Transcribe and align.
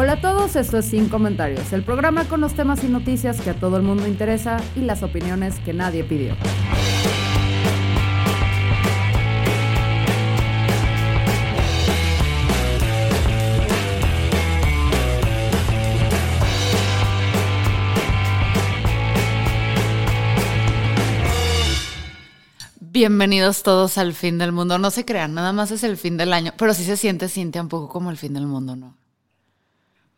Hola 0.00 0.12
a 0.12 0.20
todos, 0.20 0.54
esto 0.54 0.78
es 0.78 0.84
Sin 0.84 1.08
Comentarios, 1.08 1.72
el 1.72 1.82
programa 1.82 2.22
con 2.28 2.40
los 2.40 2.54
temas 2.54 2.84
y 2.84 2.86
noticias 2.86 3.40
que 3.40 3.50
a 3.50 3.54
todo 3.54 3.76
el 3.78 3.82
mundo 3.82 4.06
interesa 4.06 4.58
y 4.76 4.82
las 4.82 5.02
opiniones 5.02 5.58
que 5.64 5.72
nadie 5.72 6.04
pidió. 6.04 6.36
Bienvenidos 22.78 23.64
todos 23.64 23.98
al 23.98 24.14
fin 24.14 24.38
del 24.38 24.52
mundo. 24.52 24.78
No 24.78 24.92
se 24.92 25.04
crean, 25.04 25.34
nada 25.34 25.52
más 25.52 25.72
es 25.72 25.82
el 25.82 25.96
fin 25.96 26.16
del 26.16 26.32
año, 26.32 26.52
pero 26.56 26.72
sí 26.72 26.84
se 26.84 26.96
siente, 26.96 27.28
Cintia, 27.28 27.60
un 27.60 27.68
poco 27.68 27.88
como 27.88 28.12
el 28.12 28.16
fin 28.16 28.34
del 28.34 28.46
mundo, 28.46 28.76
¿no? 28.76 28.97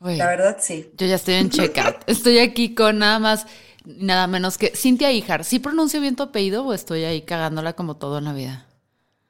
La 0.01 0.27
verdad, 0.27 0.57
sí. 0.61 0.91
Yo 0.97 1.07
ya 1.07 1.17
estoy 1.17 1.35
en 1.35 1.51
checkout. 1.51 1.97
estoy 2.07 2.39
aquí 2.39 2.75
con 2.75 2.99
nada 2.99 3.19
más, 3.19 3.47
nada 3.85 4.27
menos 4.27 4.59
que 4.59 4.73
Cintia 4.75 5.13
Ijar. 5.13 5.45
¿Sí 5.45 5.59
pronuncio 5.59 6.01
bien 6.01 6.17
tu 6.17 6.23
apellido 6.23 6.65
o 6.65 6.73
estoy 6.73 7.05
ahí 7.05 7.23
cagándola 7.23 7.75
como 7.75 7.97
todo 7.97 8.19
en 8.19 8.25
la 8.25 8.33
vida? 8.33 8.67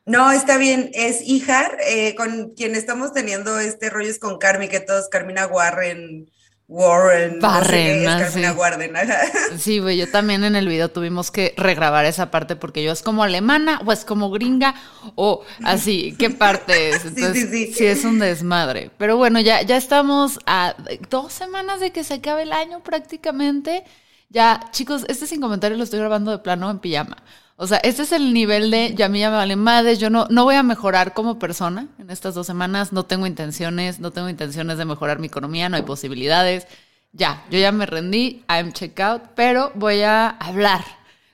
No, 0.06 0.32
está 0.32 0.56
bien, 0.56 0.90
es 0.94 1.20
Ijar, 1.22 1.78
eh, 1.86 2.14
con 2.16 2.50
quien 2.50 2.74
estamos 2.74 3.12
teniendo 3.12 3.60
este 3.60 3.90
rollo 3.90 4.08
es 4.08 4.18
con 4.18 4.38
Carmi, 4.38 4.68
que 4.68 4.80
todos, 4.80 5.08
Carmina 5.08 5.46
Warren, 5.46 6.30
Warren, 6.72 7.40
Barren, 7.40 8.04
no 8.04 8.12
Sí, 9.58 9.80
güey, 9.80 9.96
yo 9.96 10.08
también 10.08 10.44
en 10.44 10.54
el 10.54 10.68
video 10.68 10.88
tuvimos 10.88 11.32
que 11.32 11.52
regrabar 11.56 12.04
esa 12.04 12.30
parte 12.30 12.54
porque 12.54 12.84
yo 12.84 12.92
es 12.92 13.02
como 13.02 13.24
alemana 13.24 13.82
o 13.84 13.90
es 13.90 14.04
como 14.04 14.30
gringa 14.30 14.76
o 15.16 15.42
así, 15.64 16.14
¿qué 16.16 16.30
parte 16.30 16.90
es? 16.90 17.04
Entonces, 17.06 17.50
sí, 17.50 17.66
sí, 17.66 17.74
sí. 17.74 17.86
es 17.86 18.04
un 18.04 18.20
desmadre. 18.20 18.92
Pero 18.98 19.16
bueno, 19.16 19.40
ya, 19.40 19.62
ya 19.62 19.76
estamos 19.76 20.38
a 20.46 20.76
dos 21.10 21.32
semanas 21.32 21.80
de 21.80 21.90
que 21.90 22.04
se 22.04 22.14
acabe 22.14 22.44
el 22.44 22.52
año 22.52 22.84
prácticamente. 22.84 23.82
Ya, 24.28 24.60
chicos, 24.70 25.04
este 25.08 25.26
sin 25.26 25.40
comentario 25.40 25.76
lo 25.76 25.82
estoy 25.82 25.98
grabando 25.98 26.30
de 26.30 26.38
plano 26.38 26.70
en 26.70 26.78
pijama. 26.78 27.16
O 27.62 27.66
sea, 27.66 27.76
este 27.82 28.04
es 28.04 28.12
el 28.12 28.32
nivel 28.32 28.70
de, 28.70 28.94
ya 28.94 29.04
a 29.04 29.08
mí 29.10 29.20
ya 29.20 29.28
me 29.28 29.36
vale 29.36 29.54
madres, 29.54 29.98
yo 29.98 30.08
no, 30.08 30.26
no 30.30 30.44
voy 30.44 30.54
a 30.54 30.62
mejorar 30.62 31.12
como 31.12 31.38
persona 31.38 31.88
en 31.98 32.08
estas 32.08 32.32
dos 32.32 32.46
semanas, 32.46 32.90
no 32.90 33.04
tengo 33.04 33.26
intenciones, 33.26 34.00
no 34.00 34.12
tengo 34.12 34.30
intenciones 34.30 34.78
de 34.78 34.86
mejorar 34.86 35.18
mi 35.18 35.26
economía, 35.26 35.68
no 35.68 35.76
hay 35.76 35.82
posibilidades. 35.82 36.66
Ya, 37.12 37.44
yo 37.50 37.58
ya 37.58 37.70
me 37.70 37.84
rendí, 37.84 38.42
I'm 38.48 38.72
check 38.72 38.98
out, 39.00 39.24
pero 39.34 39.72
voy 39.74 40.00
a 40.00 40.30
hablar 40.30 40.82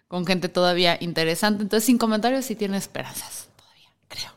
con 0.09 0.27
gente 0.27 0.49
todavía 0.49 0.99
interesante. 0.99 1.63
Entonces, 1.63 1.87
sin 1.87 1.97
comentarios, 1.97 2.45
sí 2.45 2.57
tiene 2.57 2.77
esperanzas, 2.77 3.47
todavía, 3.55 3.91
creo. 4.09 4.33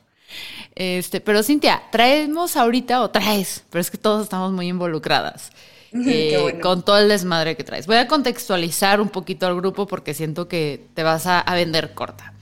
Este, 0.76 1.22
pero 1.22 1.42
Cintia, 1.42 1.82
traemos 1.92 2.56
ahorita, 2.56 3.02
o 3.02 3.10
traes, 3.10 3.64
pero 3.72 3.82
es 3.82 3.90
que 3.90 3.98
todos 3.98 4.26
estamos 4.26 4.52
muy 4.52 4.67
involucradas. 4.67 5.52
Eh, 5.92 6.59
con 6.62 6.84
todo 6.84 6.98
el 7.00 7.09
desmadre 7.09 7.55
que 7.55 7.64
traes. 7.64 7.88
Voy 7.88 7.98
a 7.98 8.08
contextualizar 8.08 9.02
un 9.02 9.10
poquito 9.10 9.48
al 9.48 9.55
grupo 9.55 9.88
porque 9.88 10.14
siento 10.14 10.48
que 10.48 10.88
te 10.94 11.04
vas 11.04 11.26
a, 11.26 11.44
vender 11.54 11.94
corta. 11.94 12.33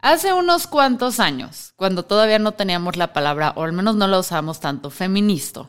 Hace 0.00 0.32
unos 0.32 0.66
cuantos 0.66 1.20
años, 1.20 1.72
cuando 1.76 2.04
todavía 2.04 2.38
no 2.38 2.52
teníamos 2.52 2.96
la 2.96 3.12
palabra, 3.12 3.52
o 3.56 3.64
al 3.64 3.72
menos 3.72 3.96
no 3.96 4.06
la 4.06 4.18
usábamos 4.18 4.60
tanto, 4.60 4.90
feminista, 4.90 5.68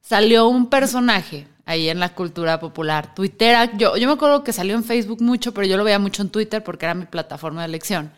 salió 0.00 0.48
un 0.48 0.68
personaje 0.68 1.48
ahí 1.66 1.88
en 1.88 1.98
la 1.98 2.14
cultura 2.14 2.60
popular, 2.60 3.14
Twitter. 3.14 3.70
Yo, 3.76 3.96
yo 3.96 4.06
me 4.06 4.14
acuerdo 4.14 4.44
que 4.44 4.52
salió 4.52 4.74
en 4.74 4.84
Facebook 4.84 5.20
mucho, 5.22 5.52
pero 5.52 5.66
yo 5.66 5.76
lo 5.76 5.84
veía 5.84 5.98
mucho 5.98 6.22
en 6.22 6.30
Twitter 6.30 6.62
porque 6.62 6.86
era 6.86 6.94
mi 6.94 7.06
plataforma 7.06 7.62
de 7.62 7.66
elección, 7.66 8.12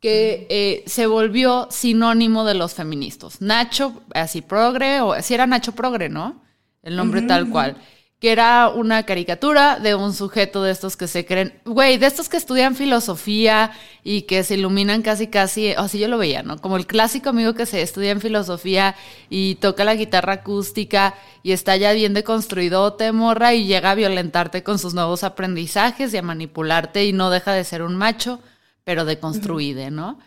que 0.00 0.46
eh, 0.48 0.84
se 0.86 1.06
volvió 1.06 1.68
sinónimo 1.70 2.44
de 2.44 2.54
los 2.54 2.74
feministas. 2.74 3.42
Nacho, 3.42 4.02
así 4.14 4.40
progre, 4.40 5.00
o 5.00 5.20
si 5.20 5.34
era 5.34 5.46
Nacho 5.46 5.72
progre, 5.72 6.08
¿no? 6.08 6.47
El 6.82 6.96
nombre 6.96 7.22
tal 7.22 7.48
cual, 7.50 7.76
que 8.20 8.32
era 8.32 8.68
una 8.68 9.04
caricatura 9.04 9.78
de 9.78 9.94
un 9.94 10.12
sujeto 10.12 10.64
de 10.64 10.72
estos 10.72 10.96
que 10.96 11.06
se 11.06 11.24
creen, 11.24 11.54
güey, 11.64 11.98
de 11.98 12.06
estos 12.06 12.28
que 12.28 12.36
estudian 12.36 12.74
filosofía 12.74 13.70
y 14.02 14.22
que 14.22 14.42
se 14.42 14.54
iluminan 14.54 15.02
casi, 15.02 15.28
casi, 15.28 15.70
así 15.70 16.00
yo 16.00 16.08
lo 16.08 16.18
veía, 16.18 16.42
¿no? 16.42 16.58
Como 16.58 16.76
el 16.76 16.88
clásico 16.88 17.28
amigo 17.28 17.54
que 17.54 17.64
se 17.64 17.80
estudia 17.80 18.10
en 18.10 18.20
filosofía 18.20 18.96
y 19.30 19.54
toca 19.56 19.84
la 19.84 19.94
guitarra 19.94 20.34
acústica 20.34 21.14
y 21.44 21.52
está 21.52 21.76
ya 21.76 21.92
bien 21.92 22.12
deconstruido, 22.12 22.94
te 22.94 23.12
morra 23.12 23.54
y 23.54 23.66
llega 23.66 23.92
a 23.92 23.94
violentarte 23.94 24.64
con 24.64 24.80
sus 24.80 24.94
nuevos 24.94 25.22
aprendizajes 25.22 26.12
y 26.12 26.16
a 26.16 26.22
manipularte 26.22 27.04
y 27.04 27.12
no 27.12 27.30
deja 27.30 27.52
de 27.52 27.62
ser 27.62 27.82
un 27.82 27.94
macho, 27.94 28.40
pero 28.82 29.04
deconstruide, 29.04 29.92
¿no? 29.92 30.18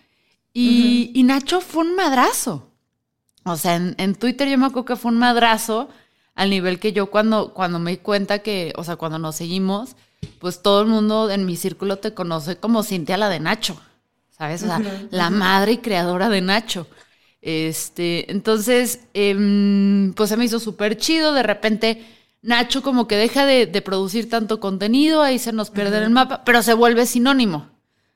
Y, 0.53 1.11
y, 1.13 1.23
Nacho 1.23 1.61
fue 1.61 1.83
un 1.83 1.95
madrazo. 1.95 2.69
O 3.43 3.55
sea, 3.55 3.75
en, 3.75 3.95
en 3.97 4.15
Twitter 4.15 4.49
yo 4.49 4.57
me 4.57 4.65
acuerdo 4.65 4.85
que 4.85 4.95
fue 4.97 5.11
un 5.11 5.17
madrazo 5.17 5.89
al 6.41 6.49
nivel 6.49 6.79
que 6.79 6.91
yo 6.91 7.11
cuando, 7.11 7.53
cuando 7.53 7.77
me 7.77 7.91
di 7.91 7.97
cuenta 7.97 8.39
que, 8.39 8.73
o 8.75 8.83
sea, 8.83 8.95
cuando 8.95 9.19
nos 9.19 9.35
seguimos, 9.35 9.95
pues 10.39 10.63
todo 10.63 10.81
el 10.81 10.87
mundo 10.87 11.29
en 11.29 11.45
mi 11.45 11.55
círculo 11.55 11.97
te 11.97 12.15
conoce 12.15 12.55
como 12.55 12.81
Cintia 12.81 13.15
la 13.15 13.29
de 13.29 13.39
Nacho, 13.39 13.79
¿sabes? 14.35 14.63
O 14.63 14.65
sea, 14.65 14.81
la 15.11 15.29
madre 15.29 15.73
y 15.73 15.77
creadora 15.77 16.29
de 16.29 16.41
Nacho. 16.41 16.87
Este, 17.43 18.31
entonces, 18.31 19.01
em, 19.13 20.13
pues 20.13 20.29
se 20.29 20.37
me 20.37 20.45
hizo 20.45 20.59
súper 20.59 20.97
chido. 20.97 21.31
De 21.35 21.43
repente, 21.43 22.03
Nacho 22.41 22.81
como 22.81 23.07
que 23.07 23.17
deja 23.17 23.45
de, 23.45 23.67
producir 23.83 24.27
tanto 24.27 24.59
contenido, 24.59 25.21
ahí 25.21 25.37
se 25.37 25.53
nos 25.53 25.69
pierde 25.69 25.99
el 25.99 26.09
mapa, 26.09 26.43
pero 26.43 26.63
se 26.63 26.73
vuelve 26.73 27.05
sinónimo. 27.05 27.69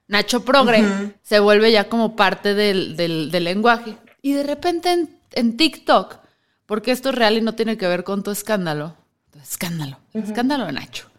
Nacho 0.08 0.44
Progre 0.44 0.84
se 1.22 1.40
vuelve 1.40 1.72
ya 1.72 1.90
como 1.90 2.16
parte 2.16 2.56
del, 2.56 3.30
lenguaje. 3.30 3.98
Y 4.24 4.34
de 4.34 4.42
repente 4.42 4.92
en, 4.92 5.16
en 5.34 5.58
TikTok 5.58 6.25
porque 6.66 6.92
esto 6.92 7.10
es 7.10 7.16
real 7.16 7.38
y 7.38 7.42
no 7.42 7.56
tiene 7.56 7.78
que 7.78 7.88
ver 7.88 8.04
con 8.04 8.24
tu 8.24 8.32
escándalo. 8.32 8.96
Tu 9.32 9.40
escándalo. 9.40 10.00
Escándalo 10.14 10.66
de 10.66 10.74
Nacho. 10.74 11.10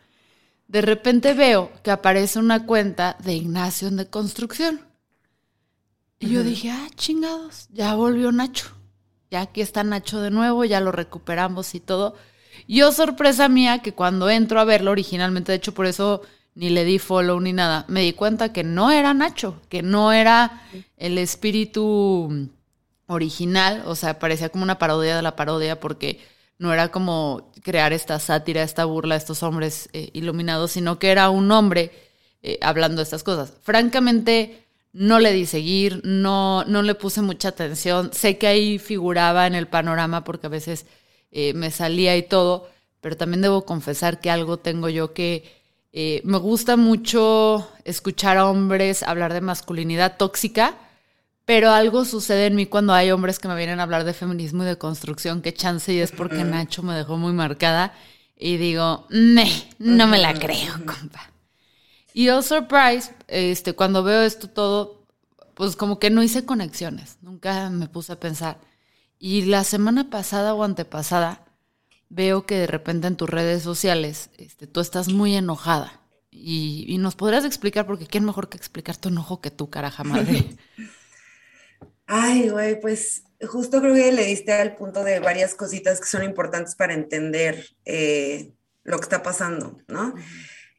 De 0.68 0.80
repente 0.80 1.34
veo 1.34 1.70
que 1.82 1.90
aparece 1.90 2.38
una 2.38 2.66
cuenta 2.66 3.16
de 3.22 3.34
Ignacio 3.34 3.90
de 3.90 4.06
construcción. 4.06 4.80
Y 6.18 6.30
yo 6.30 6.42
dije, 6.42 6.70
ah, 6.70 6.88
chingados, 6.96 7.68
ya 7.70 7.94
volvió 7.94 8.32
Nacho. 8.32 8.68
Ya 9.30 9.42
aquí 9.42 9.60
está 9.60 9.84
Nacho 9.84 10.20
de 10.20 10.30
nuevo, 10.30 10.64
ya 10.64 10.80
lo 10.80 10.92
recuperamos 10.92 11.74
y 11.74 11.80
todo. 11.80 12.16
Yo, 12.66 12.90
sorpresa 12.90 13.48
mía, 13.48 13.80
que 13.80 13.92
cuando 13.92 14.30
entro 14.30 14.58
a 14.58 14.64
verlo 14.64 14.90
originalmente, 14.90 15.52
de 15.52 15.56
hecho 15.56 15.74
por 15.74 15.86
eso 15.86 16.22
ni 16.54 16.70
le 16.70 16.84
di 16.84 16.98
follow 16.98 17.38
ni 17.38 17.52
nada, 17.52 17.84
me 17.86 18.00
di 18.00 18.14
cuenta 18.14 18.52
que 18.52 18.64
no 18.64 18.90
era 18.90 19.12
Nacho, 19.12 19.60
que 19.68 19.82
no 19.82 20.12
era 20.12 20.62
el 20.96 21.18
espíritu 21.18 22.48
original, 23.06 23.82
o 23.86 23.94
sea, 23.94 24.18
parecía 24.18 24.48
como 24.48 24.64
una 24.64 24.78
parodia 24.78 25.16
de 25.16 25.22
la 25.22 25.36
parodia 25.36 25.80
porque 25.80 26.20
no 26.58 26.72
era 26.72 26.88
como 26.88 27.52
crear 27.62 27.92
esta 27.92 28.18
sátira, 28.18 28.62
esta 28.62 28.84
burla 28.84 29.14
a 29.14 29.18
estos 29.18 29.42
hombres 29.42 29.88
eh, 29.92 30.10
iluminados, 30.12 30.72
sino 30.72 30.98
que 30.98 31.10
era 31.10 31.30
un 31.30 31.50
hombre 31.52 31.92
eh, 32.42 32.58
hablando 32.62 33.02
estas 33.02 33.22
cosas. 33.22 33.52
Francamente, 33.62 34.64
no 34.92 35.18
le 35.18 35.32
di 35.32 35.46
seguir, 35.46 36.00
no, 36.04 36.64
no 36.64 36.82
le 36.82 36.94
puse 36.94 37.20
mucha 37.20 37.48
atención. 37.48 38.10
Sé 38.14 38.38
que 38.38 38.47
ahí 38.47 38.78
figuraba 38.78 39.47
en 39.47 39.54
el 39.54 39.68
panorama 39.68 40.24
porque 40.24 40.47
a 40.47 40.50
veces 40.50 40.86
eh, 41.30 41.52
me 41.52 41.70
salía 41.70 42.16
y 42.16 42.22
todo, 42.22 42.68
pero 43.00 43.16
también 43.16 43.42
debo 43.42 43.66
confesar 43.66 44.20
que 44.20 44.30
algo 44.30 44.59
tengo 44.59 44.88
yo 44.88 45.12
que 45.12 45.54
me 46.24 46.36
gusta 46.36 46.76
mucho 46.76 47.66
escuchar 47.84 48.36
a 48.36 48.50
hombres 48.50 49.02
hablar 49.02 49.32
de 49.32 49.41
masculinidad 49.41 50.18
tóxica 50.18 50.76
pero 51.47 51.71
algo 51.71 52.04
sucede 52.04 52.47
en 52.47 52.57
mí 52.57 52.66
cuando 52.66 52.93
hay 52.93 53.13
hombres 53.13 53.39
que 53.39 53.47
me 53.47 53.57
vienen 53.57 53.78
a 53.78 53.84
hablar 53.84 54.04
de 54.04 54.13
feminismo 54.13 54.65
y 54.65 54.66
de 54.66 54.78
construcción, 54.78 55.43
que 55.43 55.54
chance 55.54 55.93
y 55.95 56.01
es 56.01 56.10
porque 56.10 56.43
Nacho 56.43 56.83
me 56.83 56.95
dejó 56.95 57.16
muy 57.16 57.33
marcada. 57.33 57.95
Y 58.37 58.59
digo, 58.59 59.07
no 59.09 60.07
me 60.09 60.19
la 60.19 60.34
creo, 60.34 60.75
compa. 60.84 61.31
Y 62.13 62.28
oh, 62.31 62.43
surprise, 62.43 63.15
este, 63.28 63.75
cuando 63.75 64.03
veo 64.03 64.22
esto 64.22 64.51
todo, 64.51 65.07
pues 65.54 65.77
como 65.77 66.01
que 66.01 66.10
no 66.10 66.22
hice 66.22 66.45
conexiones, 66.45 67.19
nunca 67.22 67.71
me 67.71 67.89
puse 67.89 68.13
a 68.13 68.21
pensar. 68.21 68.59
Y 69.19 69.43
la 69.43 69.63
semana 69.63 70.10
pasada 70.10 70.53
o 70.53 70.65
antepasada, 70.65 71.45
veo 72.09 72.45
que 72.45 72.57
de 72.57 72.66
repente 72.66 73.07
en 73.07 73.16
tus 73.16 73.31
redes 73.31 73.63
sociales 73.63 74.31
este, 74.37 74.66
tú 74.66 74.81
estás 74.81 75.09
muy 75.09 75.37
enojada. 75.37 76.01
Y, 76.33 76.84
y 76.89 76.98
nos 76.98 77.15
podrías 77.15 77.45
explicar, 77.45 77.87
porque 77.87 78.07
quién 78.07 78.25
mejor 78.25 78.48
que 78.48 78.59
explicar 78.59 78.97
tu 78.97 79.10
enojo 79.10 79.41
que 79.41 79.53
tú, 79.53 79.71
caraja 79.71 80.03
madre. 80.03 80.57
Ay, 82.06 82.48
güey, 82.50 82.80
pues 82.80 83.24
justo 83.41 83.80
creo 83.80 83.94
que 83.94 84.12
le 84.12 84.24
diste 84.24 84.53
al 84.53 84.76
punto 84.76 85.04
de 85.04 85.20
varias 85.20 85.54
cositas 85.54 86.00
que 86.00 86.06
son 86.06 86.22
importantes 86.22 86.74
para 86.74 86.94
entender 86.94 87.66
eh, 87.84 88.53
lo 88.84 88.98
que 88.98 89.04
está 89.04 89.22
pasando, 89.22 89.78
¿no? 89.88 90.14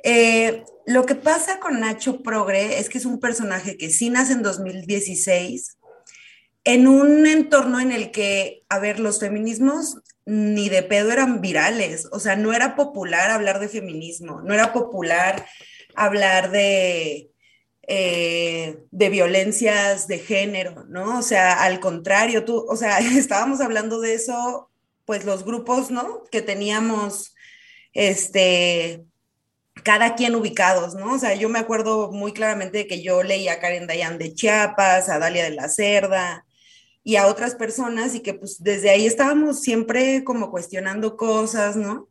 Eh, 0.04 0.64
lo 0.86 1.06
que 1.06 1.16
pasa 1.16 1.60
con 1.60 1.80
Nacho 1.80 2.22
Progre 2.24 2.80
es 2.80 2.88
que 2.90 2.98
es 2.98 3.06
un 3.06 3.20
personaje 3.20 3.78
que 3.78 3.90
sí 3.90 4.10
nace 4.10 4.34
en 4.34 4.44
2016, 4.44 5.78
en 6.64 6.88
un 6.88 7.28
entorno 7.28 7.80
en 7.80 7.92
el 7.92 8.12
que, 8.12 8.64
a 8.70 8.80
ver, 8.80 9.00
los 9.00 9.20
feminismos 9.20 9.98
ni 10.26 10.70
de 10.70 10.84
pedo 10.84 11.12
eran 11.12 11.42
virales, 11.42 12.08
o 12.12 12.20
sea, 12.20 12.36
no 12.36 12.54
era 12.54 12.76
popular 12.76 13.32
hablar 13.32 13.60
de 13.60 13.70
feminismo, 13.70 14.42
no 14.42 14.54
era 14.54 14.74
popular 14.74 15.46
hablar 15.96 16.52
de, 16.52 17.32
eh, 17.90 18.84
de 18.92 19.10
violencias 19.10 20.10
de 20.10 20.20
género, 20.20 20.84
¿no? 20.90 21.20
O 21.20 21.22
sea, 21.22 21.64
al 21.64 21.80
contrario, 21.80 22.44
tú, 22.44 22.66
o 22.68 22.76
sea, 22.76 23.00
estábamos 23.18 23.62
hablando 23.62 24.02
de 24.02 24.14
eso, 24.14 24.70
pues 25.06 25.24
los 25.24 25.46
grupos, 25.46 25.90
¿no? 25.90 26.24
Que 26.30 26.42
teníamos, 26.42 27.34
este, 27.94 29.06
cada 29.84 30.16
quien 30.16 30.36
ubicados, 30.36 30.96
¿no? 30.96 31.14
O 31.14 31.20
sea, 31.20 31.34
yo 31.36 31.48
me 31.48 31.60
acuerdo 31.60 32.12
muy 32.12 32.34
claramente 32.34 32.80
de 32.80 32.88
que 32.88 33.02
yo 33.02 33.24
leía 33.24 33.54
a 33.54 33.60
Karen 33.60 33.88
Dayan 33.88 34.18
de 34.18 34.34
Chiapas, 34.34 35.08
a 35.08 35.20
Dalia 35.20 35.46
de 35.46 35.52
la 35.52 35.70
Cerda 35.70 36.46
y 37.06 37.16
a 37.16 37.28
otras 37.28 37.56
personas 37.56 38.16
y 38.16 38.20
que 38.20 38.34
pues 38.34 38.62
desde 38.62 38.90
ahí 38.90 39.06
estábamos 39.06 39.62
siempre 39.62 40.26
como 40.26 40.52
cuestionando 40.52 41.16
cosas, 41.16 41.78
¿no? 41.78 42.10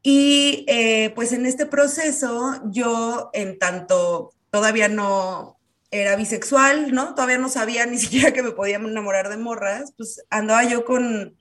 Y 0.00 0.64
eh, 0.68 1.10
pues 1.16 1.32
en 1.32 1.46
este 1.46 1.66
proceso 1.66 2.60
yo 2.66 3.30
en 3.32 3.58
tanto 3.58 4.33
todavía 4.54 4.86
no 4.86 5.58
era 5.90 6.14
bisexual, 6.14 6.92
¿no? 6.92 7.16
Todavía 7.16 7.38
no 7.38 7.48
sabía 7.48 7.86
ni 7.86 7.98
siquiera 8.04 8.32
que 8.32 8.44
me 8.44 8.52
podía 8.52 8.76
enamorar 8.76 9.28
de 9.28 9.36
morras, 9.36 9.92
pues 9.96 10.22
andaba 10.30 10.62
yo 10.62 10.84
con, 10.84 11.36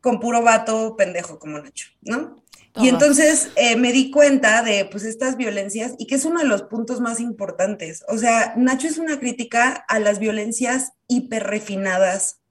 con 0.00 0.20
puro 0.20 0.40
vato 0.40 0.94
pendejo 0.96 1.40
como 1.40 1.58
Nacho, 1.58 1.88
¿no? 2.02 2.44
Y 2.76 2.90
entonces 2.90 3.48
eh, 3.56 3.74
me 3.74 3.90
di 3.90 4.12
cuenta 4.12 4.62
de 4.62 4.84
pues 4.84 5.02
estas 5.02 5.36
violencias 5.36 5.94
y 5.98 6.06
que 6.06 6.14
es 6.14 6.26
uno 6.26 6.40
de 6.40 6.46
los 6.46 6.62
puntos 6.62 7.00
más 7.00 7.18
importantes. 7.18 8.04
O 8.06 8.18
sea, 8.18 8.54
Nacho 8.56 8.86
es 8.86 8.98
una 8.98 9.18
crítica 9.18 9.84
a 9.88 9.98
las 9.98 10.20
violencias 10.20 10.92
hiperrefinadas 11.08 12.42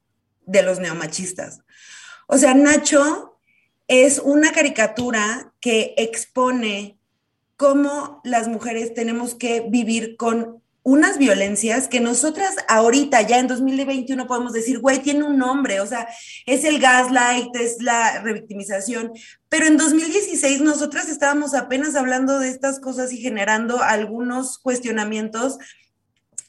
de 0.46 0.63
los 0.63 0.80
neomachistas. 0.80 1.62
O 2.28 2.38
sea, 2.40 2.56
Nacho 2.56 3.40
es 3.88 4.19
una 4.19 4.51
caricatura 4.51 5.54
que 5.62 5.94
expone 5.96 7.00
cómo 7.57 8.22
las 8.24 8.48
mujeres 8.48 8.94
tenemos 8.94 9.36
que 9.36 9.66
vivir 9.69 10.18
con 10.18 10.62
unas 10.86 11.18
violencias 11.18 11.88
que 11.88 12.00
nosotras 12.00 12.56
ahorita, 12.68 13.24
ya 13.24 13.40
en 13.40 13.48
2021, 13.48 14.28
podemos 14.28 14.54
decir, 14.54 14.78
güey, 14.80 15.00
tiene 15.00 15.24
un 15.24 15.40
nombre, 15.40 15.80
o 15.80 15.88
sea, 15.88 16.07
es 16.46 16.63
el 16.63 16.80
gaslight, 16.80 17.56
es 17.56 17.81
la 17.81 18.22
revictimización, 18.22 19.12
pero 19.50 19.66
en 19.66 19.78
2016 19.78 20.62
nosotras 20.62 21.10
estábamos 21.10 21.56
apenas 21.56 21.96
hablando 21.96 22.38
de 22.38 22.50
estas 22.50 22.80
cosas 22.80 23.12
y 23.13 23.18
generando 23.18 23.81
algunos 23.81 24.60
cuestionamientos 24.60 25.58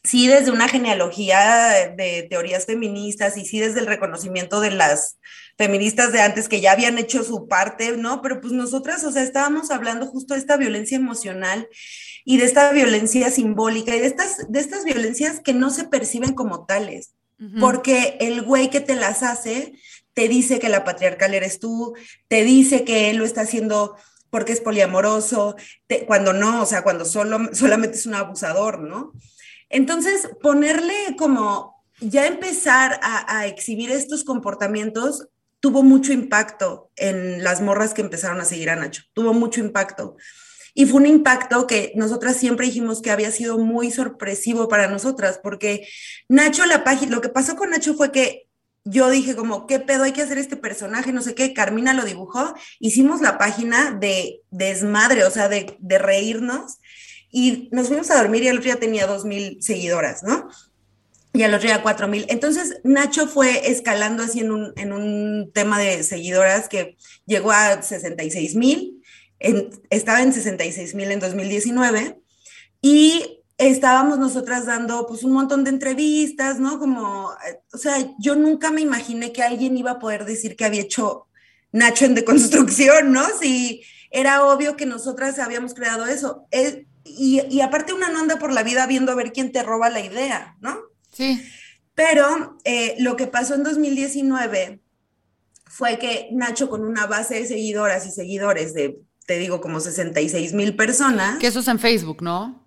sí 0.07 0.29
desde 0.29 0.53
una 0.53 0.69
genealogía 0.69 1.93
de 1.97 2.27
teorías 2.31 2.65
feministas 2.65 3.37
y 3.37 3.45
sí 3.45 3.59
desde 3.59 3.81
el 3.81 3.87
reconocimiento 3.87 4.61
de 4.61 4.71
las 4.71 5.19
feministas 5.59 6.13
de 6.13 6.21
antes 6.21 6.49
que 6.49 6.61
ya 6.61 6.73
habían 6.73 6.99
hecho 6.99 7.25
su 7.25 7.49
parte, 7.49 7.97
¿no? 7.97 8.23
Pero 8.23 8.41
pues 8.41 8.53
nosotras, 8.53 9.05
o 9.05 9.13
sea, 9.13 9.23
estábamos 9.23 9.71
hablando 9.71 10.07
justo 10.07 10.35
de 10.35 10.41
esta 10.41 10.57
violencia 10.57 10.97
emocional 10.97 11.69
y 12.25 12.37
de 12.37 12.45
esta 12.45 12.71
violencia 12.73 13.31
simbólica 13.31 13.95
y 13.95 14.01
de 14.01 14.07
estas, 14.07 14.51
de 14.51 14.61
estas 14.61 14.85
violencias 14.85 15.41
que 15.41 15.55
no 15.55 15.71
se 15.71 15.85
perciben 15.85 16.35
como 16.35 16.67
tales, 16.67 17.15
porque 17.61 18.17
el 18.21 18.43
güey 18.43 18.71
que 18.71 18.81
te 18.81 18.95
las 18.95 19.23
hace 19.23 19.75
te 20.15 20.29
dice 20.29 20.59
que 20.59 20.71
la 20.71 20.85
patriarcal 20.85 21.35
eres 21.35 21.59
tú, 21.59 21.95
te 22.29 22.45
dice 22.45 22.85
que 22.85 23.11
él 23.11 23.19
lo 23.19 23.25
está 23.25 23.43
haciendo 23.43 23.97
porque 24.31 24.53
es 24.53 24.61
poliamoroso, 24.61 25.57
cuando 26.07 26.33
no, 26.33 26.63
o 26.63 26.67
sea, 26.67 26.83
cuando 26.83 27.05
solo, 27.05 27.51
solamente 27.53 27.97
es 27.97 28.07
un 28.07 28.15
abusador, 28.15 28.81
¿no? 28.81 29.13
Entonces, 29.69 30.29
ponerle 30.41 30.95
como 31.19 31.77
ya 32.01 32.27
empezar 32.27 33.01
a, 33.03 33.47
exhibir 33.47 33.91
estos 33.91 34.25
comportamientos 34.25 35.29
tuvo 35.61 35.83
mucho 35.83 36.13
impacto 36.13 36.91
en 36.97 37.43
las 37.43 37.61
morras 37.61 37.95
que 37.95 38.03
empezaron 38.03 38.41
a 38.41 38.45
seguir 38.45 38.71
a 38.71 38.77
Nacho, 38.77 39.03
tuvo 39.15 39.33
mucho 39.33 39.61
impacto. 39.61 40.17
Y 40.75 40.85
fue 40.85 41.01
un 41.01 41.07
impacto 41.07 41.67
que 41.67 41.93
nosotras 41.97 42.37
siempre 42.37 42.67
dijimos 42.67 43.01
que 43.01 43.11
había 43.11 43.31
sido 43.31 43.57
muy 43.57 43.91
sorpresivo 43.91 44.69
para 44.69 44.89
nosotras, 44.89 45.41
porque 45.43 45.89
Nacho, 46.29 46.67
la 46.67 46.85
página, 46.85 47.17
lo 47.17 47.23
que 47.23 47.31
pasó 47.31 47.57
con 47.57 47.71
Nacho 47.71 47.95
fue 47.95 48.13
que 48.13 48.47
yo 48.85 49.11
dije 49.11 49.35
como, 49.35 49.67
¿qué 49.67 49.81
pedo 49.81 50.05
hay 50.05 50.13
que 50.13 50.23
hacer 50.23 50.39
este 50.39 50.57
personaje? 50.57 51.13
No 51.13 51.23
sé 51.23 51.35
qué, 51.35 51.55
Carmina 51.55 51.95
lo 51.95 52.05
dibujó, 52.05 52.55
hicimos 52.79 53.21
la 53.21 53.39
página 53.39 53.91
de 53.93 54.43
desmadre, 54.51 55.25
o 55.25 55.31
sea, 55.31 55.49
de, 55.49 55.77
de 55.81 55.99
reírnos 55.99 56.79
y 57.39 57.69
nos 57.71 57.89
fuimos 57.89 58.11
a 58.11 58.17
dormir 58.17 58.43
y 58.43 58.49
el 58.49 58.57
otro 58.57 58.65
día 58.65 58.81
tenía 58.81 59.07
dos 59.07 59.27
mil 59.27 59.59
seguidoras, 59.61 60.23
¿no? 60.23 60.49
Y 61.35 61.43
al 61.43 61.53
otro 61.53 61.69
día 61.69 61.83
cuatro 61.83 62.09
mil. 62.09 62.25
Entonces 62.31 62.81
Nacho 62.83 63.29
fue 63.29 63.71
escalando 63.71 64.23
así 64.23 64.41
en 64.41 64.53
un, 64.53 64.73
en 64.77 64.95
un 64.95 65.51
tema 65.53 65.79
de 65.79 66.03
seguidoras 66.03 66.67
que 66.67 66.97
llegó 67.27 67.53
a 67.53 67.83
66 67.83 68.55
mil, 68.55 69.03
estaba 69.91 70.23
en 70.23 70.33
66 70.33 70.95
mil 70.95 71.11
en 71.11 71.21
2019 71.21 72.19
y 72.81 73.43
estábamos 73.59 74.19
nosotras 74.19 74.65
dando 74.65 75.07
pues 75.07 75.23
un 75.23 75.33
montón 75.33 75.63
de 75.63 75.73
entrevistas, 75.73 76.59
¿no? 76.59 76.79
Como, 76.79 77.33
o 77.71 77.79
sea, 77.79 77.99
yo 78.19 78.35
nunca 78.35 78.71
me 78.71 78.81
imaginé 78.81 79.35
que 79.35 79.43
alguien 79.43 79.77
iba 79.77 79.91
a 79.91 79.99
poder 79.99 80.25
decir 80.25 80.57
que 80.57 80.65
había 80.65 80.81
hecho 80.81 81.27
Nacho 81.71 82.07
en 82.07 82.15
deconstrucción, 82.15 83.13
¿no? 83.13 83.27
Si 83.39 83.83
era 84.11 84.47
obvio 84.47 84.75
que 84.75 84.87
nosotras 84.87 85.39
habíamos 85.39 85.75
creado 85.75 86.07
eso. 86.07 86.47
Es, 86.51 86.79
y, 87.07 87.61
aparte 87.61 87.93
una 87.93 88.09
no 88.11 88.21
anda 88.21 88.39
por 88.39 88.53
la 88.53 88.63
vida 88.63 88.87
viendo 88.87 89.13
a 89.13 89.15
ver 89.15 89.33
quién 89.33 89.53
te 89.53 89.63
roba 89.63 89.91
la 89.91 90.01
idea, 90.01 90.57
¿no? 90.61 90.79
Sí. 91.13 91.43
Pero 91.95 92.59
eh, 92.65 92.95
lo 92.99 93.17
que 93.17 93.27
pasó 93.27 93.55
en 93.55 93.63
2019 93.63 94.81
fue 95.67 95.99
que 95.99 96.29
Nacho 96.33 96.69
con 96.69 96.85
una 96.85 97.07
base 97.07 97.37
de 97.37 97.47
seguidoras 97.47 98.07
y 98.07 98.11
seguidores 98.11 98.75
de, 98.75 99.01
te 99.27 99.39
digo, 99.39 99.61
como 99.61 99.81
66 99.81 100.53
mil 100.53 100.77
personas. 100.77 101.39
Que 101.39 101.47
eso 101.49 101.61
es 101.61 101.69
en 101.69 101.79
Facebook, 101.79 102.23
¿no? 102.23 102.67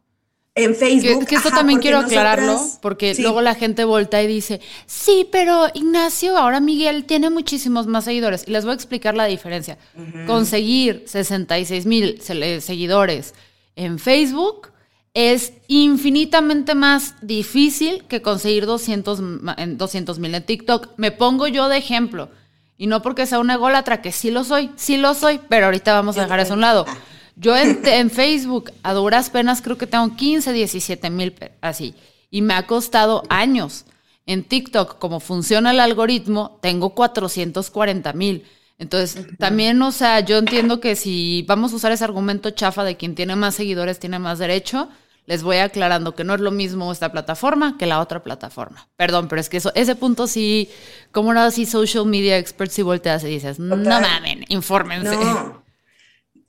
En 0.55 0.75
Facebook. 0.75 1.25
Que, 1.25 1.35
esto 1.35 1.51
también 1.51 1.79
quiero 1.79 1.99
aclararlo, 1.99 2.59
porque 2.81 3.15
luego 3.19 3.41
la 3.41 3.55
gente 3.55 3.85
volta 3.85 4.21
y 4.21 4.27
dice, 4.27 4.59
sí, 4.87 5.27
pero 5.31 5.67
Ignacio, 5.73 6.37
ahora 6.37 6.59
Miguel 6.59 7.05
tiene 7.05 7.29
muchísimos 7.29 7.87
más 7.87 8.05
seguidores. 8.05 8.43
Y 8.47 8.51
les 8.51 8.65
voy 8.65 8.71
a 8.71 8.75
explicar 8.75 9.15
la 9.15 9.25
diferencia. 9.25 9.77
Conseguir 10.27 11.03
66 11.05 11.85
mil 11.85 12.21
seguidores 12.21 13.33
en 13.79 13.97
Facebook 13.97 14.71
es 15.13 15.53
infinitamente 15.67 16.75
más 16.75 17.15
difícil 17.21 18.03
que 18.09 18.21
conseguir 18.21 18.65
200 18.65 19.21
mil 20.19 20.35
en 20.35 20.45
TikTok. 20.45 20.89
Me 20.97 21.11
pongo 21.11 21.47
yo 21.47 21.69
de 21.69 21.77
ejemplo. 21.77 22.29
Y 22.77 22.87
no 22.87 23.01
porque 23.01 23.25
sea 23.25 23.39
una 23.39 23.53
ególatra, 23.55 24.01
que 24.01 24.11
sí 24.11 24.31
lo 24.31 24.43
soy, 24.43 24.71
sí 24.75 24.97
lo 24.97 25.13
soy, 25.13 25.39
pero 25.49 25.65
ahorita 25.65 25.93
vamos 25.93 26.17
a 26.17 26.23
dejar 26.23 26.41
eso 26.41 26.53
a 26.53 26.55
un 26.55 26.61
lado. 26.61 26.85
Yo 27.35 27.55
en, 27.55 27.81
en, 27.85 28.09
Facebook, 28.09 28.71
a 28.83 28.93
duras 28.93 29.29
penas, 29.29 29.61
creo 29.61 29.77
que 29.77 29.87
tengo 29.87 30.15
15, 30.15 30.51
17 30.51 31.09
mil, 31.09 31.33
así. 31.61 31.95
Y 32.29 32.41
me 32.41 32.53
ha 32.53 32.67
costado 32.67 33.23
años. 33.29 33.85
En 34.25 34.43
TikTok, 34.43 34.99
como 34.99 35.21
funciona 35.21 35.71
el 35.71 35.79
algoritmo, 35.79 36.59
tengo 36.61 36.91
440 36.91 38.13
mil. 38.13 38.43
Entonces, 38.79 39.27
también, 39.37 39.81
o 39.81 39.91
sea, 39.91 40.21
yo 40.21 40.37
entiendo 40.37 40.79
que 40.79 40.95
si 40.95 41.43
vamos 41.47 41.73
a 41.73 41.75
usar 41.75 41.91
ese 41.91 42.05
argumento 42.05 42.49
chafa 42.51 42.85
de 42.85 42.95
quien 42.95 43.13
tiene 43.13 43.35
más 43.35 43.55
seguidores 43.55 43.99
tiene 43.99 44.19
más 44.19 44.39
derecho, 44.39 44.89
les 45.25 45.43
voy 45.43 45.57
aclarando 45.57 46.15
que 46.15 46.23
no 46.23 46.33
es 46.33 46.39
lo 46.39 46.49
mismo 46.49 46.91
esta 46.91 47.11
plataforma 47.11 47.77
que 47.77 47.85
la 47.85 47.99
otra 47.99 48.23
plataforma. 48.23 48.87
Perdón, 48.95 49.27
pero 49.27 49.41
es 49.41 49.49
que 49.49 49.57
eso, 49.57 49.71
ese 49.75 49.95
punto 49.95 50.27
sí, 50.27 50.69
como 51.11 51.33
no 51.33 51.41
así 51.41 51.65
social 51.65 52.05
media 52.05 52.37
experts 52.37 52.79
y 52.79 52.81
volteas 52.81 53.23
y 53.25 53.27
dices, 53.27 53.59
no 53.59 53.75
mamen, 53.75 54.45
infórmense. 54.47 55.15
No. 55.15 55.61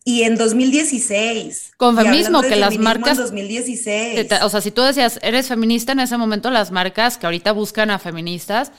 Y 0.05 0.23
en 0.23 0.37
2016. 0.37 1.73
Con 1.77 1.97
feminismo, 1.97 2.43
que 2.43 2.57
las 2.57 2.79
marcas. 2.79 3.19
En 3.19 3.25
2016. 3.25 4.33
o 4.41 4.49
sea, 4.49 4.61
si 4.61 4.71
tú 4.71 4.83
decías, 4.83 5.19
eres 5.23 5.49
feminista 5.49 5.93
en 5.93 6.01
ese 6.01 6.17
momento, 6.17 6.51
las 6.51 6.71
marcas 6.71 7.19
que 7.19 7.27
ahorita 7.27 7.53
buscan 7.53 7.91
a 7.91 7.99
feministas, 7.99 8.73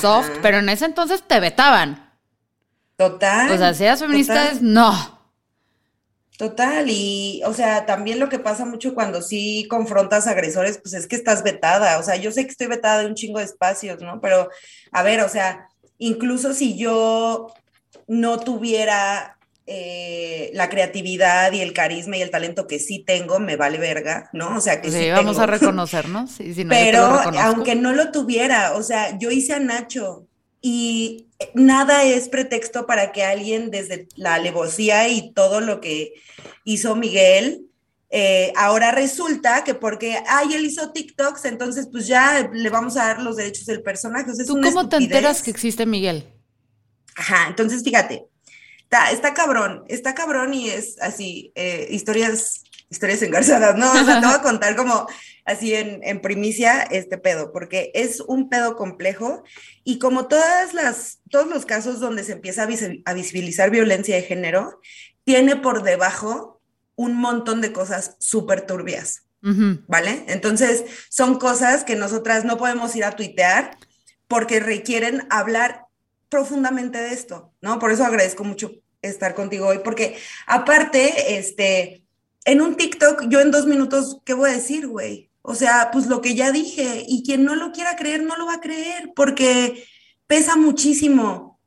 soft, 0.00 0.30
pero 0.42 0.58
en 0.58 0.68
ese 0.68 0.86
entonces 0.86 1.22
te 1.26 1.38
vetaban. 1.40 2.03
Total. 2.96 3.50
O 3.50 3.58
sea, 3.58 3.74
seas 3.74 4.00
feminista 4.00 4.52
no. 4.60 5.14
Total, 6.36 6.86
y 6.88 7.42
o 7.46 7.54
sea, 7.54 7.86
también 7.86 8.18
lo 8.18 8.28
que 8.28 8.40
pasa 8.40 8.64
mucho 8.64 8.92
cuando 8.92 9.22
sí 9.22 9.68
confrontas 9.70 10.26
agresores, 10.26 10.78
pues 10.78 10.92
es 10.94 11.06
que 11.06 11.14
estás 11.14 11.44
vetada, 11.44 11.98
o 12.00 12.02
sea, 12.02 12.16
yo 12.16 12.32
sé 12.32 12.44
que 12.44 12.50
estoy 12.50 12.66
vetada 12.66 13.00
de 13.00 13.06
un 13.06 13.14
chingo 13.14 13.38
de 13.38 13.44
espacios, 13.44 14.00
¿no? 14.00 14.20
Pero, 14.20 14.48
a 14.90 15.02
ver, 15.04 15.20
o 15.20 15.28
sea, 15.28 15.68
incluso 15.96 16.52
si 16.52 16.76
yo 16.76 17.54
no 18.08 18.40
tuviera 18.40 19.38
eh, 19.66 20.50
la 20.54 20.68
creatividad 20.68 21.52
y 21.52 21.60
el 21.60 21.72
carisma 21.72 22.16
y 22.16 22.22
el 22.22 22.30
talento 22.30 22.66
que 22.66 22.80
sí 22.80 23.04
tengo, 23.06 23.38
me 23.38 23.54
vale 23.54 23.78
verga, 23.78 24.28
¿no? 24.32 24.56
O 24.56 24.60
sea, 24.60 24.80
que 24.82 24.90
sí, 24.90 25.10
vamos 25.10 25.38
a 25.38 25.46
reconocernos. 25.46 26.32
Pero 26.68 27.04
aunque 27.38 27.76
no 27.76 27.92
lo 27.92 28.10
tuviera, 28.10 28.74
o 28.74 28.82
sea, 28.82 29.16
yo 29.18 29.30
hice 29.30 29.54
a 29.54 29.60
Nacho 29.60 30.26
y 30.60 31.23
nada 31.54 32.04
es 32.04 32.28
pretexto 32.28 32.86
para 32.86 33.12
que 33.12 33.24
alguien 33.24 33.70
desde 33.70 34.08
la 34.16 34.34
alevosía 34.34 35.08
y 35.08 35.32
todo 35.32 35.60
lo 35.60 35.80
que 35.80 36.14
hizo 36.64 36.96
Miguel, 36.96 37.66
eh, 38.10 38.52
ahora 38.56 38.92
resulta 38.92 39.64
que 39.64 39.74
porque, 39.74 40.22
ay, 40.28 40.54
él 40.54 40.64
hizo 40.64 40.92
TikToks, 40.92 41.44
entonces 41.46 41.88
pues 41.90 42.06
ya 42.06 42.48
le 42.52 42.70
vamos 42.70 42.96
a 42.96 43.06
dar 43.06 43.20
los 43.20 43.36
derechos 43.36 43.66
del 43.66 43.82
personaje. 43.82 44.30
¿Tú 44.46 44.60
cómo 44.60 44.88
te 44.88 44.96
enteras 44.96 45.42
que 45.42 45.50
existe 45.50 45.84
Miguel? 45.84 46.24
Ajá, 47.16 47.46
entonces 47.48 47.82
fíjate, 47.82 48.26
está, 49.12 49.34
cabrón, 49.34 49.84
está 49.88 50.14
cabrón 50.14 50.54
y 50.54 50.68
es 50.68 51.00
así, 51.00 51.52
eh, 51.54 51.86
historias, 51.90 52.62
historias 52.94 53.22
engarzadas, 53.22 53.76
¿no? 53.76 53.90
O 53.90 54.04
sea, 54.04 54.20
te 54.20 54.26
voy 54.26 54.36
a 54.36 54.42
contar 54.42 54.76
como 54.76 55.06
así 55.44 55.74
en, 55.74 56.20
primicia 56.20 56.82
este 56.82 57.18
pedo, 57.18 57.52
porque 57.52 57.90
es 57.94 58.20
un 58.20 58.48
pedo 58.48 58.76
complejo 58.76 59.42
y 59.82 59.98
como 59.98 60.26
todas 60.26 60.72
las, 60.72 61.18
todos 61.28 61.48
los 61.48 61.66
casos 61.66 61.98
donde 62.00 62.24
se 62.24 62.32
empieza 62.32 62.62
a, 62.62 63.14
visibilizar 63.14 63.70
violencia 63.70 64.14
de 64.14 64.22
género, 64.22 64.80
tiene 65.24 65.56
por 65.56 65.82
debajo 65.82 66.62
un 66.94 67.16
montón 67.16 67.60
de 67.60 67.72
cosas 67.72 68.16
súper 68.20 68.64
turbias, 68.64 69.24
¿vale? 69.88 70.24
Entonces, 70.28 70.84
son 71.10 71.38
cosas 71.38 71.84
que 71.84 71.96
nosotras 71.96 72.44
no 72.44 72.56
podemos 72.56 72.94
ir 72.96 73.04
a 73.04 73.16
tuitear 73.16 73.76
porque 74.28 74.60
requieren 74.60 75.26
hablar 75.28 75.84
profundamente 76.28 76.98
de 76.98 77.12
esto, 77.12 77.52
¿no? 77.60 77.78
Por 77.78 77.90
eso 77.92 78.04
agradezco 78.04 78.44
mucho 78.44 78.70
estar 79.02 79.34
contigo 79.34 79.66
hoy, 79.66 79.80
porque 79.84 80.16
aparte, 80.46 81.36
este, 81.36 82.03
en 82.44 82.60
un 82.60 82.76
TikTok, 82.76 83.28
yo 83.28 83.40
en 83.40 83.50
dos 83.50 83.66
minutos, 83.66 84.18
¿qué 84.24 84.34
voy 84.34 84.50
a 84.50 84.54
decir, 84.54 84.86
güey? 84.86 85.30
O 85.42 85.54
sea, 85.54 85.90
pues 85.92 86.06
lo 86.06 86.20
que 86.20 86.34
ya 86.34 86.52
dije, 86.52 87.04
y 87.06 87.22
quien 87.22 87.44
no 87.44 87.54
lo 87.54 87.72
quiera 87.72 87.96
creer, 87.96 88.22
no 88.22 88.36
lo 88.36 88.46
va 88.46 88.54
a 88.54 88.60
creer, 88.60 89.12
porque 89.14 89.84
pesa 90.26 90.56
muchísimo 90.56 91.60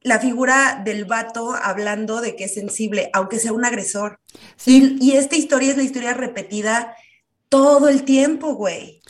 la 0.00 0.20
figura 0.20 0.80
del 0.84 1.04
vato 1.04 1.52
hablando 1.52 2.20
de 2.20 2.36
que 2.36 2.44
es 2.44 2.54
sensible, 2.54 3.10
aunque 3.12 3.38
sea 3.38 3.52
un 3.52 3.64
agresor. 3.64 4.20
Sí. 4.56 4.96
Y, 5.00 5.12
esta 5.12 5.36
historia 5.36 5.70
es 5.70 5.76
la 5.76 5.82
historia 5.82 6.14
repetida 6.14 6.94
todo 7.48 7.88
el 7.88 8.04
tiempo, 8.04 8.54
güey. 8.54 9.00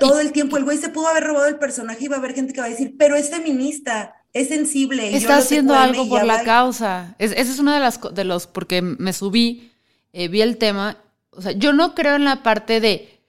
todo 0.00 0.20
el 0.20 0.32
tiempo. 0.32 0.56
El 0.56 0.64
güey 0.64 0.78
se 0.78 0.90
pudo 0.90 1.08
haber 1.08 1.24
robado 1.24 1.46
el 1.46 1.58
personaje 1.58 2.04
y 2.04 2.08
va 2.08 2.16
a 2.16 2.18
haber 2.18 2.34
gente 2.34 2.52
que 2.52 2.60
va 2.60 2.66
a 2.66 2.70
decir, 2.70 2.96
pero 2.98 3.16
es 3.16 3.30
feminista 3.30 4.14
es 4.34 4.48
sensible. 4.48 5.16
Está 5.16 5.38
haciendo 5.38 5.74
algo 5.74 6.08
por 6.08 6.24
la 6.24 6.42
causa. 6.42 7.14
Es, 7.18 7.30
ese 7.30 7.52
es 7.52 7.58
uno 7.60 7.72
de, 7.72 7.78
las, 7.78 8.00
de 8.12 8.24
los, 8.24 8.48
porque 8.48 8.82
me 8.82 9.12
subí, 9.12 9.72
eh, 10.14 10.28
vi 10.28 10.40
el 10.40 10.56
tema. 10.56 10.96
O 11.30 11.42
sea, 11.42 11.52
yo 11.52 11.72
no 11.72 11.94
creo 11.94 12.14
en 12.14 12.24
la 12.24 12.42
parte 12.42 12.80
de 12.80 13.20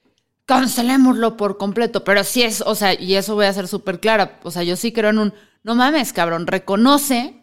cancelémoslo 0.46 1.36
por 1.36 1.58
completo, 1.58 2.04
pero 2.04 2.22
sí 2.22 2.42
es, 2.42 2.62
o 2.62 2.76
sea, 2.76 2.98
y 2.98 3.16
eso 3.16 3.34
voy 3.34 3.46
a 3.46 3.52
ser 3.52 3.66
súper 3.66 3.98
clara. 3.98 4.38
O 4.44 4.52
sea, 4.52 4.62
yo 4.62 4.76
sí 4.76 4.92
creo 4.92 5.10
en 5.10 5.18
un, 5.18 5.34
no 5.64 5.74
mames, 5.74 6.12
cabrón, 6.12 6.46
reconoce 6.46 7.42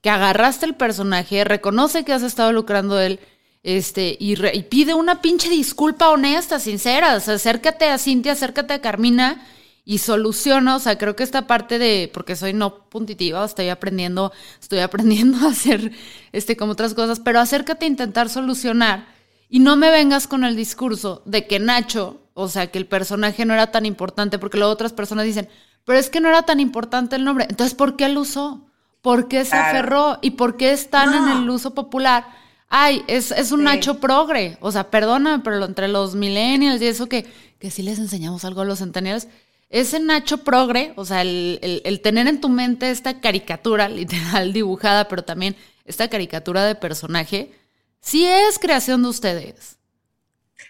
que 0.00 0.10
agarraste 0.10 0.64
el 0.66 0.76
personaje, 0.76 1.42
reconoce 1.42 2.04
que 2.04 2.12
has 2.12 2.22
estado 2.22 2.52
lucrando 2.52 3.00
él, 3.00 3.18
este, 3.64 4.16
y, 4.20 4.34
y 4.56 4.62
pide 4.64 4.94
una 4.94 5.20
pinche 5.20 5.48
disculpa 5.48 6.10
honesta, 6.10 6.60
sincera. 6.60 7.16
O 7.16 7.20
sea, 7.20 7.34
acércate 7.34 7.86
a 7.86 7.98
Cintia, 7.98 8.32
acércate 8.32 8.74
a 8.74 8.80
Carmina 8.80 9.44
y 9.84 9.98
soluciona, 9.98 10.76
o 10.76 10.78
sea, 10.78 10.96
creo 10.96 11.14
que 11.14 11.22
esta 11.22 11.46
parte 11.46 11.78
de, 11.78 12.10
porque 12.12 12.36
soy 12.36 12.54
no 12.54 12.88
puntitiva, 12.88 13.44
estoy 13.44 13.68
aprendiendo, 13.68 14.32
estoy 14.60 14.78
aprendiendo 14.78 15.38
a 15.46 15.50
hacer 15.50 15.92
este 16.32 16.56
como 16.56 16.72
otras 16.72 16.94
cosas, 16.94 17.20
pero 17.20 17.40
acércate 17.40 17.84
a 17.84 17.88
intentar 17.88 18.28
solucionar 18.30 19.06
y 19.48 19.60
no 19.60 19.76
me 19.76 19.90
vengas 19.90 20.26
con 20.26 20.44
el 20.44 20.56
discurso 20.56 21.22
de 21.26 21.46
que 21.46 21.60
Nacho, 21.60 22.22
o 22.32 22.48
sea, 22.48 22.68
que 22.68 22.78
el 22.78 22.86
personaje 22.86 23.44
no 23.44 23.54
era 23.54 23.70
tan 23.70 23.84
importante, 23.84 24.38
porque 24.38 24.58
luego 24.58 24.72
otras 24.72 24.92
personas 24.92 25.26
dicen, 25.26 25.48
pero 25.84 25.98
es 25.98 26.08
que 26.08 26.20
no 26.20 26.28
era 26.28 26.42
tan 26.42 26.60
importante 26.60 27.16
el 27.16 27.24
nombre, 27.24 27.46
entonces 27.48 27.74
¿por 27.74 27.96
qué 27.96 28.08
lo 28.08 28.22
usó? 28.22 28.66
¿Por 29.02 29.28
qué 29.28 29.44
se 29.44 29.54
aferró? 29.54 30.18
¿Y 30.22 30.30
por 30.30 30.56
qué 30.56 30.72
están 30.72 31.12
en 31.12 31.28
el 31.36 31.50
uso 31.50 31.74
popular? 31.74 32.26
Ay, 32.70 33.04
es, 33.06 33.32
es 33.32 33.52
un 33.52 33.64
Nacho 33.64 34.00
progre, 34.00 34.56
o 34.62 34.72
sea, 34.72 34.90
perdóname, 34.90 35.44
pero 35.44 35.62
entre 35.62 35.88
los 35.88 36.14
millennials 36.14 36.80
y 36.80 36.86
eso 36.86 37.06
que, 37.06 37.26
que 37.58 37.70
sí 37.70 37.82
les 37.82 37.98
enseñamos 37.98 38.46
algo 38.46 38.62
a 38.62 38.64
los 38.64 38.78
centennials, 38.78 39.28
ese 39.70 40.00
Nacho 40.00 40.38
progre, 40.38 40.92
o 40.96 41.04
sea, 41.04 41.22
el, 41.22 42.00
tener 42.02 42.26
en 42.26 42.40
tu 42.40 42.48
mente 42.48 42.90
esta 42.90 43.20
caricatura 43.20 43.88
literal 43.90 44.52
dibujada, 44.52 45.08
pero 45.08 45.24
también 45.24 45.56
esta 45.84 46.08
caricatura 46.08 46.64
de 46.64 46.74
personaje, 46.74 47.52
sí 48.00 48.24
es 48.24 48.58
creación 48.58 49.02
de 49.02 49.08
ustedes. 49.08 49.78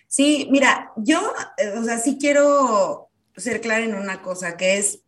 Sí, 0.09 0.49
mira, 0.51 0.93
yo, 0.97 1.21
eh, 1.59 1.71
o 1.77 1.85
sea, 1.85 1.99
sí 1.99 2.19
quiero 2.21 3.09
ser 3.37 3.61
clara 3.61 3.85
en 3.85 3.95
una 3.95 4.23
cosa, 4.23 4.57
que 4.57 4.79
es 4.79 5.01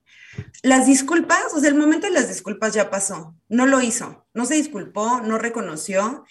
las 0.63 0.87
disculpas, 0.87 1.55
o 1.55 1.61
sea, 1.61 1.69
el 1.69 1.77
momento 1.77 2.07
de 2.07 2.13
las 2.13 2.29
disculpas 2.29 2.75
ya 2.75 2.91
pasó, 2.91 3.35
no 3.49 3.67
lo 3.67 3.81
hizo, 3.81 4.27
no 4.35 4.45
se 4.45 4.55
disculpó, 4.55 5.21
no 5.21 5.39
reconoció. 5.39 6.25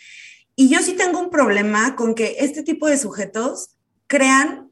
Y 0.55 0.69
yo 0.69 0.79
sí 0.81 0.93
tengo 0.93 1.19
un 1.19 1.29
problema 1.29 1.95
con 1.95 2.15
que 2.15 2.38
este 2.39 2.63
tipo 2.63 2.88
de 2.88 2.97
sujetos 2.97 3.75
crean 4.07 4.64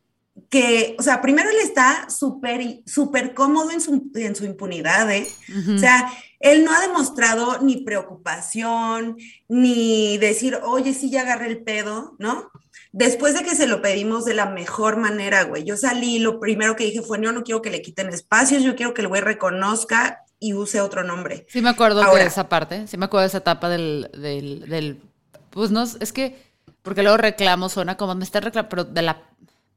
que, 0.50 0.96
o 1.00 1.04
sea, 1.04 1.22
primero 1.22 1.50
él 1.50 1.58
está 1.62 2.10
súper, 2.10 2.82
súper 2.86 3.34
cómodo 3.34 3.72
en 3.72 3.82
su, 3.82 4.12
en 4.16 4.36
su 4.36 4.46
impunidad, 4.46 5.12
¿eh? 5.12 5.28
O 5.76 5.78
sea, 5.78 6.12
él 6.40 6.66
no 6.66 6.74
ha 6.74 6.82
demostrado 6.82 7.60
ni 7.62 7.84
preocupación, 7.84 9.18
ni 9.48 10.18
decir, 10.18 10.60
oye, 10.64 10.94
sí, 10.94 11.10
ya 11.10 11.22
agarré 11.22 11.48
el 11.48 11.64
pedo, 11.64 12.16
¿no? 12.20 12.52
Después 12.92 13.34
de 13.34 13.44
que 13.44 13.56
se 13.56 13.68
lo 13.68 13.82
pedimos 13.82 14.26
de 14.26 14.34
la 14.34 14.48
mejor 14.48 14.98
manera, 14.98 15.44
güey, 15.44 15.64
yo 15.64 15.78
salí, 15.78 16.20
lo 16.20 16.40
primero 16.40 16.76
que 16.76 16.86
dije 16.86 17.02
fue, 17.02 17.20
no, 17.20 17.32
no 17.32 17.44
quiero 17.44 17.62
que 17.62 17.72
le 17.72 17.82
quiten 17.82 18.10
espacios, 18.10 18.64
yo 18.64 18.76
quiero 18.76 18.94
que 18.94 19.02
el 19.02 19.08
güey 19.08 19.22
reconozca 19.22 20.24
y 20.40 20.54
use 20.54 20.82
otro 20.82 21.04
nombre. 21.04 21.46
Sí 21.50 21.62
me 21.62 21.70
acuerdo 21.70 22.02
de 22.14 22.26
esa 22.26 22.50
parte, 22.50 22.88
sí 22.88 22.98
me 22.98 23.06
acuerdo 23.06 23.22
de 23.22 23.28
esa 23.28 23.38
etapa 23.38 23.70
del, 23.70 24.10
del, 24.14 24.68
del 24.68 25.02
pues 25.52 25.72
no, 25.72 25.84
es 25.84 26.12
que, 26.12 26.36
porque 26.82 27.04
luego 27.04 27.18
reclamo, 27.18 27.70
suena 27.70 27.98
como 27.98 28.16
me 28.16 28.26
está 28.26 28.40
reclamando, 28.40 28.70
pero 28.70 28.84
de 28.84 29.02
la 29.04 29.24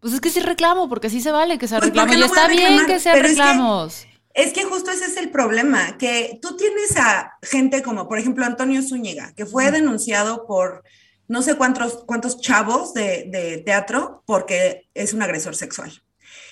pues 0.00 0.14
es 0.14 0.20
que 0.20 0.30
sí 0.30 0.40
reclamo, 0.40 0.88
porque 0.88 1.10
sí 1.10 1.20
se 1.20 1.32
vale 1.32 1.58
que 1.58 1.68
se 1.68 1.76
pues 1.76 1.88
reclamo. 1.88 2.12
Y 2.12 2.22
está 2.22 2.48
bien 2.48 2.86
que 2.86 3.00
sean 3.00 3.22
reclamos. 3.22 4.06
Es 4.34 4.52
que, 4.52 4.64
justo 4.64 4.90
ese 4.90 5.06
es 5.06 5.16
el 5.16 5.30
problema, 5.30 5.96
que 5.96 6.38
tú 6.42 6.56
tienes 6.56 6.96
a 6.98 7.32
gente 7.42 7.82
como, 7.82 8.06
por 8.06 8.18
ejemplo, 8.18 8.44
Antonio 8.44 8.82
Zúñiga, 8.82 9.32
que 9.34 9.46
fue 9.46 9.70
denunciado 9.70 10.46
por 10.46 10.84
no 11.26 11.42
sé 11.42 11.54
cuántos, 11.56 12.04
cuántos 12.04 12.40
chavos 12.40 12.94
de, 12.94 13.62
teatro 13.64 14.22
porque 14.26 14.88
es 14.94 15.14
un 15.14 15.22
agresor 15.22 15.56
sexual. 15.56 16.02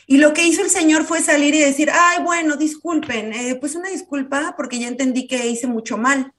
Y 0.07 0.17
lo 0.19 0.33
que 0.33 0.47
hizo 0.47 0.63
el 0.63 0.71
señor 0.71 1.05
fue 1.05 1.21
salir 1.21 1.55
y 1.55 1.61
decir, 1.61 1.91
ay, 1.93 2.23
bueno, 2.23 2.57
disculpen, 2.57 3.33
eh, 3.33 3.57
pues 3.57 3.75
una 3.75 3.89
disculpa 3.89 4.55
porque 4.57 4.79
ya 4.79 4.89
entendí 4.89 5.27
que 5.27 5.47
hice 5.47 5.67
mucho 5.67 5.97
mal 5.97 6.33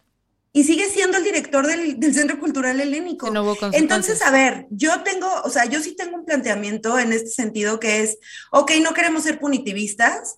y 0.56 0.64
sigue 0.64 0.90
siendo 0.90 1.18
el 1.18 1.26
director 1.26 1.68
del, 1.68 2.14
Centro 2.14 2.40
Cultural 2.40 2.80
Helénico. 2.80 3.30
Entonces, 3.74 4.22
a 4.22 4.32
ver, 4.32 4.68
yo 4.70 5.04
tengo, 5.04 5.28
o 5.44 5.50
sea, 5.50 5.66
yo 5.66 5.82
sí 5.82 5.98
tengo 5.98 6.16
un 6.16 6.24
planteamiento 6.24 6.98
en 6.98 7.12
este 7.12 7.28
sentido 7.28 7.78
que 7.78 8.04
es, 8.04 8.18
ok, 8.54 8.72
no 8.82 8.94
queremos 8.94 9.24
ser 9.24 9.38
punitivistas, 9.38 10.38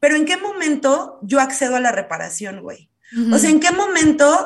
pero 0.00 0.16
¿en 0.16 0.26
qué 0.26 0.36
momento 0.36 1.18
yo 1.22 1.40
accedo 1.40 1.76
a 1.76 1.80
la 1.80 1.92
reparación, 1.92 2.60
güey? 2.60 2.90
O 3.32 3.38
sea, 3.38 3.48
¿en 3.48 3.58
qué 3.58 3.70
momento 3.70 4.44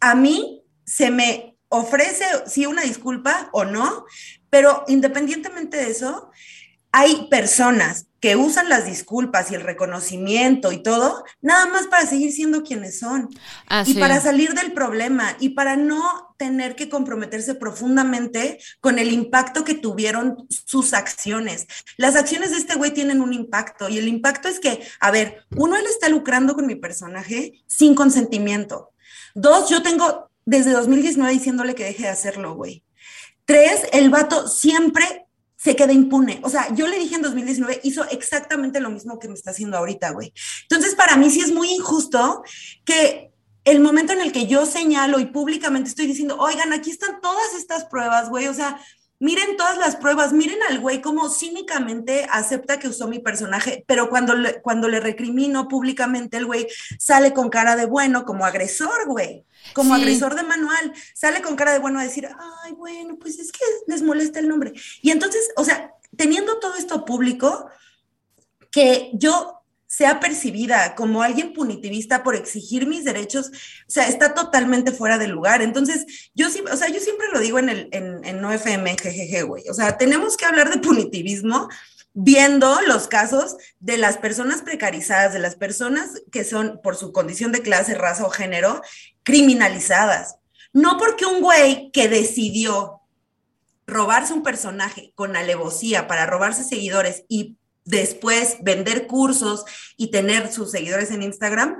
a 0.00 0.14
mí 0.16 0.64
se 0.84 1.12
me 1.12 1.56
ofrece, 1.68 2.24
sí, 2.46 2.66
una 2.66 2.82
disculpa 2.82 3.50
o 3.52 3.64
no? 3.64 4.04
Pero 4.50 4.82
independientemente 4.88 5.76
de 5.76 5.90
eso, 5.92 6.32
hay 6.90 7.28
personas 7.30 8.05
que 8.20 8.36
usan 8.36 8.68
las 8.68 8.86
disculpas 8.86 9.50
y 9.50 9.54
el 9.54 9.60
reconocimiento 9.60 10.72
y 10.72 10.82
todo, 10.82 11.24
nada 11.40 11.66
más 11.66 11.86
para 11.86 12.06
seguir 12.06 12.32
siendo 12.32 12.62
quienes 12.62 12.98
son 12.98 13.28
y 13.84 13.94
para 13.94 14.20
salir 14.20 14.54
del 14.54 14.72
problema 14.72 15.36
y 15.38 15.50
para 15.50 15.76
no 15.76 16.34
tener 16.38 16.76
que 16.76 16.88
comprometerse 16.88 17.54
profundamente 17.54 18.58
con 18.80 18.98
el 18.98 19.12
impacto 19.12 19.64
que 19.64 19.74
tuvieron 19.74 20.46
sus 20.48 20.94
acciones. 20.94 21.66
Las 21.96 22.16
acciones 22.16 22.50
de 22.50 22.58
este 22.58 22.76
güey 22.76 22.92
tienen 22.92 23.20
un 23.20 23.32
impacto 23.32 23.88
y 23.88 23.98
el 23.98 24.08
impacto 24.08 24.48
es 24.48 24.60
que, 24.60 24.86
a 25.00 25.10
ver, 25.10 25.44
uno, 25.56 25.76
él 25.76 25.86
está 25.86 26.08
lucrando 26.08 26.54
con 26.54 26.66
mi 26.66 26.74
personaje 26.74 27.64
sin 27.66 27.94
consentimiento. 27.94 28.92
Dos, 29.34 29.68
yo 29.68 29.82
tengo 29.82 30.30
desde 30.46 30.72
2019 30.72 31.32
diciéndole 31.32 31.74
que 31.74 31.84
deje 31.84 32.04
de 32.04 32.08
hacerlo, 32.08 32.54
güey. 32.54 32.82
Tres, 33.44 33.82
el 33.92 34.10
vato 34.10 34.48
siempre 34.48 35.25
se 35.56 35.74
queda 35.74 35.92
impune. 35.92 36.40
O 36.42 36.50
sea, 36.50 36.72
yo 36.74 36.86
le 36.86 36.98
dije 36.98 37.16
en 37.16 37.22
2019, 37.22 37.80
hizo 37.82 38.04
exactamente 38.10 38.80
lo 38.80 38.90
mismo 38.90 39.18
que 39.18 39.28
me 39.28 39.34
está 39.34 39.50
haciendo 39.50 39.76
ahorita, 39.76 40.10
güey. 40.10 40.32
Entonces, 40.62 40.94
para 40.94 41.16
mí 41.16 41.30
sí 41.30 41.40
es 41.40 41.52
muy 41.52 41.70
injusto 41.70 42.42
que 42.84 43.32
el 43.64 43.80
momento 43.80 44.12
en 44.12 44.20
el 44.20 44.32
que 44.32 44.46
yo 44.46 44.64
señalo 44.64 45.18
y 45.18 45.26
públicamente 45.26 45.90
estoy 45.90 46.06
diciendo, 46.06 46.36
oigan, 46.38 46.72
aquí 46.72 46.90
están 46.90 47.20
todas 47.20 47.54
estas 47.54 47.84
pruebas, 47.86 48.28
güey, 48.28 48.46
o 48.46 48.54
sea, 48.54 48.80
miren 49.18 49.56
todas 49.56 49.78
las 49.78 49.96
pruebas, 49.96 50.32
miren 50.32 50.58
al 50.68 50.80
güey 50.80 51.00
como 51.00 51.28
cínicamente 51.30 52.26
acepta 52.30 52.78
que 52.78 52.88
usó 52.88 53.08
mi 53.08 53.18
personaje, 53.18 53.84
pero 53.86 54.08
cuando 54.08 54.34
le, 54.34 54.60
cuando 54.62 54.88
le 54.88 55.00
recrimino 55.00 55.68
públicamente, 55.68 56.36
el 56.36 56.46
güey 56.46 56.66
sale 56.98 57.32
con 57.32 57.48
cara 57.48 57.76
de 57.76 57.86
bueno, 57.86 58.24
como 58.24 58.44
agresor, 58.44 59.06
güey, 59.06 59.44
como 59.72 59.94
agresor 59.94 60.34
de 60.34 60.42
manual, 60.42 60.92
sale 61.14 61.42
con 61.42 61.56
cara 61.56 61.72
de 61.72 61.78
bueno 61.78 62.00
a 62.00 62.04
decir, 62.04 62.28
ay, 62.64 62.72
bueno, 62.72 63.16
pues 63.18 63.38
es 63.38 63.52
que 63.52 63.64
les 63.86 64.02
molesta 64.02 64.38
el 64.38 64.48
nombre. 64.48 64.72
Y 65.02 65.10
entonces, 65.10 65.50
o 65.56 65.64
sea, 65.64 65.92
teniendo 66.16 66.58
todo 66.58 66.74
esto 66.74 67.04
público, 67.04 67.68
que 68.70 69.10
yo 69.14 69.62
sea 69.86 70.20
percibida 70.20 70.94
como 70.94 71.22
alguien 71.22 71.52
punitivista 71.52 72.22
por 72.22 72.34
exigir 72.34 72.86
mis 72.86 73.04
derechos, 73.04 73.48
o 73.48 73.90
sea, 73.90 74.08
está 74.08 74.34
totalmente 74.34 74.92
fuera 74.92 75.18
de 75.18 75.28
lugar. 75.28 75.62
Entonces, 75.62 76.30
yo 76.34 76.48
o 76.48 76.76
sea, 76.76 76.88
yo 76.88 77.00
siempre 77.00 77.28
lo 77.32 77.40
digo 77.40 77.58
en 77.58 77.68
el 77.68 77.88
en, 77.92 78.24
en 78.24 78.40
NoFM, 78.40 78.90
en 78.90 78.96
GGG, 78.96 79.46
güey. 79.46 79.68
O 79.68 79.74
sea, 79.74 79.96
tenemos 79.96 80.36
que 80.36 80.44
hablar 80.44 80.70
de 80.70 80.78
punitivismo 80.78 81.68
viendo 82.18 82.80
los 82.80 83.08
casos 83.08 83.56
de 83.78 83.98
las 83.98 84.16
personas 84.16 84.62
precarizadas, 84.62 85.34
de 85.34 85.38
las 85.38 85.54
personas 85.54 86.22
que 86.32 86.44
son 86.44 86.80
por 86.82 86.96
su 86.96 87.12
condición 87.12 87.52
de 87.52 87.60
clase, 87.60 87.94
raza 87.94 88.24
o 88.24 88.30
género 88.30 88.80
criminalizadas. 89.22 90.36
No 90.72 90.96
porque 90.96 91.26
un 91.26 91.42
güey 91.42 91.90
que 91.92 92.08
decidió 92.08 93.02
robarse 93.86 94.32
un 94.32 94.42
personaje 94.42 95.12
con 95.14 95.36
alevosía 95.36 96.06
para 96.06 96.24
robarse 96.24 96.64
seguidores 96.64 97.24
y 97.28 97.56
después 97.86 98.58
vender 98.60 99.06
cursos 99.06 99.64
y 99.96 100.10
tener 100.10 100.52
sus 100.52 100.70
seguidores 100.70 101.10
en 101.10 101.22
Instagram, 101.22 101.78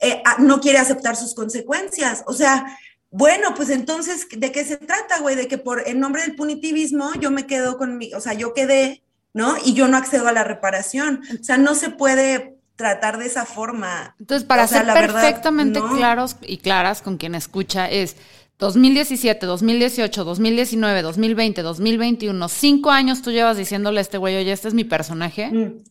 eh, 0.00 0.22
ah, 0.24 0.36
no 0.38 0.60
quiere 0.60 0.78
aceptar 0.78 1.16
sus 1.16 1.34
consecuencias. 1.34 2.24
O 2.26 2.32
sea, 2.32 2.78
bueno, 3.10 3.54
pues 3.54 3.68
entonces, 3.70 4.26
¿de 4.30 4.52
qué 4.52 4.64
se 4.64 4.76
trata, 4.76 5.20
güey? 5.20 5.34
De 5.34 5.48
que 5.48 5.58
por 5.58 5.86
en 5.86 6.00
nombre 6.00 6.22
del 6.22 6.36
punitivismo 6.36 7.12
yo 7.20 7.30
me 7.30 7.46
quedo 7.46 7.76
con 7.76 7.98
mi, 7.98 8.14
o 8.14 8.20
sea, 8.20 8.34
yo 8.34 8.54
quedé, 8.54 9.02
¿no? 9.34 9.56
Y 9.62 9.74
yo 9.74 9.88
no 9.88 9.96
accedo 9.96 10.28
a 10.28 10.32
la 10.32 10.44
reparación. 10.44 11.22
O 11.40 11.44
sea, 11.44 11.58
no 11.58 11.74
se 11.74 11.90
puede 11.90 12.56
tratar 12.76 13.18
de 13.18 13.26
esa 13.26 13.44
forma. 13.44 14.14
Entonces, 14.20 14.46
para 14.46 14.68
ser 14.68 14.86
perfectamente 14.86 15.80
claros 15.96 16.36
y 16.42 16.58
claras 16.58 17.02
con 17.02 17.16
quien 17.16 17.34
escucha, 17.34 17.90
es 17.90 18.16
2017, 18.58 19.46
2018, 19.46 20.24
2019, 20.24 21.02
2020, 21.02 21.62
2021, 21.62 22.48
cinco 22.48 22.90
años 22.90 23.22
tú 23.22 23.30
llevas 23.30 23.56
diciéndole 23.56 23.98
a 23.98 24.02
este 24.02 24.18
güey, 24.18 24.36
oye, 24.36 24.52
este 24.52 24.68
es 24.68 24.74
mi 24.74 24.84
personaje. 24.84 25.48
Mm. 25.50 25.84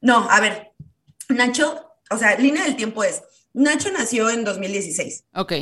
No, 0.00 0.28
a 0.30 0.40
ver, 0.40 0.72
Nacho, 1.28 1.84
o 2.10 2.18
sea, 2.18 2.38
línea 2.38 2.64
del 2.64 2.76
tiempo 2.76 3.04
es, 3.04 3.22
Nacho 3.52 3.90
nació 3.92 4.30
en 4.30 4.44
2016. 4.44 5.24
Ok. 5.34 5.52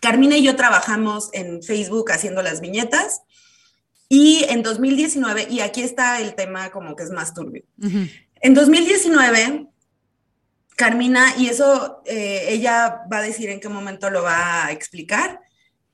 Carmina 0.00 0.36
y 0.36 0.44
yo 0.44 0.56
trabajamos 0.56 1.30
en 1.32 1.62
Facebook 1.62 2.10
haciendo 2.10 2.42
las 2.42 2.60
viñetas 2.60 3.22
y 4.08 4.44
en 4.48 4.62
2019, 4.62 5.48
y 5.50 5.60
aquí 5.60 5.82
está 5.82 6.20
el 6.20 6.34
tema 6.34 6.70
como 6.70 6.94
que 6.96 7.04
es 7.04 7.10
más 7.10 7.34
turbio. 7.34 7.64
En 8.40 8.54
2019, 8.54 9.68
Carmina, 10.76 11.34
y 11.38 11.48
eso 11.48 12.02
eh, 12.04 12.46
ella 12.48 13.02
va 13.12 13.18
a 13.18 13.22
decir 13.22 13.48
en 13.48 13.60
qué 13.60 13.68
momento 13.68 14.10
lo 14.10 14.22
va 14.22 14.66
a 14.66 14.72
explicar, 14.72 15.40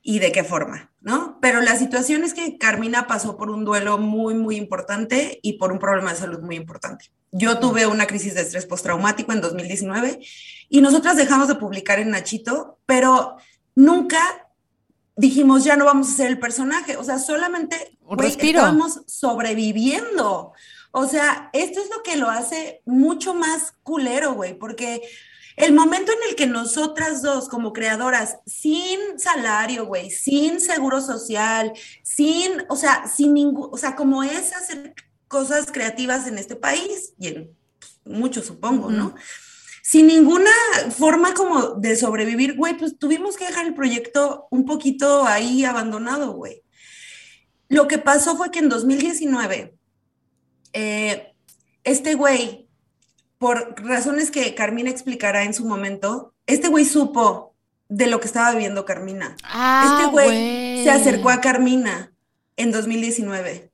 y 0.08 0.20
de 0.20 0.32
qué 0.32 0.42
forma, 0.42 0.90
¿no? 1.02 1.38
Pero 1.42 1.60
la 1.60 1.76
situación 1.76 2.24
es 2.24 2.32
que 2.32 2.56
Carmina 2.56 3.06
pasó 3.06 3.36
por 3.36 3.50
un 3.50 3.66
duelo 3.66 3.98
muy, 3.98 4.32
muy 4.32 4.56
importante 4.56 5.38
y 5.42 5.58
por 5.58 5.70
un 5.70 5.78
problema 5.78 6.14
de 6.14 6.18
salud 6.18 6.40
muy 6.40 6.56
importante. 6.56 7.12
Yo 7.30 7.58
tuve 7.58 7.86
una 7.86 8.06
crisis 8.06 8.32
de 8.32 8.40
estrés 8.40 8.64
postraumático 8.64 9.34
en 9.34 9.42
2019 9.42 10.18
y 10.70 10.80
nosotras 10.80 11.18
dejamos 11.18 11.46
de 11.48 11.56
publicar 11.56 11.98
en 11.98 12.08
Nachito, 12.08 12.78
pero 12.86 13.36
nunca 13.74 14.18
dijimos 15.14 15.64
ya 15.64 15.76
no 15.76 15.84
vamos 15.84 16.08
a 16.08 16.16
ser 16.16 16.28
el 16.28 16.40
personaje, 16.40 16.96
o 16.96 17.04
sea, 17.04 17.18
solamente 17.18 17.98
estábamos 18.18 19.02
sobreviviendo. 19.06 20.54
O 20.90 21.06
sea, 21.06 21.50
esto 21.52 21.80
es 21.82 21.90
lo 21.94 22.02
que 22.02 22.16
lo 22.16 22.30
hace 22.30 22.80
mucho 22.86 23.34
más 23.34 23.74
culero, 23.82 24.32
güey, 24.32 24.54
porque 24.58 25.02
el 25.58 25.72
momento 25.72 26.12
en 26.12 26.30
el 26.30 26.36
que 26.36 26.46
nosotras 26.46 27.20
dos 27.20 27.48
como 27.48 27.72
creadoras, 27.72 28.38
sin 28.46 29.18
salario, 29.18 29.86
güey, 29.86 30.10
sin 30.10 30.60
seguro 30.60 31.00
social, 31.00 31.72
sin, 32.04 32.64
o 32.68 32.76
sea, 32.76 33.08
sin 33.08 33.34
ningún, 33.34 33.68
o 33.72 33.76
sea, 33.76 33.96
como 33.96 34.22
es 34.22 34.54
hacer 34.54 34.94
cosas 35.26 35.66
creativas 35.72 36.28
en 36.28 36.38
este 36.38 36.54
país 36.54 37.12
y 37.18 37.28
en 37.28 37.56
mucho 38.04 38.40
supongo, 38.40 38.90
¿no? 38.90 39.14
Sin 39.82 40.06
ninguna 40.06 40.50
forma 40.96 41.34
como 41.34 41.74
de 41.74 41.96
sobrevivir, 41.96 42.54
güey, 42.54 42.76
pues 42.76 42.96
tuvimos 42.96 43.36
que 43.36 43.46
dejar 43.46 43.66
el 43.66 43.74
proyecto 43.74 44.46
un 44.50 44.64
poquito 44.64 45.26
ahí 45.26 45.64
abandonado, 45.64 46.32
güey. 46.32 46.62
Lo 47.68 47.88
que 47.88 47.98
pasó 47.98 48.36
fue 48.36 48.52
que 48.52 48.60
en 48.60 48.68
2019, 48.68 49.74
eh, 50.72 51.34
este 51.82 52.14
güey 52.14 52.67
por 53.38 53.74
razones 53.82 54.30
que 54.30 54.54
Carmina 54.54 54.90
explicará 54.90 55.44
en 55.44 55.54
su 55.54 55.64
momento, 55.64 56.34
este 56.46 56.68
güey 56.68 56.84
supo 56.84 57.54
de 57.88 58.06
lo 58.06 58.20
que 58.20 58.26
estaba 58.26 58.52
viviendo 58.52 58.84
Carmina. 58.84 59.36
Ah, 59.44 59.98
este 59.98 60.10
güey 60.10 60.84
se 60.84 60.90
acercó 60.90 61.30
a 61.30 61.40
Carmina 61.40 62.12
en 62.56 62.72
2019 62.72 63.70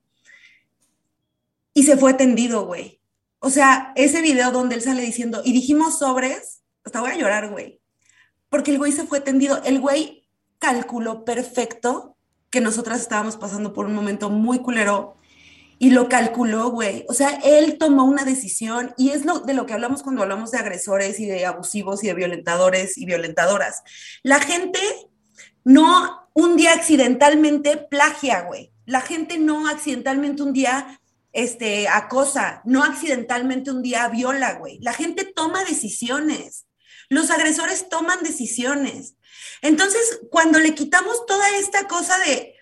y 1.73 1.83
se 1.83 1.97
fue 1.97 2.13
tendido, 2.13 2.65
güey. 2.65 3.01
O 3.39 3.49
sea, 3.49 3.91
ese 3.95 4.21
video 4.21 4.51
donde 4.51 4.75
él 4.75 4.81
sale 4.81 5.01
diciendo, 5.01 5.41
y 5.43 5.51
dijimos 5.51 5.99
sobres, 5.99 6.61
hasta 6.83 7.01
voy 7.01 7.11
a 7.11 7.17
llorar, 7.17 7.49
güey. 7.49 7.81
Porque 8.49 8.71
el 8.71 8.77
güey 8.77 8.91
se 8.91 9.05
fue 9.05 9.19
tendido. 9.19 9.61
El 9.63 9.79
güey 9.79 10.27
calculó 10.59 11.25
perfecto 11.25 12.15
que 12.49 12.61
nosotras 12.61 13.01
estábamos 13.01 13.35
pasando 13.35 13.73
por 13.73 13.85
un 13.87 13.93
momento 13.93 14.29
muy 14.29 14.59
culero 14.59 15.17
y 15.85 15.91
lo 15.91 16.09
calculó, 16.09 16.71
güey. 16.71 17.05
O 17.07 17.13
sea, 17.13 17.39
él 17.43 17.77
tomó 17.77 18.05
una 18.05 18.25
decisión 18.25 18.95
y 18.97 19.11
es 19.11 19.23
lo 19.23 19.41
de 19.41 19.53
lo 19.53 19.67
que 19.67 19.73
hablamos 19.73 20.01
cuando 20.01 20.23
hablamos 20.23 20.49
de 20.49 20.57
agresores 20.57 21.19
y 21.19 21.27
de 21.27 21.45
abusivos 21.45 22.03
y 22.03 22.07
de 22.07 22.15
violentadores 22.15 22.97
y 22.97 23.05
violentadoras. 23.05 23.83
La 24.23 24.39
gente 24.39 24.79
no 25.63 26.27
un 26.33 26.55
día 26.55 26.73
accidentalmente 26.73 27.77
plagia, 27.77 28.41
güey. 28.47 28.71
La 28.87 29.01
gente 29.01 29.37
no 29.37 29.69
accidentalmente 29.69 30.41
un 30.41 30.53
día 30.53 30.99
este, 31.33 31.87
acosa, 31.87 32.63
no 32.65 32.83
accidentalmente 32.83 33.69
un 33.69 33.83
día 33.83 34.07
viola, 34.07 34.55
güey. 34.55 34.79
La 34.81 34.93
gente 34.93 35.23
toma 35.23 35.65
decisiones. 35.65 36.65
Los 37.09 37.29
agresores 37.29 37.89
toman 37.89 38.23
decisiones. 38.23 39.17
Entonces, 39.61 40.21
cuando 40.31 40.57
le 40.57 40.73
quitamos 40.73 41.27
toda 41.27 41.47
esta 41.59 41.87
cosa 41.87 42.17
de, 42.25 42.54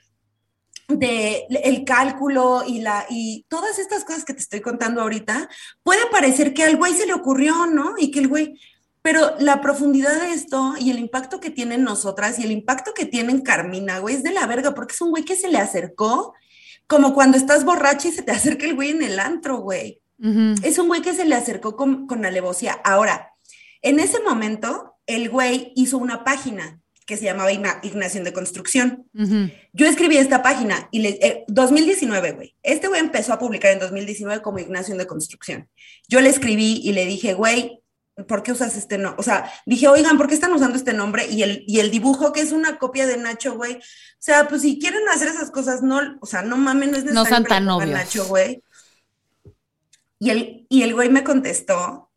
de 0.88 1.46
el 1.50 1.84
cálculo 1.86 2.64
y 2.66 2.82
la 2.82 3.06
y 3.10 3.46
todas 3.48 3.80
estas 3.80 4.04
cosas 4.04 4.26
que 4.26 4.34
te 4.34 4.42
estoy 4.42 4.62
contando 4.62 5.02
ahorita, 5.02 5.50
puede 5.84 6.06
parecer 6.12 6.54
que 6.54 6.64
al 6.64 6.78
güey 6.78 6.94
se 6.94 7.06
le 7.06 7.14
ocurrió, 7.14 7.66
¿no? 7.66 7.96
Y 7.98 8.12
que 8.12 8.20
el 8.20 8.28
güey, 8.28 8.60
pero 9.02 9.36
la 9.40 9.62
profundidad 9.62 10.22
de 10.22 10.34
esto 10.34 10.76
y 10.80 10.92
el 10.92 11.00
impacto 11.00 11.40
que 11.40 11.50
tienen 11.50 11.84
nosotras 11.84 12.40
y 12.40 12.44
el 12.44 12.52
impacto 12.52 12.94
que 12.94 13.06
tienen 13.06 13.42
Carmina, 13.42 14.00
güey, 14.00 14.16
es 14.16 14.24
de 14.24 14.32
la 14.32 14.46
verga, 14.46 14.74
porque 14.74 14.94
es 14.94 15.02
un 15.02 15.12
güey 15.12 15.24
que 15.24 15.36
se 15.36 15.50
le 15.50 15.58
acercó 15.58 16.34
como 16.88 17.14
cuando 17.14 17.38
estás 17.38 17.66
borracha 17.66 18.10
y 18.10 18.12
se 18.12 18.24
te 18.24 18.32
acerca 18.32 18.66
el 18.66 18.76
güey 18.76 18.90
en 18.90 19.04
el 19.04 19.20
antro, 19.20 19.58
güey. 19.58 20.00
Es 20.64 20.78
un 20.78 20.88
güey 20.88 21.02
que 21.02 21.14
se 21.14 21.26
le 21.26 21.36
acercó 21.36 21.76
con, 21.76 22.08
con 22.08 22.24
alevosía. 22.24 22.80
Ahora, 22.86 23.34
en 23.82 24.00
ese 24.00 24.22
momento, 24.22 24.96
el 25.06 25.30
güey 25.30 25.74
hizo 25.76 25.98
una 25.98 26.24
página 26.24 26.80
que 27.06 27.18
se 27.18 27.26
llamaba 27.26 27.52
Ignación 27.52 28.24
de 28.24 28.34
Construcción. 28.34 29.08
Yo 29.74 29.88
escribí 29.88 30.18
esta 30.18 30.42
página 30.42 30.88
y 30.92 31.00
le, 31.00 31.46
2019, 31.48 32.28
eh, 32.28 32.32
güey. 32.32 32.56
Este 32.64 32.88
güey 32.88 33.02
empezó 33.02 33.34
a 33.34 33.40
publicar 33.40 33.72
en 33.72 33.80
2019 33.80 34.42
como 34.42 34.60
Ignación 34.60 34.98
de 34.98 35.08
Construcción. 35.08 35.70
Yo 36.08 36.22
le 36.22 36.30
escribí 36.30 36.82
y 36.84 36.94
le 36.94 37.06
dije, 37.06 37.34
güey, 37.34 37.82
¿por 38.28 38.44
qué 38.44 38.52
usas 38.52 38.76
este 38.78 38.98
nombre? 38.98 39.20
O 39.20 39.24
sea, 39.24 39.52
dije, 39.66 39.88
oigan, 39.88 40.18
¿por 40.18 40.28
qué 40.28 40.36
están 40.36 40.54
usando 40.54 40.78
este 40.78 40.94
nombre? 40.94 41.28
Y 41.28 41.44
el, 41.44 41.64
y 41.68 41.80
el 41.80 41.92
dibujo, 41.92 42.32
que 42.32 42.42
es 42.42 42.52
una 42.52 42.78
copia 42.78 43.06
de 43.06 43.18
Nacho, 43.18 43.56
güey. 43.56 43.76
O 43.76 43.80
sea, 44.20 44.48
pues 44.48 44.62
si 44.62 44.80
quieren 44.80 45.08
hacer 45.10 45.30
esas 45.30 45.52
cosas, 45.52 45.82
no, 45.82 46.00
o 46.22 46.26
sea, 46.26 46.42
no 46.42 46.58
mames, 46.58 46.92
no 46.92 46.98
es 46.98 47.04
necesario. 47.06 47.40
No 47.40 47.80
tan 47.80 47.92
Nacho, 47.92 48.26
güey. 48.28 48.64
Y 50.20 50.30
el, 50.30 50.66
y 50.70 50.84
el 50.84 50.94
güey 50.94 51.10
me 51.10 51.24
contestó, 51.24 52.12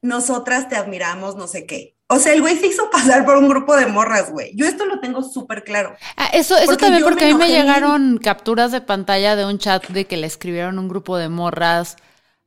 nosotras 0.00 0.68
te 0.68 0.76
admiramos, 0.76 1.36
no 1.36 1.46
sé 1.46 1.66
qué. 1.66 1.95
O 2.08 2.18
sea, 2.18 2.34
el 2.34 2.40
güey 2.40 2.56
se 2.56 2.68
hizo 2.68 2.88
pasar 2.90 3.24
por 3.24 3.36
un 3.36 3.48
grupo 3.48 3.74
de 3.74 3.86
morras, 3.86 4.30
güey. 4.30 4.52
Yo 4.54 4.64
esto 4.64 4.84
lo 4.84 5.00
tengo 5.00 5.22
súper 5.24 5.64
claro. 5.64 5.96
Ah, 6.16 6.30
eso 6.32 6.56
eso 6.56 6.76
también, 6.76 7.02
porque 7.02 7.24
a 7.24 7.28
mí 7.28 7.34
me 7.34 7.48
llegaron 7.48 8.18
capturas 8.18 8.70
de 8.70 8.80
pantalla 8.80 9.34
de 9.34 9.44
un 9.44 9.58
chat 9.58 9.88
de 9.88 10.06
que 10.06 10.16
le 10.16 10.28
escribieron 10.28 10.78
un 10.78 10.88
grupo 10.88 11.16
de 11.16 11.28
morras 11.28 11.96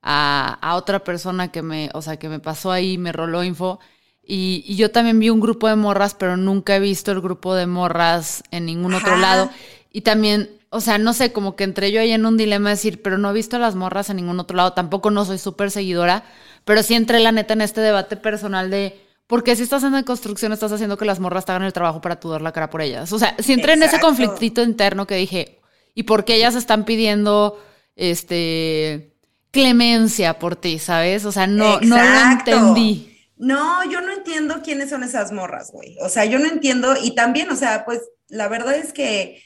a, 0.02 0.58
a, 0.62 0.76
otra 0.76 1.04
persona 1.04 1.52
que 1.52 1.62
me, 1.62 1.90
o 1.94 2.02
sea, 2.02 2.18
que 2.18 2.30
me 2.30 2.40
pasó 2.40 2.72
ahí, 2.72 2.98
me 2.98 3.12
roló 3.12 3.44
info. 3.44 3.80
Y, 4.24 4.64
y, 4.66 4.78
yo 4.78 4.92
también 4.92 5.20
vi 5.20 5.30
un 5.30 5.42
grupo 5.42 5.68
de 5.68 5.76
morras, 5.76 6.14
pero 6.14 6.38
nunca 6.38 6.76
he 6.76 6.80
visto 6.80 7.12
el 7.12 7.20
grupo 7.20 7.54
de 7.54 7.66
morras 7.68 8.44
en 8.52 8.66
ningún 8.66 8.94
otro 8.94 9.18
lado. 9.18 9.50
Y 9.92 10.02
también, 10.02 10.50
o 10.70 10.80
sea, 10.80 11.00
no 11.00 11.12
sé, 11.14 11.34
como 11.34 11.58
que 11.58 11.66
entré 11.66 11.92
yo 11.92 12.00
ahí 12.00 12.12
en 12.12 12.26
un 12.26 12.38
dilema 12.38 12.70
de 12.70 12.76
decir, 12.76 13.02
pero 13.02 13.18
no 13.18 13.30
he 13.32 13.34
visto 13.34 13.60
las 13.60 13.76
morras 13.76 14.10
en 14.10 14.18
ningún 14.18 14.40
otro 14.40 14.56
lado. 14.56 14.72
Tampoco 14.72 15.12
no 15.12 15.26
soy 15.26 15.40
súper 15.40 15.72
seguidora, 15.72 16.24
pero 16.64 16.82
sí 16.84 16.94
entré 16.94 17.20
la 17.20 17.34
neta 17.34 17.56
en 17.56 17.62
este 17.62 17.82
debate 17.82 18.16
personal 18.16 18.70
de 18.70 19.09
porque 19.30 19.56
si 19.56 19.62
estás 19.62 19.84
en 19.84 20.02
construcción, 20.02 20.54
estás 20.54 20.72
haciendo 20.72 20.98
que 20.98 21.06
las 21.06 21.20
morras 21.20 21.46
te 21.46 21.52
hagan 21.52 21.62
el 21.62 21.72
trabajo 21.72 22.02
para 22.02 22.20
tú 22.20 22.32
dar 22.32 22.42
la 22.42 22.52
cara 22.52 22.72
por 22.72 22.82
ellas. 22.82 23.14
O 23.14 23.20
sea, 23.20 23.36
si 23.38 23.54
entré 23.54 23.74
en 23.74 23.84
ese 23.84 24.00
conflictito 24.00 24.64
interno 24.64 25.06
que 25.06 25.14
dije, 25.14 25.60
y 25.94 26.02
por 26.02 26.26
qué 26.26 26.34
ellas 26.34 26.56
están 26.56 26.84
pidiendo 26.84 27.64
este 27.96 29.14
clemencia 29.52 30.40
por 30.40 30.56
ti, 30.56 30.80
¿sabes? 30.80 31.26
O 31.26 31.32
sea, 31.32 31.46
no, 31.46 31.80
no 31.80 31.98
lo 31.98 32.32
entendí. 32.32 33.20
No, 33.38 33.88
yo 33.88 34.02
no 34.02 34.12
entiendo 34.14 34.62
quiénes 34.64 34.90
son 34.90 35.04
esas 35.04 35.32
morras, 35.32 35.70
güey. 35.72 35.96
O 36.02 36.10
sea, 36.10 36.26
yo 36.26 36.40
no 36.40 36.48
entiendo, 36.48 36.96
y 37.00 37.14
también, 37.14 37.52
o 37.52 37.56
sea, 37.56 37.86
pues 37.86 38.02
la 38.30 38.48
verdad 38.48 38.74
es 38.74 38.94
que 38.94 39.44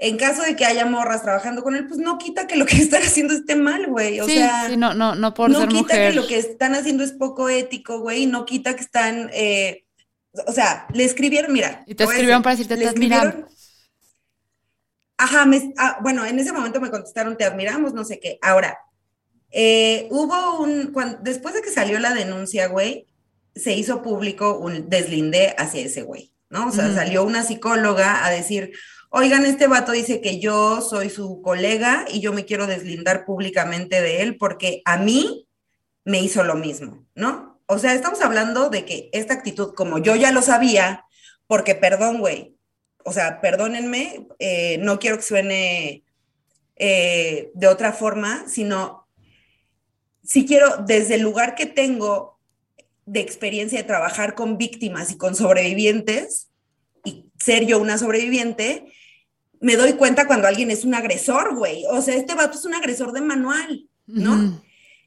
en 0.00 0.16
caso 0.16 0.42
de 0.42 0.54
que 0.54 0.64
haya 0.64 0.86
morras 0.86 1.22
trabajando 1.22 1.64
con 1.64 1.74
él, 1.74 1.88
pues 1.88 1.98
no 1.98 2.18
quita 2.18 2.46
que 2.46 2.56
lo 2.56 2.64
que 2.64 2.76
están 2.80 3.02
haciendo 3.02 3.34
esté 3.34 3.56
mal, 3.56 3.86
güey. 3.88 4.20
O 4.20 4.26
sea, 4.26 4.68
sí, 4.68 4.76
no, 4.76 4.94
no, 4.94 5.16
no 5.16 5.34
por 5.34 5.50
no 5.50 5.66
quita 5.66 5.94
que 5.94 6.12
lo 6.12 6.26
que 6.26 6.38
están 6.38 6.74
haciendo 6.74 7.02
es 7.02 7.12
poco 7.12 7.48
ético, 7.48 8.00
güey, 8.00 8.26
no 8.26 8.46
quita 8.46 8.76
que 8.76 8.82
están, 8.82 9.28
eh, 9.32 9.84
o 10.46 10.52
sea, 10.52 10.86
le 10.94 11.04
escribieron, 11.04 11.52
mira. 11.52 11.82
Y 11.86 11.96
te 11.96 12.04
escribieron 12.04 12.42
para 12.42 12.56
decirte, 12.56 12.76
te 12.76 12.88
admiramos. 12.88 13.34
Ajá, 15.20 15.44
ah, 15.78 15.98
bueno, 16.00 16.24
en 16.24 16.38
ese 16.38 16.52
momento 16.52 16.80
me 16.80 16.92
contestaron, 16.92 17.36
te 17.36 17.44
admiramos, 17.44 17.92
no 17.92 18.04
sé 18.04 18.20
qué. 18.20 18.38
Ahora, 18.40 18.78
eh, 19.50 20.06
hubo 20.12 20.60
un, 20.60 20.94
después 21.22 21.54
de 21.54 21.62
que 21.62 21.70
salió 21.70 21.98
la 21.98 22.14
denuncia, 22.14 22.68
güey, 22.68 23.08
se 23.56 23.72
hizo 23.72 24.00
público 24.02 24.56
un 24.56 24.88
deslinde 24.88 25.56
hacia 25.58 25.80
ese 25.80 26.02
güey, 26.02 26.32
¿no? 26.50 26.68
O 26.68 26.70
sea, 26.70 26.94
salió 26.94 27.24
una 27.24 27.42
psicóloga 27.42 28.24
a 28.24 28.30
decir, 28.30 28.70
oigan, 29.10 29.44
este 29.44 29.66
vato 29.66 29.92
dice 29.92 30.20
que 30.20 30.38
yo 30.38 30.80
soy 30.80 31.10
su 31.10 31.40
colega 31.42 32.04
y 32.08 32.20
yo 32.20 32.32
me 32.32 32.44
quiero 32.44 32.66
deslindar 32.66 33.24
públicamente 33.24 34.00
de 34.00 34.22
él 34.22 34.36
porque 34.36 34.82
a 34.84 34.98
mí 34.98 35.48
me 36.04 36.20
hizo 36.20 36.44
lo 36.44 36.54
mismo, 36.54 37.06
¿no? 37.14 37.60
O 37.66 37.78
sea, 37.78 37.94
estamos 37.94 38.20
hablando 38.22 38.70
de 38.70 38.84
que 38.84 39.10
esta 39.12 39.34
actitud, 39.34 39.74
como 39.74 39.98
yo 39.98 40.16
ya 40.16 40.32
lo 40.32 40.40
sabía, 40.40 41.04
porque 41.46 41.74
perdón, 41.74 42.18
güey, 42.18 42.56
o 43.04 43.12
sea, 43.12 43.40
perdónenme, 43.40 44.26
eh, 44.38 44.78
no 44.78 44.98
quiero 44.98 45.16
que 45.16 45.22
suene 45.22 46.04
eh, 46.76 47.50
de 47.54 47.66
otra 47.66 47.92
forma, 47.92 48.44
sino 48.48 49.06
si 50.22 50.46
quiero, 50.46 50.78
desde 50.86 51.14
el 51.14 51.22
lugar 51.22 51.54
que 51.54 51.66
tengo 51.66 52.38
de 53.06 53.20
experiencia 53.20 53.78
de 53.78 53.88
trabajar 53.88 54.34
con 54.34 54.58
víctimas 54.58 55.10
y 55.10 55.16
con 55.16 55.34
sobrevivientes, 55.34 56.50
y 57.04 57.30
ser 57.38 57.64
yo 57.64 57.78
una 57.78 57.96
sobreviviente, 57.96 58.92
me 59.60 59.76
doy 59.76 59.94
cuenta 59.94 60.26
cuando 60.26 60.48
alguien 60.48 60.70
es 60.70 60.84
un 60.84 60.94
agresor, 60.94 61.56
güey. 61.56 61.84
O 61.90 62.00
sea, 62.02 62.14
este 62.14 62.34
vato 62.34 62.58
es 62.58 62.64
un 62.64 62.74
agresor 62.74 63.12
de 63.12 63.20
manual, 63.20 63.88
¿no? 64.06 64.62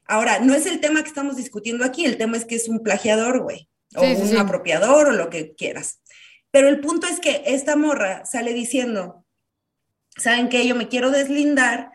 Ahora, 0.06 0.40
no 0.40 0.54
es 0.54 0.66
el 0.66 0.80
tema 0.80 1.02
que 1.02 1.08
estamos 1.08 1.36
discutiendo 1.36 1.84
aquí, 1.84 2.04
el 2.04 2.18
tema 2.18 2.36
es 2.36 2.44
que 2.44 2.56
es 2.56 2.68
un 2.68 2.82
plagiador, 2.82 3.40
güey, 3.42 3.68
o 3.94 4.02
un 4.02 4.36
apropiador 4.36 5.08
o 5.08 5.12
lo 5.12 5.30
que 5.30 5.54
quieras. 5.54 6.00
Pero 6.50 6.68
el 6.68 6.80
punto 6.80 7.06
es 7.06 7.18
que 7.18 7.42
esta 7.46 7.76
morra 7.76 8.26
sale 8.26 8.52
diciendo, 8.52 9.24
¿saben 10.16 10.48
qué? 10.48 10.66
Yo 10.66 10.74
me 10.74 10.88
quiero 10.88 11.10
deslindar 11.10 11.90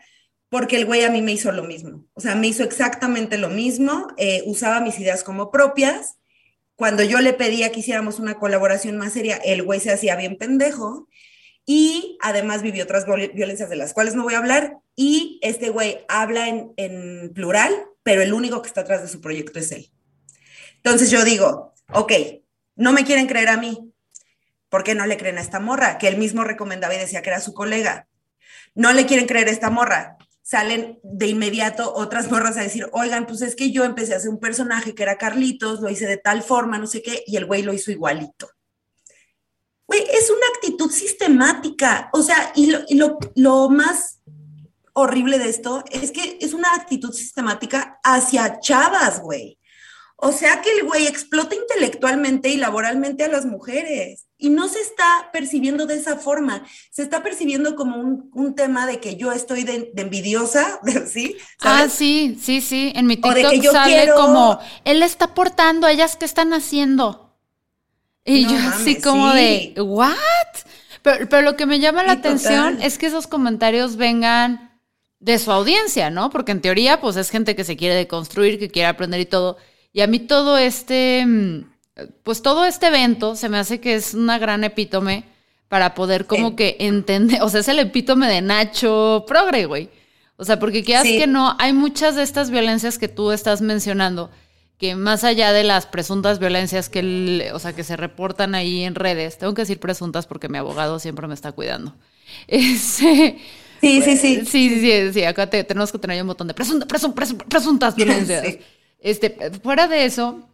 porque 0.48 0.76
el 0.76 0.86
güey 0.86 1.04
a 1.04 1.10
mí 1.10 1.22
me 1.22 1.32
hizo 1.32 1.52
lo 1.52 1.62
mismo. 1.62 2.06
O 2.14 2.20
sea, 2.20 2.34
me 2.34 2.48
hizo 2.48 2.64
exactamente 2.64 3.38
lo 3.38 3.50
mismo, 3.50 4.08
eh, 4.16 4.42
usaba 4.46 4.80
mis 4.80 4.98
ideas 4.98 5.22
como 5.22 5.50
propias. 5.50 6.16
Cuando 6.74 7.02
yo 7.02 7.20
le 7.20 7.34
pedía 7.34 7.70
que 7.70 7.80
hiciéramos 7.80 8.18
una 8.18 8.34
colaboración 8.34 8.96
más 8.96 9.12
seria, 9.12 9.36
el 9.36 9.62
güey 9.62 9.80
se 9.80 9.92
hacía 9.92 10.16
bien 10.16 10.38
pendejo 10.38 11.08
y 11.70 12.16
además 12.22 12.62
vivió 12.62 12.84
otras 12.84 13.04
violencias 13.34 13.68
de 13.68 13.76
las 13.76 13.92
cuales 13.92 14.14
no 14.14 14.22
voy 14.22 14.32
a 14.32 14.38
hablar. 14.38 14.78
Y 14.96 15.38
este 15.42 15.68
güey 15.68 15.98
habla 16.08 16.48
en, 16.48 17.30
plural, 17.34 17.74
pero 18.02 18.22
el 18.22 18.32
único 18.32 18.62
que 18.62 18.68
está 18.68 18.80
atrás 18.80 19.02
de 19.02 19.08
su 19.08 19.20
proyecto 19.20 19.58
es 19.58 19.70
él. 19.72 19.92
Entonces 20.76 21.10
yo 21.10 21.24
digo, 21.24 21.74
ok, 21.92 22.10
no 22.76 22.92
me 22.92 23.04
quieren 23.04 23.26
creer 23.26 23.50
a 23.50 23.58
mí. 23.58 23.92
¿Por 24.70 24.82
qué 24.82 24.94
no 24.94 25.04
le 25.04 25.18
creen 25.18 25.36
a 25.36 25.42
esta 25.42 25.60
morra? 25.60 25.98
Que 25.98 26.08
él 26.08 26.16
mismo 26.16 26.42
recomendaba 26.42 26.94
y 26.94 26.98
decía 26.98 27.20
que 27.20 27.28
era 27.28 27.40
su 27.42 27.52
colega. 27.52 28.08
No 28.74 28.94
le 28.94 29.04
quieren 29.04 29.26
creer 29.26 29.48
a 29.48 29.52
esta 29.52 29.68
morra. 29.68 30.16
Salen 30.40 30.98
de 31.02 31.26
inmediato 31.26 31.92
otras 31.92 32.30
morras 32.30 32.56
a 32.56 32.62
decir, 32.62 32.88
oigan, 32.92 33.26
pues 33.26 33.42
es 33.42 33.54
que 33.54 33.72
yo 33.72 33.84
empecé 33.84 34.14
a 34.14 34.16
hacer 34.16 34.30
un 34.30 34.40
personaje 34.40 34.94
que 34.94 35.02
era 35.02 35.18
Carlitos, 35.18 35.82
lo 35.82 35.90
hice 35.90 36.06
de 36.06 36.16
tal 36.16 36.42
forma, 36.42 36.78
no 36.78 36.86
sé 36.86 37.02
qué, 37.02 37.24
y 37.26 37.36
el 37.36 37.44
güey 37.44 37.60
lo 37.60 37.74
hizo 37.74 37.90
igualito. 37.90 38.48
Güey, 39.88 40.02
es 40.02 40.30
una 40.30 40.46
actitud 40.54 40.90
sistemática. 40.90 42.10
O 42.12 42.22
sea, 42.22 42.52
y 42.54 42.74
lo, 43.36 43.70
más 43.70 44.20
horrible 44.92 45.38
de 45.38 45.48
esto 45.48 45.82
es 45.90 46.12
que 46.12 46.38
es 46.40 46.52
una 46.52 46.74
actitud 46.74 47.12
sistemática 47.12 47.98
hacia 48.04 48.60
chavas, 48.60 49.22
güey. 49.22 49.58
O 50.16 50.30
sea 50.32 50.60
que 50.60 50.70
el 50.72 50.84
güey 50.84 51.06
explota 51.06 51.54
intelectualmente 51.54 52.50
y 52.50 52.56
laboralmente 52.56 53.24
a 53.24 53.28
las 53.28 53.46
mujeres 53.46 54.26
y 54.36 54.50
no 54.50 54.68
se 54.68 54.80
está 54.80 55.30
percibiendo 55.32 55.86
de 55.86 55.94
esa 55.94 56.16
forma, 56.16 56.64
se 56.90 57.02
está 57.02 57.22
percibiendo 57.22 57.76
como 57.76 57.96
un, 58.32 58.54
tema 58.56 58.86
de 58.86 58.98
que 59.00 59.16
yo 59.16 59.32
estoy 59.32 59.62
de, 59.62 59.92
envidiosa, 59.96 60.80
¿sí? 61.08 61.36
Ah, 61.60 61.86
sí, 61.88 62.36
sí, 62.40 62.60
sí, 62.60 62.92
en 62.94 63.06
mi 63.06 63.16
TikTok 63.16 63.72
sale 63.72 64.10
como, 64.14 64.58
él 64.84 65.02
está 65.02 65.26
aportando, 65.26 65.86
ellas 65.86 66.16
qué 66.16 66.24
están 66.24 66.52
haciendo. 66.52 67.27
Y 68.28 68.46
yo 68.46 68.58
así 68.58 69.00
como 69.00 69.32
de, 69.32 69.74
¿what? 69.78 70.16
Pero, 71.02 71.42
lo 71.42 71.56
que 71.56 71.66
me 71.66 71.80
llama 71.80 72.02
la 72.02 72.12
atención 72.12 72.78
es 72.82 72.98
que 72.98 73.06
esos 73.06 73.26
comentarios 73.26 73.96
vengan 73.96 74.78
de 75.20 75.38
su 75.38 75.50
audiencia, 75.50 76.10
¿no? 76.10 76.30
Porque 76.30 76.52
en 76.52 76.60
teoría, 76.60 77.00
pues 77.00 77.16
es 77.16 77.30
gente 77.30 77.56
que 77.56 77.64
se 77.64 77.76
quiere 77.76 77.94
deconstruir, 77.94 78.58
que 78.58 78.68
quiere 78.68 78.88
aprender 78.88 79.20
y 79.20 79.26
todo. 79.26 79.56
Y 79.92 80.02
a 80.02 80.06
mí 80.06 80.18
todo 80.18 80.58
este, 80.58 81.24
mm, 81.26 81.64
pues 82.22 82.42
todo 82.42 82.66
este 82.66 82.88
evento 82.88 83.34
se 83.34 83.48
me 83.48 83.58
hace 83.58 83.80
que 83.80 83.94
es 83.94 84.14
una 84.14 84.38
gran 84.38 84.62
epítome 84.62 85.24
para 85.68 85.94
poder 85.94 86.26
como 86.26 86.56
que 86.56 86.76
entender, 86.80 87.40
o 87.42 87.48
sea, 87.48 87.60
es 87.60 87.68
el 87.68 87.78
epítome 87.78 88.28
de 88.28 88.42
Nacho 88.42 89.24
Progre, 89.26 89.66
güey. 89.66 89.90
O 90.36 90.44
sea, 90.44 90.60
porque 90.60 90.84
quieras 90.84 91.04
que 91.04 91.26
no, 91.26 91.56
hay 91.58 91.72
muchas 91.72 92.14
de 92.14 92.22
estas 92.22 92.50
violencias 92.50 92.98
que 92.98 93.08
tú 93.08 93.32
estás 93.32 93.60
mencionando 93.60 94.30
que 94.78 94.94
más 94.94 95.24
allá 95.24 95.52
de 95.52 95.64
las 95.64 95.86
presuntas 95.86 96.38
violencias 96.38 96.88
que, 96.88 97.50
o 97.52 97.58
sea, 97.58 97.72
que 97.72 97.84
se 97.84 97.96
reportan 97.96 98.54
ahí 98.54 98.84
en 98.84 98.94
redes, 98.94 99.36
tengo 99.38 99.54
que 99.54 99.62
decir 99.62 99.80
presuntas 99.80 100.26
porque 100.26 100.48
mi 100.48 100.58
abogado 100.58 100.98
siempre 100.98 101.26
me 101.26 101.34
está 101.34 101.52
cuidando. 101.52 101.94
Este, 102.46 103.38
sí, 103.80 104.02
sí, 104.02 104.16
sí. 104.18 104.44
Sí, 104.44 104.80
sí, 104.80 105.12
sí, 105.14 105.24
acá 105.24 105.48
tenemos 105.48 105.90
que 105.90 105.98
tener 105.98 106.20
un 106.20 106.28
botón 106.28 106.46
de 106.46 106.54
presuntas 106.54 107.96
violencias. 107.96 108.58
Este, 109.00 109.50
fuera 109.62 109.88
de 109.88 110.04
eso, 110.04 110.46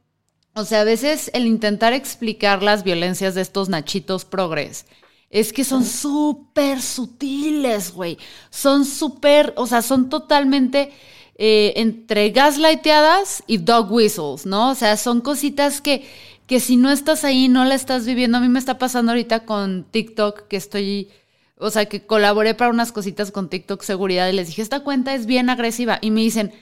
o 0.54 0.64
sea, 0.64 0.82
a 0.82 0.84
veces 0.84 1.30
el 1.34 1.46
intentar 1.46 1.92
explicar 1.92 2.62
las 2.62 2.84
violencias 2.84 3.34
de 3.34 3.40
estos 3.40 3.68
nachitos 3.68 4.24
progres 4.24 4.86
es 5.30 5.52
que 5.52 5.64
son 5.64 5.84
súper 5.84 6.80
sutiles, 6.80 7.92
güey. 7.92 8.18
Son 8.50 8.84
súper, 8.84 9.52
o 9.56 9.66
sea, 9.66 9.82
son 9.82 10.08
totalmente 10.08 10.92
eh, 11.36 11.72
entre 11.76 12.30
gaslighteadas 12.30 13.42
y 13.46 13.58
dog 13.58 13.90
whistles, 13.90 14.46
¿no? 14.46 14.70
O 14.70 14.74
sea, 14.74 14.96
son 14.96 15.20
cositas 15.20 15.80
que, 15.80 16.08
que 16.46 16.60
si 16.60 16.76
no 16.76 16.90
estás 16.90 17.24
ahí, 17.24 17.48
no 17.48 17.64
la 17.64 17.74
estás 17.74 18.06
viviendo. 18.06 18.38
A 18.38 18.40
mí 18.40 18.48
me 18.48 18.58
está 18.58 18.78
pasando 18.78 19.12
ahorita 19.12 19.44
con 19.44 19.84
TikTok 19.90 20.46
que 20.46 20.56
estoy, 20.56 21.10
o 21.58 21.70
sea, 21.70 21.86
que 21.86 22.06
colaboré 22.06 22.54
para 22.54 22.70
unas 22.70 22.92
cositas 22.92 23.32
con 23.32 23.48
TikTok 23.48 23.82
Seguridad 23.82 24.28
y 24.28 24.32
les 24.32 24.46
dije, 24.46 24.62
esta 24.62 24.80
cuenta 24.80 25.14
es 25.14 25.26
bien 25.26 25.50
agresiva. 25.50 25.98
Y 26.00 26.12
me 26.12 26.20
dicen, 26.20 26.52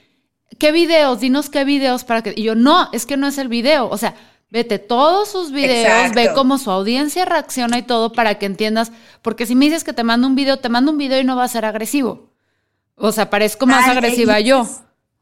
¿qué 0.59 0.73
videos? 0.73 1.21
Dinos 1.21 1.51
qué 1.51 1.65
videos 1.65 2.05
para 2.05 2.23
que... 2.23 2.33
Y 2.35 2.45
yo, 2.45 2.55
no, 2.55 2.89
es 2.93 3.05
que 3.05 3.19
no 3.19 3.27
es 3.27 3.37
el 3.37 3.49
video. 3.49 3.91
O 3.91 3.99
sea, 3.99 4.15
vete 4.49 4.79
todos 4.79 5.29
sus 5.29 5.53
videos, 5.53 6.15
ve 6.15 6.31
cómo 6.35 6.57
su 6.57 6.71
audiencia 6.71 7.27
reacciona 7.27 7.79
y 7.79 7.83
todo 7.83 8.13
para 8.13 8.39
que 8.39 8.47
entiendas. 8.47 8.91
Porque 9.21 9.45
si 9.45 9.55
me 9.55 9.67
dices 9.67 9.85
que 9.85 9.93
te 9.93 10.03
mando 10.03 10.27
un 10.27 10.35
video, 10.35 10.59
te 10.59 10.71
mando 10.71 10.93
un 10.93 10.99
video 10.99 11.21
y 11.21 11.25
no 11.25 11.37
va 11.37 11.45
a 11.45 11.49
ser 11.49 11.67
agresivo. 11.67 12.32
O 13.05 13.11
sea, 13.11 13.29
parezco 13.29 13.67
más 13.67 13.89
agresiva 13.89 14.39
yo. 14.39 14.65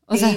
O 0.04 0.14
sea. 0.14 0.36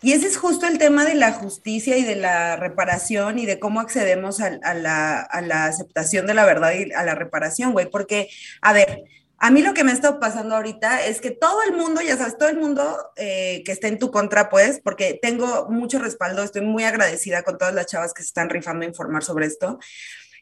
Y 0.00 0.12
ese 0.12 0.26
es 0.26 0.38
justo 0.38 0.66
el 0.66 0.78
tema 0.78 1.04
de 1.04 1.14
la 1.14 1.32
justicia 1.32 1.98
y 1.98 2.04
de 2.04 2.16
la 2.16 2.56
reparación 2.56 3.38
y 3.38 3.44
de 3.44 3.58
cómo 3.58 3.80
accedemos 3.80 4.40
a, 4.40 4.72
la, 4.72 5.28
aceptación 5.66 6.26
de 6.26 6.32
la 6.32 6.46
verdad 6.46 6.72
y 6.72 6.90
a 6.92 7.04
la 7.04 7.14
reparación, 7.14 7.72
güey. 7.72 7.90
Porque, 7.90 8.30
a 8.62 8.72
ver, 8.72 9.04
a 9.36 9.50
mí 9.50 9.60
lo 9.60 9.74
que 9.74 9.84
me 9.84 9.90
ha 9.90 9.94
estado 9.94 10.18
pasando 10.18 10.56
ahorita 10.56 11.04
es 11.04 11.20
que 11.20 11.32
todo 11.32 11.62
el 11.68 11.76
mundo, 11.76 12.00
ya 12.00 12.16
sabes, 12.16 12.38
todo 12.38 12.48
el 12.48 12.58
mundo 12.58 12.96
eh, 13.16 13.62
que 13.66 13.72
esté 13.72 13.88
en 13.88 13.98
tu 13.98 14.10
contra, 14.10 14.48
pues, 14.48 14.80
porque 14.82 15.18
tengo 15.20 15.66
mucho 15.68 15.98
respaldo, 15.98 16.42
estoy 16.42 16.62
muy 16.62 16.84
agradecida 16.84 17.42
con 17.42 17.58
todas 17.58 17.74
las 17.74 17.88
chavas 17.88 18.14
que 18.14 18.22
se 18.22 18.28
están 18.28 18.48
rifando 18.48 18.86
a 18.86 18.88
informar 18.88 19.22
sobre 19.22 19.44
esto. 19.44 19.78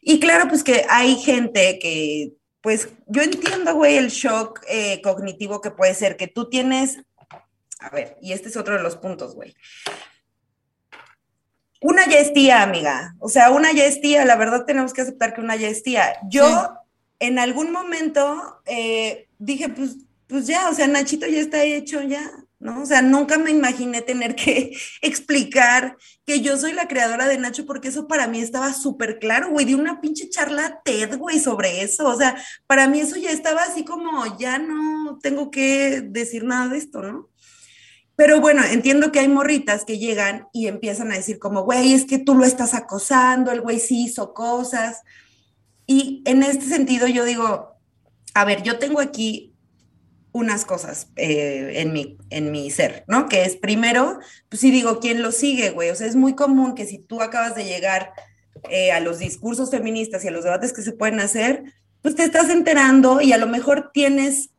Y 0.01 0.21
claro, 0.21 0.47
pues 0.47 0.63
que 0.63 0.85
hay 0.87 1.15
gente 1.17 1.79
que 1.79 2.31
pues 2.63 2.87
yo 3.07 3.21
entiendo, 3.21 3.75
güey, 3.75 3.97
el 3.97 4.07
shock 4.07 4.61
eh, 4.69 5.01
cognitivo 5.01 5.59
que 5.59 5.69
puede 5.69 5.93
ser 5.93 6.15
que 6.15 6.27
tú 6.27 6.49
tienes, 6.49 6.97
a 7.77 7.89
ver, 7.89 8.17
y 8.21 8.31
este 8.31 8.47
es 8.47 8.55
otro 8.55 8.77
de 8.77 8.81
los 8.81 8.95
puntos, 8.95 9.35
güey. 9.35 9.53
Una 11.81 12.07
ya 12.07 12.19
es 12.19 12.31
tía, 12.31 12.63
amiga. 12.63 13.15
O 13.19 13.27
sea, 13.27 13.51
una 13.51 13.73
ya 13.73 13.83
es 13.83 13.99
tía. 13.99 14.23
La 14.23 14.37
verdad 14.37 14.63
tenemos 14.65 14.93
que 14.93 15.01
aceptar 15.01 15.33
que 15.33 15.41
una 15.41 15.57
ya 15.57 15.67
es 15.67 15.83
tía. 15.83 16.15
Yo 16.29 16.73
en 17.19 17.37
algún 17.37 17.73
momento 17.73 18.61
eh, 18.65 19.27
dije, 19.39 19.67
pues, 19.67 19.97
pues 20.27 20.47
ya, 20.47 20.69
o 20.69 20.73
sea, 20.73 20.87
Nachito 20.87 21.27
ya 21.27 21.41
está 21.41 21.61
hecho 21.63 22.01
ya, 22.01 22.31
O 22.65 22.85
sea, 22.85 23.01
nunca 23.01 23.37
me 23.37 23.51
imaginé 23.51 24.01
tener 24.01 24.35
que 24.35 24.75
explicar 25.01 25.97
que 26.25 26.41
yo 26.41 26.57
soy 26.57 26.73
la 26.73 26.87
creadora 26.87 27.27
de 27.27 27.37
Nacho, 27.37 27.65
porque 27.65 27.89
eso 27.89 28.07
para 28.07 28.27
mí 28.27 28.39
estaba 28.39 28.73
súper 28.73 29.19
claro, 29.19 29.49
güey, 29.49 29.65
di 29.65 29.73
una 29.73 29.99
pinche 29.99 30.29
charla 30.29 30.81
TED, 30.85 31.17
güey, 31.17 31.39
sobre 31.39 31.81
eso, 31.81 32.07
o 32.07 32.17
sea, 32.17 32.35
para 32.67 32.87
mí 32.87 32.99
eso 33.01 33.17
ya 33.17 33.31
estaba 33.31 33.63
así 33.63 33.83
como, 33.83 34.37
ya 34.37 34.59
no 34.59 35.19
tengo 35.21 35.51
que 35.51 36.01
decir 36.01 36.43
nada 36.45 36.69
de 36.69 36.77
esto, 36.77 37.01
¿no? 37.01 37.29
Pero 38.15 38.39
bueno, 38.39 38.63
entiendo 38.63 39.11
que 39.11 39.19
hay 39.19 39.27
morritas 39.27 39.85
que 39.85 39.97
llegan 39.97 40.47
y 40.53 40.67
empiezan 40.67 41.11
a 41.11 41.15
decir 41.15 41.39
como, 41.39 41.63
güey, 41.63 41.93
es 41.93 42.05
que 42.05 42.19
tú 42.19 42.35
lo 42.35 42.45
estás 42.45 42.75
acosando, 42.75 43.51
el 43.51 43.61
güey 43.61 43.79
sí 43.79 44.03
hizo 44.05 44.33
cosas. 44.33 45.01
Y 45.87 46.21
en 46.25 46.43
este 46.43 46.65
sentido 46.65 47.07
yo 47.07 47.25
digo, 47.25 47.75
a 48.35 48.45
ver, 48.45 48.61
yo 48.61 48.77
tengo 48.77 48.99
aquí 48.99 49.52
unas 50.33 50.65
cosas 50.65 51.07
eh, 51.15 51.73
en, 51.75 51.93
mi, 51.93 52.17
en 52.31 52.51
mi 52.51 52.69
ser, 52.71 53.05
¿no? 53.07 53.29
Que 53.29 53.45
es 53.45 53.55
primero, 53.55 54.19
pues 54.49 54.59
sí 54.59 54.71
digo, 54.71 54.99
¿quién 54.99 55.21
lo 55.21 55.31
sigue, 55.31 55.69
güey? 55.69 55.91
O 55.91 55.95
sea, 55.95 56.07
es 56.07 56.15
muy 56.15 56.35
común 56.35 56.75
que 56.75 56.85
si 56.85 56.97
tú 56.97 57.21
acabas 57.21 57.55
de 57.55 57.63
llegar 57.65 58.11
eh, 58.69 58.91
a 58.91 58.99
los 58.99 59.19
discursos 59.19 59.69
feministas 59.69 60.25
y 60.25 60.27
a 60.27 60.31
los 60.31 60.43
debates 60.43 60.73
que 60.73 60.81
se 60.81 60.91
pueden 60.91 61.19
hacer, 61.19 61.63
pues 62.01 62.15
te 62.15 62.23
estás 62.23 62.49
enterando 62.49 63.21
y 63.21 63.31
a 63.31 63.37
lo 63.37 63.47
mejor 63.47 63.91
tienes 63.93 64.49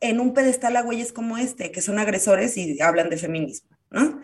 en 0.00 0.20
un 0.20 0.34
pedestal 0.34 0.76
a 0.76 0.82
güeyes 0.82 1.12
como 1.12 1.36
este, 1.36 1.72
que 1.72 1.82
son 1.82 1.98
agresores 1.98 2.56
y 2.56 2.80
hablan 2.80 3.10
de 3.10 3.16
feminismo, 3.16 3.76
¿no? 3.90 4.20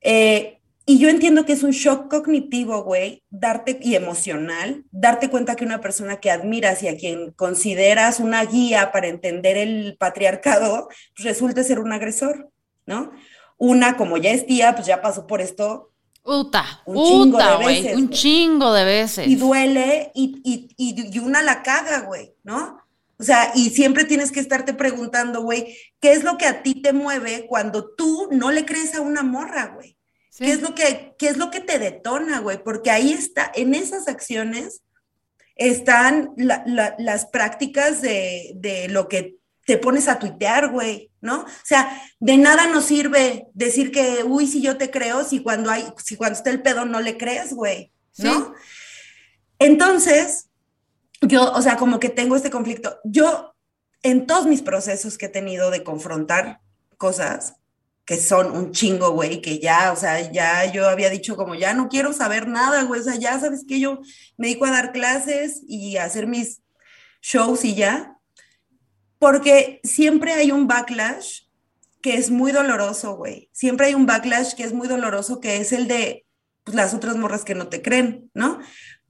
Eh, 0.00 0.59
y 0.90 0.98
yo 0.98 1.08
entiendo 1.08 1.46
que 1.46 1.52
es 1.52 1.62
un 1.62 1.70
shock 1.70 2.10
cognitivo, 2.10 2.82
güey, 2.82 3.22
darte 3.30 3.78
y 3.80 3.94
emocional, 3.94 4.82
darte 4.90 5.30
cuenta 5.30 5.54
que 5.54 5.64
una 5.64 5.80
persona 5.80 6.18
que 6.18 6.32
admiras 6.32 6.82
y 6.82 6.88
a 6.88 6.96
quien 6.96 7.30
consideras 7.30 8.18
una 8.18 8.44
guía 8.44 8.90
para 8.90 9.06
entender 9.06 9.56
el 9.56 9.96
patriarcado, 10.00 10.88
pues 11.14 11.24
resulte 11.24 11.62
ser 11.62 11.78
un 11.78 11.92
agresor, 11.92 12.50
¿no? 12.86 13.12
Una, 13.56 13.96
como 13.96 14.16
ya 14.16 14.32
es 14.32 14.46
tía, 14.46 14.74
pues 14.74 14.88
ya 14.88 15.00
pasó 15.00 15.28
por 15.28 15.40
esto. 15.40 15.92
Uta, 16.24 16.82
un 16.86 16.96
chingo 16.96 17.38
de 17.38 17.64
veces. 17.64 17.96
Un 17.96 18.10
chingo 18.10 18.72
de 18.72 18.84
veces. 18.84 19.28
Y 19.28 19.36
duele 19.36 20.10
y, 20.12 20.40
y, 20.42 20.74
y, 20.76 21.16
y 21.16 21.18
una 21.20 21.40
la 21.40 21.62
caga, 21.62 22.00
güey, 22.00 22.34
¿no? 22.42 22.80
O 23.16 23.22
sea, 23.22 23.52
y 23.54 23.70
siempre 23.70 24.06
tienes 24.06 24.32
que 24.32 24.40
estarte 24.40 24.74
preguntando, 24.74 25.42
güey, 25.42 25.72
¿qué 26.00 26.10
es 26.14 26.24
lo 26.24 26.36
que 26.36 26.46
a 26.46 26.64
ti 26.64 26.82
te 26.82 26.92
mueve 26.92 27.46
cuando 27.48 27.94
tú 27.94 28.26
no 28.32 28.50
le 28.50 28.66
crees 28.66 28.96
a 28.96 29.02
una 29.02 29.22
morra, 29.22 29.72
güey? 29.76 29.99
¿Qué, 30.40 30.52
es 30.52 30.62
lo 30.62 30.74
que, 30.74 31.14
¿Qué 31.18 31.28
es 31.28 31.36
lo 31.36 31.50
que 31.50 31.60
te 31.60 31.78
detona, 31.78 32.40
güey? 32.40 32.64
Porque 32.64 32.90
ahí 32.90 33.12
está, 33.12 33.52
en 33.54 33.74
esas 33.74 34.08
acciones 34.08 34.82
están 35.54 36.32
las 36.36 37.26
prácticas 37.26 38.00
de, 38.00 38.52
de 38.54 38.88
lo 38.88 39.06
que 39.06 39.36
te 39.66 39.76
pones 39.76 40.08
a 40.08 40.18
tuitear, 40.18 40.70
güey, 40.70 41.10
¿no? 41.20 41.42
O 41.42 41.46
sea, 41.62 42.02
de 42.20 42.38
nada 42.38 42.66
nos 42.68 42.86
sirve 42.86 43.48
decir 43.52 43.92
que, 43.92 44.24
uy, 44.24 44.46
si 44.46 44.62
yo 44.62 44.78
te 44.78 44.90
creo, 44.90 45.24
si 45.24 45.42
cuando 45.42 45.70
hay, 45.70 45.84
si 46.02 46.16
cuando 46.16 46.38
está 46.38 46.48
el 46.48 46.62
pedo 46.62 46.86
no 46.86 47.00
le 47.00 47.18
crees, 47.18 47.52
güey, 47.52 47.92
¿no? 48.16 48.54
Entonces, 49.58 50.48
yo, 51.20 51.52
o 51.52 51.60
sea, 51.60 51.76
como 51.76 52.00
que 52.00 52.08
tengo 52.08 52.34
este 52.34 52.50
conflicto. 52.50 52.98
Yo, 53.04 53.54
en 54.02 54.26
todos 54.26 54.46
mis 54.46 54.62
procesos 54.62 55.18
que 55.18 55.26
he 55.26 55.28
tenido 55.28 55.70
de 55.70 55.84
confrontar 55.84 56.62
cosas, 56.96 57.59
que 58.10 58.16
son 58.16 58.50
un 58.50 58.72
chingo, 58.72 59.12
güey, 59.12 59.40
que 59.40 59.60
ya, 59.60 59.92
o 59.92 59.96
sea, 59.96 60.32
ya 60.32 60.64
yo 60.72 60.88
había 60.88 61.10
dicho 61.10 61.36
como, 61.36 61.54
ya 61.54 61.74
no 61.74 61.88
quiero 61.88 62.12
saber 62.12 62.48
nada, 62.48 62.82
güey, 62.82 63.00
o 63.00 63.04
sea, 63.04 63.14
ya 63.14 63.38
sabes 63.38 63.64
que 63.68 63.78
yo 63.78 64.00
me 64.36 64.48
dedico 64.48 64.64
a 64.64 64.72
dar 64.72 64.90
clases 64.90 65.62
y 65.68 65.96
hacer 65.96 66.26
mis 66.26 66.60
shows 67.22 67.64
y 67.64 67.76
ya, 67.76 68.18
porque 69.20 69.78
siempre 69.84 70.32
hay 70.32 70.50
un 70.50 70.66
backlash 70.66 71.42
que 72.02 72.14
es 72.14 72.32
muy 72.32 72.50
doloroso, 72.50 73.14
güey, 73.14 73.48
siempre 73.52 73.86
hay 73.86 73.94
un 73.94 74.06
backlash 74.06 74.54
que 74.54 74.64
es 74.64 74.72
muy 74.72 74.88
doloroso, 74.88 75.40
que 75.40 75.58
es 75.58 75.72
el 75.72 75.86
de 75.86 76.26
pues, 76.64 76.74
las 76.74 76.94
otras 76.94 77.14
morras 77.14 77.44
que 77.44 77.54
no 77.54 77.68
te 77.68 77.80
creen, 77.80 78.28
¿no? 78.34 78.58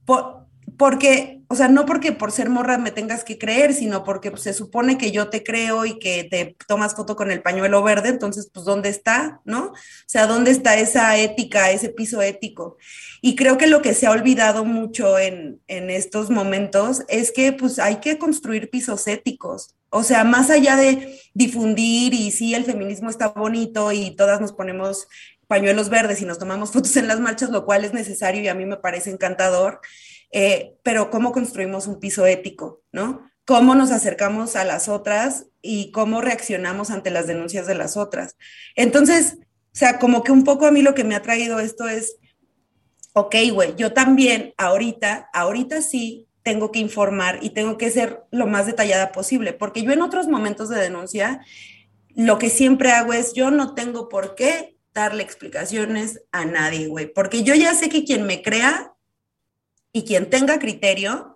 Por, 0.05 0.40
porque, 0.81 1.43
o 1.47 1.53
sea, 1.53 1.67
no 1.67 1.85
porque 1.85 2.11
por 2.11 2.31
ser 2.31 2.49
morra 2.49 2.79
me 2.79 2.89
tengas 2.89 3.23
que 3.23 3.37
creer, 3.37 3.75
sino 3.75 4.03
porque 4.03 4.31
pues, 4.31 4.41
se 4.41 4.51
supone 4.51 4.97
que 4.97 5.11
yo 5.11 5.29
te 5.29 5.43
creo 5.43 5.85
y 5.85 5.99
que 5.99 6.23
te 6.23 6.57
tomas 6.67 6.95
foto 6.95 7.15
con 7.15 7.29
el 7.29 7.43
pañuelo 7.43 7.83
verde, 7.83 8.09
entonces, 8.09 8.49
pues, 8.51 8.65
¿dónde 8.65 8.89
está? 8.89 9.41
¿No? 9.45 9.65
O 9.65 9.73
sea, 10.07 10.25
¿dónde 10.25 10.49
está 10.49 10.79
esa 10.79 11.15
ética, 11.17 11.69
ese 11.69 11.89
piso 11.89 12.23
ético? 12.23 12.77
Y 13.21 13.35
creo 13.35 13.59
que 13.59 13.67
lo 13.67 13.83
que 13.83 13.93
se 13.93 14.07
ha 14.07 14.11
olvidado 14.11 14.65
mucho 14.65 15.19
en, 15.19 15.61
en 15.67 15.91
estos 15.91 16.31
momentos 16.31 17.03
es 17.09 17.31
que, 17.31 17.53
pues, 17.53 17.77
hay 17.77 17.97
que 17.97 18.17
construir 18.17 18.71
pisos 18.71 19.07
éticos. 19.07 19.75
O 19.91 20.01
sea, 20.01 20.23
más 20.23 20.49
allá 20.49 20.77
de 20.77 21.21
difundir 21.35 22.15
y 22.15 22.31
sí, 22.31 22.55
el 22.55 22.65
feminismo 22.65 23.11
está 23.11 23.27
bonito 23.27 23.91
y 23.91 24.15
todas 24.15 24.41
nos 24.41 24.51
ponemos 24.51 25.07
pañuelos 25.45 25.89
verdes 25.89 26.23
y 26.23 26.25
nos 26.25 26.39
tomamos 26.39 26.71
fotos 26.71 26.95
en 26.97 27.07
las 27.07 27.19
marchas, 27.19 27.51
lo 27.51 27.65
cual 27.65 27.85
es 27.85 27.93
necesario 27.93 28.41
y 28.41 28.47
a 28.47 28.55
mí 28.55 28.65
me 28.65 28.77
parece 28.77 29.11
encantador 29.11 29.79
eh, 30.31 30.75
pero 30.83 31.09
cómo 31.09 31.31
construimos 31.31 31.87
un 31.87 31.99
piso 31.99 32.25
ético, 32.25 32.81
¿no? 32.91 33.29
Cómo 33.45 33.75
nos 33.75 33.91
acercamos 33.91 34.55
a 34.55 34.63
las 34.63 34.87
otras 34.87 35.47
y 35.61 35.91
cómo 35.91 36.21
reaccionamos 36.21 36.89
ante 36.89 37.11
las 37.11 37.27
denuncias 37.27 37.67
de 37.67 37.75
las 37.75 37.97
otras. 37.97 38.37
Entonces, 38.75 39.37
o 39.41 39.77
sea, 39.77 39.99
como 39.99 40.23
que 40.23 40.31
un 40.31 40.43
poco 40.43 40.65
a 40.65 40.71
mí 40.71 40.81
lo 40.81 40.95
que 40.95 41.03
me 41.03 41.15
ha 41.15 41.21
traído 41.21 41.59
esto 41.59 41.87
es, 41.87 42.15
ok, 43.13 43.35
güey, 43.51 43.75
yo 43.75 43.93
también 43.93 44.53
ahorita, 44.57 45.29
ahorita 45.33 45.81
sí 45.81 46.27
tengo 46.43 46.71
que 46.71 46.79
informar 46.79 47.39
y 47.41 47.51
tengo 47.51 47.77
que 47.77 47.91
ser 47.91 48.23
lo 48.31 48.47
más 48.47 48.65
detallada 48.65 49.11
posible, 49.11 49.53
porque 49.53 49.83
yo 49.83 49.91
en 49.91 50.01
otros 50.01 50.27
momentos 50.27 50.69
de 50.69 50.79
denuncia, 50.79 51.45
lo 52.15 52.37
que 52.37 52.49
siempre 52.49 52.91
hago 52.91 53.13
es, 53.13 53.33
yo 53.33 53.51
no 53.51 53.73
tengo 53.75 54.09
por 54.09 54.35
qué 54.35 54.77
darle 54.93 55.23
explicaciones 55.23 56.21
a 56.31 56.45
nadie, 56.45 56.87
güey, 56.87 57.11
porque 57.13 57.43
yo 57.43 57.53
ya 57.55 57.73
sé 57.75 57.89
que 57.89 58.03
quien 58.03 58.25
me 58.25 58.41
crea 58.41 58.93
y 59.91 60.03
quien 60.03 60.29
tenga 60.29 60.59
criterio, 60.59 61.31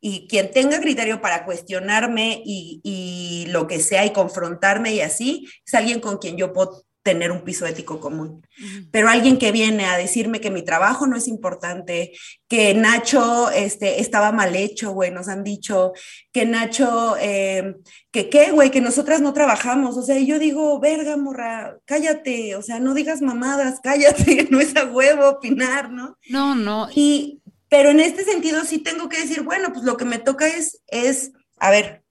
y 0.00 0.28
quien 0.28 0.50
tenga 0.50 0.80
criterio 0.80 1.20
para 1.20 1.44
cuestionarme 1.44 2.42
y, 2.44 3.46
lo 3.48 3.66
que 3.66 3.80
sea 3.80 4.04
y 4.04 4.12
confrontarme 4.12 4.92
y 4.92 5.00
así, 5.00 5.48
es 5.66 5.74
alguien 5.74 6.00
con 6.00 6.18
quien 6.18 6.36
yo 6.36 6.52
puedo 6.52 6.84
tener 7.02 7.30
un 7.30 7.42
piso 7.42 7.66
ético 7.66 8.00
común. 8.00 8.44
Pero 8.90 9.08
alguien 9.08 9.38
que 9.38 9.52
viene 9.52 9.86
a 9.86 9.96
decirme 9.96 10.40
que 10.40 10.50
mi 10.50 10.62
trabajo 10.62 11.06
no 11.06 11.16
es 11.16 11.28
importante, 11.28 12.12
que 12.48 12.74
Nacho 12.74 13.50
este, 13.50 14.00
estaba 14.00 14.32
mal 14.32 14.56
hecho, 14.56 14.90
güey, 14.90 15.12
nos 15.12 15.28
han 15.28 15.44
dicho, 15.44 15.92
que 16.32 16.44
Nacho, 16.46 17.16
eh, 17.20 17.76
que 18.10 18.28
qué, 18.28 18.50
güey, 18.50 18.72
que 18.72 18.80
nosotras 18.80 19.20
no 19.20 19.32
trabajamos. 19.32 19.96
O 19.96 20.02
sea, 20.02 20.18
yo 20.18 20.40
digo, 20.40 20.80
verga, 20.80 21.16
morra, 21.16 21.78
cállate, 21.84 22.56
o 22.56 22.62
sea, 22.62 22.80
no 22.80 22.92
digas 22.92 23.22
mamadas, 23.22 23.78
cállate, 23.84 24.48
no 24.50 24.60
es 24.60 24.74
a 24.76 24.84
huevo 24.84 25.28
opinar, 25.28 25.92
¿no? 25.92 26.18
No, 26.28 26.56
no. 26.56 26.88
Y, 26.92 27.40
pero 27.68 27.90
en 27.90 28.00
este 28.00 28.24
sentido 28.24 28.64
sí 28.64 28.78
tengo 28.78 29.08
que 29.08 29.20
decir, 29.20 29.42
bueno, 29.42 29.72
pues 29.72 29.84
lo 29.84 29.96
que 29.96 30.04
me 30.04 30.18
toca 30.18 30.46
es, 30.46 30.82
es, 30.86 31.32
a 31.58 31.70
ver, 31.70 32.04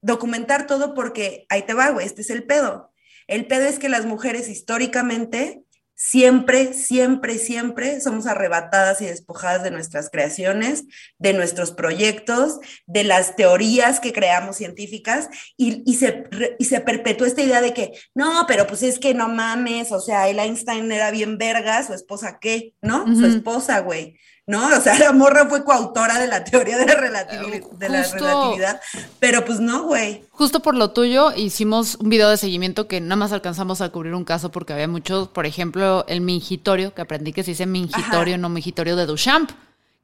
documentar 0.00 0.66
todo 0.66 0.94
porque 0.94 1.46
ahí 1.48 1.62
te 1.62 1.74
va, 1.74 1.90
güey, 1.90 2.06
este 2.06 2.22
es 2.22 2.30
el 2.30 2.44
pedo. 2.44 2.92
El 3.26 3.46
pedo 3.46 3.66
es 3.66 3.78
que 3.78 3.88
las 3.88 4.04
mujeres 4.04 4.48
históricamente 4.48 5.64
siempre, 5.94 6.72
siempre, 6.74 7.38
siempre 7.38 8.00
somos 8.00 8.26
arrebatadas 8.26 9.00
y 9.00 9.06
despojadas 9.06 9.62
de 9.62 9.70
nuestras 9.70 10.10
creaciones, 10.10 10.84
de 11.18 11.32
nuestros 11.32 11.70
proyectos, 11.70 12.58
de 12.86 13.04
las 13.04 13.36
teorías 13.36 14.00
que 14.00 14.12
creamos 14.12 14.56
científicas 14.56 15.28
y, 15.56 15.82
y, 15.88 15.94
se, 15.94 16.24
y 16.58 16.64
se 16.64 16.80
perpetúa 16.80 17.28
esta 17.28 17.42
idea 17.42 17.60
de 17.60 17.72
que, 17.72 17.92
no, 18.14 18.46
pero 18.48 18.66
pues 18.66 18.82
es 18.82 18.98
que 18.98 19.14
no 19.14 19.28
mames, 19.28 19.92
o 19.92 20.00
sea, 20.00 20.28
el 20.28 20.40
Einstein 20.40 20.90
era 20.90 21.12
bien 21.12 21.38
verga, 21.38 21.84
su 21.84 21.94
esposa 21.94 22.38
qué, 22.40 22.74
¿no? 22.82 23.06
Su 23.14 23.26
esposa, 23.26 23.78
güey. 23.78 24.18
¿No? 24.46 24.66
O 24.76 24.80
sea, 24.80 24.98
la 24.98 25.12
morra 25.12 25.46
fue 25.48 25.64
coautora 25.64 26.18
de 26.18 26.26
la 26.26 26.42
teoría 26.44 26.76
de 26.76 26.86
la, 26.86 26.94
relatividad, 26.94 27.70
de 27.70 27.88
la 27.88 28.02
relatividad 28.02 28.80
pero 29.20 29.44
pues 29.44 29.60
no, 29.60 29.84
güey. 29.84 30.24
Justo 30.30 30.60
por 30.60 30.74
lo 30.74 30.90
tuyo 30.90 31.32
hicimos 31.36 31.96
un 31.96 32.08
video 32.08 32.28
de 32.28 32.36
seguimiento 32.36 32.88
que 32.88 33.00
nada 33.00 33.16
más 33.16 33.32
alcanzamos 33.32 33.80
a 33.80 33.90
cubrir 33.90 34.14
un 34.14 34.24
caso 34.24 34.50
porque 34.50 34.72
había 34.72 34.88
muchos, 34.88 35.28
por 35.28 35.46
ejemplo, 35.46 36.04
el 36.08 36.20
mingitorio, 36.20 36.92
que 36.94 37.02
aprendí 37.02 37.32
que 37.32 37.44
se 37.44 37.52
dice 37.52 37.66
mingitorio, 37.66 38.36
no 38.38 38.48
mingitorio 38.48 38.96
de 38.96 39.06
Duchamp, 39.06 39.50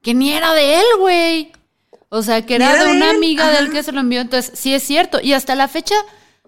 que 0.01 0.13
ni 0.13 0.31
era 0.31 0.53
de 0.53 0.75
él, 0.79 0.85
güey. 0.99 1.51
O 2.09 2.23
sea, 2.23 2.45
que 2.45 2.55
era 2.55 2.83
de, 2.83 2.91
una 2.91 3.11
amiga 3.11 3.49
de 3.51 3.59
él 3.59 3.71
que 3.71 3.83
se 3.83 3.91
lo 3.91 3.99
envió. 3.99 4.21
Entonces, 4.21 4.57
sí 4.57 4.73
es 4.73 4.81
cierto. 4.81 5.19
Y 5.21 5.33
hasta 5.33 5.53
la 5.53 5.67
fecha 5.67 5.93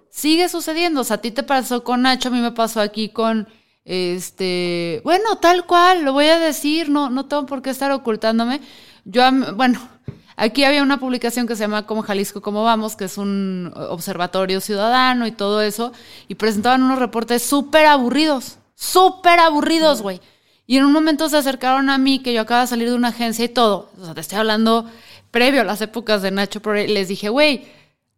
sigue 0.10 0.49
sucediendo. 0.49 1.01
O 1.01 1.04
sea, 1.04 1.17
a 1.17 1.21
ti 1.21 1.30
te 1.30 1.43
pasó 1.43 1.84
con 1.84 2.01
Nacho, 2.01 2.30
a 2.30 2.32
mí 2.32 2.39
me 2.39 2.51
pasó 2.51 2.82
aquí 2.82 3.10
con 3.10 3.47
este, 3.86 5.02
bueno, 5.04 5.38
tal 5.38 5.65
cual, 5.65 6.04
lo 6.04 6.13
voy 6.13 6.28
a 6.28 6.39
decir, 6.39 6.89
no, 6.89 7.10
no 7.10 7.26
tengo 7.26 7.46
por 7.46 7.62
qué 7.62 7.70
estar 7.70 7.91
ocultándome. 7.91 8.62
Yo, 9.06 9.24
bueno, 9.56 9.80
aquí 10.36 10.63
había 10.63 10.84
una 10.84 11.00
publicación 11.00 11.48
que 11.48 11.56
se 11.56 11.63
llama 11.63 11.86
Como 11.86 12.04
Jalisco, 12.04 12.41
¿Cómo 12.41 12.63
Vamos, 12.63 12.96
que 12.96 13.06
es 13.06 13.17
un 13.17 13.74
observatorio 13.76 14.62
ciudadano 14.62 15.26
y 15.28 15.32
todo 15.32 15.62
eso, 15.62 15.91
y 16.28 16.36
presentaban 16.36 16.84
unos 16.84 17.00
reportes 17.00 17.44
súper 17.44 17.86
aburridos, 17.88 18.58
súper 18.76 19.39
aburridos, 19.39 20.02
güey. 20.02 20.22
Y 20.67 20.78
en 20.78 20.86
un 20.86 20.94
momento 20.94 21.28
se 21.28 21.38
acercaron 21.38 21.89
a 21.89 21.98
mí, 21.98 22.20
que 22.20 22.34
yo 22.34 22.41
acaba 22.41 22.62
de 22.62 22.67
salir 22.67 22.89
de 22.89 22.96
una 22.96 23.10
agencia 23.10 23.44
y 23.44 23.50
todo. 23.50 23.89
O 24.00 24.06
sea, 24.06 24.13
te 24.13 24.22
estoy 24.22 24.38
hablando 24.38 24.86
previo 25.32 25.62
a 25.62 25.65
las 25.65 25.82
épocas 25.82 26.22
de 26.22 26.32
Nacho, 26.32 26.62
pero 26.62 26.76
les 26.76 27.08
dije, 27.08 27.30
güey, 27.30 27.65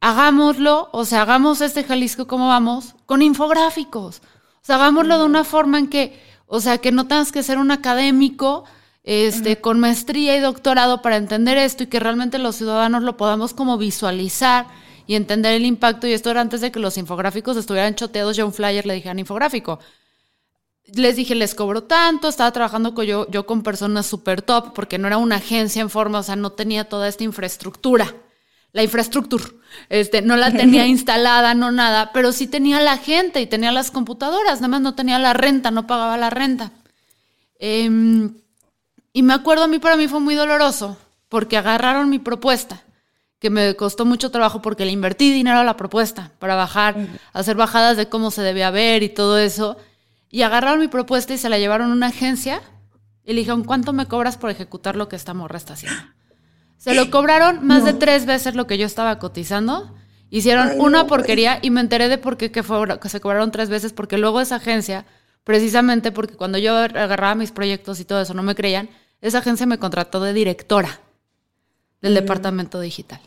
hagámoslo, 0.02 0.90
o 0.92 1.06
sea, 1.06 1.22
hagamos 1.22 1.62
este 1.62 1.84
Jalisco 1.84 2.28
como 2.28 2.50
vamos, 2.50 2.96
con 3.06 3.22
infográficos. 3.22 4.22
O 4.64 4.66
sea, 4.66 4.78
hagámoslo 4.78 5.18
de 5.18 5.26
una 5.26 5.44
forma 5.44 5.78
en 5.78 5.90
que, 5.90 6.18
o 6.48 6.62
sea, 6.62 6.78
que 6.78 6.94
no 6.94 7.06
tengas 7.06 7.34
que 7.34 7.44
ser 7.44 7.58
un 7.58 7.70
académico 7.70 8.64
este, 9.04 9.60
con 9.60 9.78
maestría 9.82 10.38
y 10.38 10.40
doctorado 10.40 11.02
para 11.02 11.18
entender 11.18 11.58
esto 11.58 11.84
y 11.84 11.88
que 11.88 12.00
realmente 12.00 12.40
los 12.40 12.56
ciudadanos 12.56 13.04
lo 13.04 13.18
podamos 13.18 13.54
como 13.54 13.78
visualizar 13.78 14.68
y 15.06 15.16
entender 15.16 15.54
el 15.56 15.66
impacto. 15.66 16.08
Y 16.08 16.14
esto 16.14 16.32
era 16.32 16.40
antes 16.40 16.62
de 16.62 16.72
que 16.72 16.80
los 16.80 16.98
infográficos 16.98 17.58
estuvieran 17.58 17.96
choteados. 17.96 18.38
Ya 18.38 18.46
un 18.46 18.54
flyer 18.54 18.86
le 18.86 18.94
dijeran 18.94 19.20
infográfico. 19.20 19.80
Les 20.86 21.18
dije, 21.18 21.36
les 21.36 21.56
cobro 21.56 21.84
tanto, 21.84 22.30
estaba 22.30 22.52
trabajando 22.54 22.94
con 22.94 23.06
yo, 23.06 23.30
yo 23.30 23.46
con 23.46 23.64
personas 23.64 24.06
súper 24.06 24.42
top, 24.42 24.74
porque 24.74 24.98
no 24.98 25.08
era 25.08 25.18
una 25.18 25.38
agencia 25.38 25.82
en 25.82 25.90
forma, 25.90 26.20
o 26.20 26.24
sea, 26.24 26.38
no 26.38 26.54
tenía 26.54 26.88
toda 26.88 27.10
esta 27.10 27.26
infraestructura. 27.26 28.16
La 28.72 28.82
infraestructura, 28.82 29.44
este, 29.90 30.22
no 30.22 30.36
la 30.36 30.52
tenía 30.52 30.86
instalada, 30.88 31.54
no 31.54 31.72
nada, 31.72 32.12
pero 32.14 32.32
sí 32.32 32.48
tenía 32.48 32.80
la 32.82 32.98
gente 32.98 33.42
y 33.42 33.48
tenía 33.48 33.72
las 33.72 33.92
computadoras, 33.92 34.62
nada 34.62 34.70
más 34.70 34.82
no 34.82 34.96
tenía 34.96 35.20
la 35.20 35.34
renta, 35.34 35.72
no 35.72 35.88
pagaba 35.88 36.18
la 36.18 36.30
renta. 36.30 36.72
Em, 37.60 38.34
y 39.14 39.24
me 39.24 39.34
acuerdo, 39.34 39.64
a 39.64 39.68
mí 39.68 39.80
para 39.80 39.96
mí 39.96 40.08
fue 40.08 40.20
muy 40.20 40.36
doloroso, 40.36 40.98
porque 41.30 41.58
agarraron 41.58 42.10
mi 42.10 42.20
propuesta 42.20 42.84
que 43.44 43.50
me 43.50 43.76
costó 43.76 44.06
mucho 44.06 44.32
trabajo 44.32 44.62
porque 44.62 44.86
le 44.86 44.94
invertí 44.94 45.34
dinero 45.34 45.60
a 45.60 45.66
la 45.66 45.76
propuesta 45.76 46.32
para 46.40 46.56
bajar, 46.56 46.96
hacer 47.34 47.58
bajadas 47.58 47.98
de 47.98 48.08
cómo 48.08 48.32
se 48.32 48.42
debía 48.42 48.72
ver 48.72 49.04
y 49.04 49.10
todo 49.10 49.38
eso. 49.38 49.76
Y 50.30 50.44
agarraron 50.44 50.80
mi 50.80 50.88
propuesta 50.88 51.34
y 51.34 51.38
se 51.38 51.50
la 51.50 51.60
llevaron 51.60 51.92
a 51.92 51.94
una 51.94 52.08
agencia 52.08 52.62
y 53.26 53.34
le 53.34 53.42
dijeron, 53.42 53.66
¿cuánto 53.66 53.92
me 53.92 54.06
cobras 54.06 54.38
por 54.38 54.50
ejecutar 54.50 54.96
lo 54.96 55.10
que 55.10 55.18
esta 55.18 55.34
morra 55.34 55.58
está 55.58 55.74
haciendo? 55.74 56.02
Se 56.84 56.94
lo 56.96 57.10
cobraron 57.10 57.66
más 57.66 57.86
de 57.86 57.94
tres 57.94 58.26
veces 58.26 58.56
lo 58.56 58.68
que 58.68 58.78
yo 58.78 58.86
estaba 58.86 59.18
cotizando. 59.18 59.96
Hicieron 60.30 60.82
una 60.82 61.08
porquería 61.08 61.60
y 61.62 61.70
me 61.70 61.80
enteré 61.80 62.10
de 62.10 62.18
por 62.18 62.36
qué 62.36 62.52
que, 62.52 62.62
fue, 62.62 63.00
que 63.00 63.08
se 63.08 63.22
cobraron 63.22 63.52
tres 63.52 63.70
veces, 63.70 63.94
porque 63.94 64.18
luego 64.18 64.42
esa 64.42 64.58
agencia, 64.58 65.06
precisamente 65.46 66.12
porque 66.12 66.36
cuando 66.36 66.58
yo 66.58 66.76
agarraba 66.76 67.36
mis 67.36 67.52
proyectos 67.52 68.02
y 68.02 68.06
todo 68.06 68.20
eso 68.20 68.34
no 68.34 68.44
me 68.44 68.54
creían, 68.54 68.90
esa 69.22 69.38
agencia 69.38 69.66
me 69.66 69.78
contrató 69.78 70.22
de 70.22 70.34
directora 70.34 71.00
del 72.02 72.16
departamento 72.16 72.82
digital. 72.82 73.22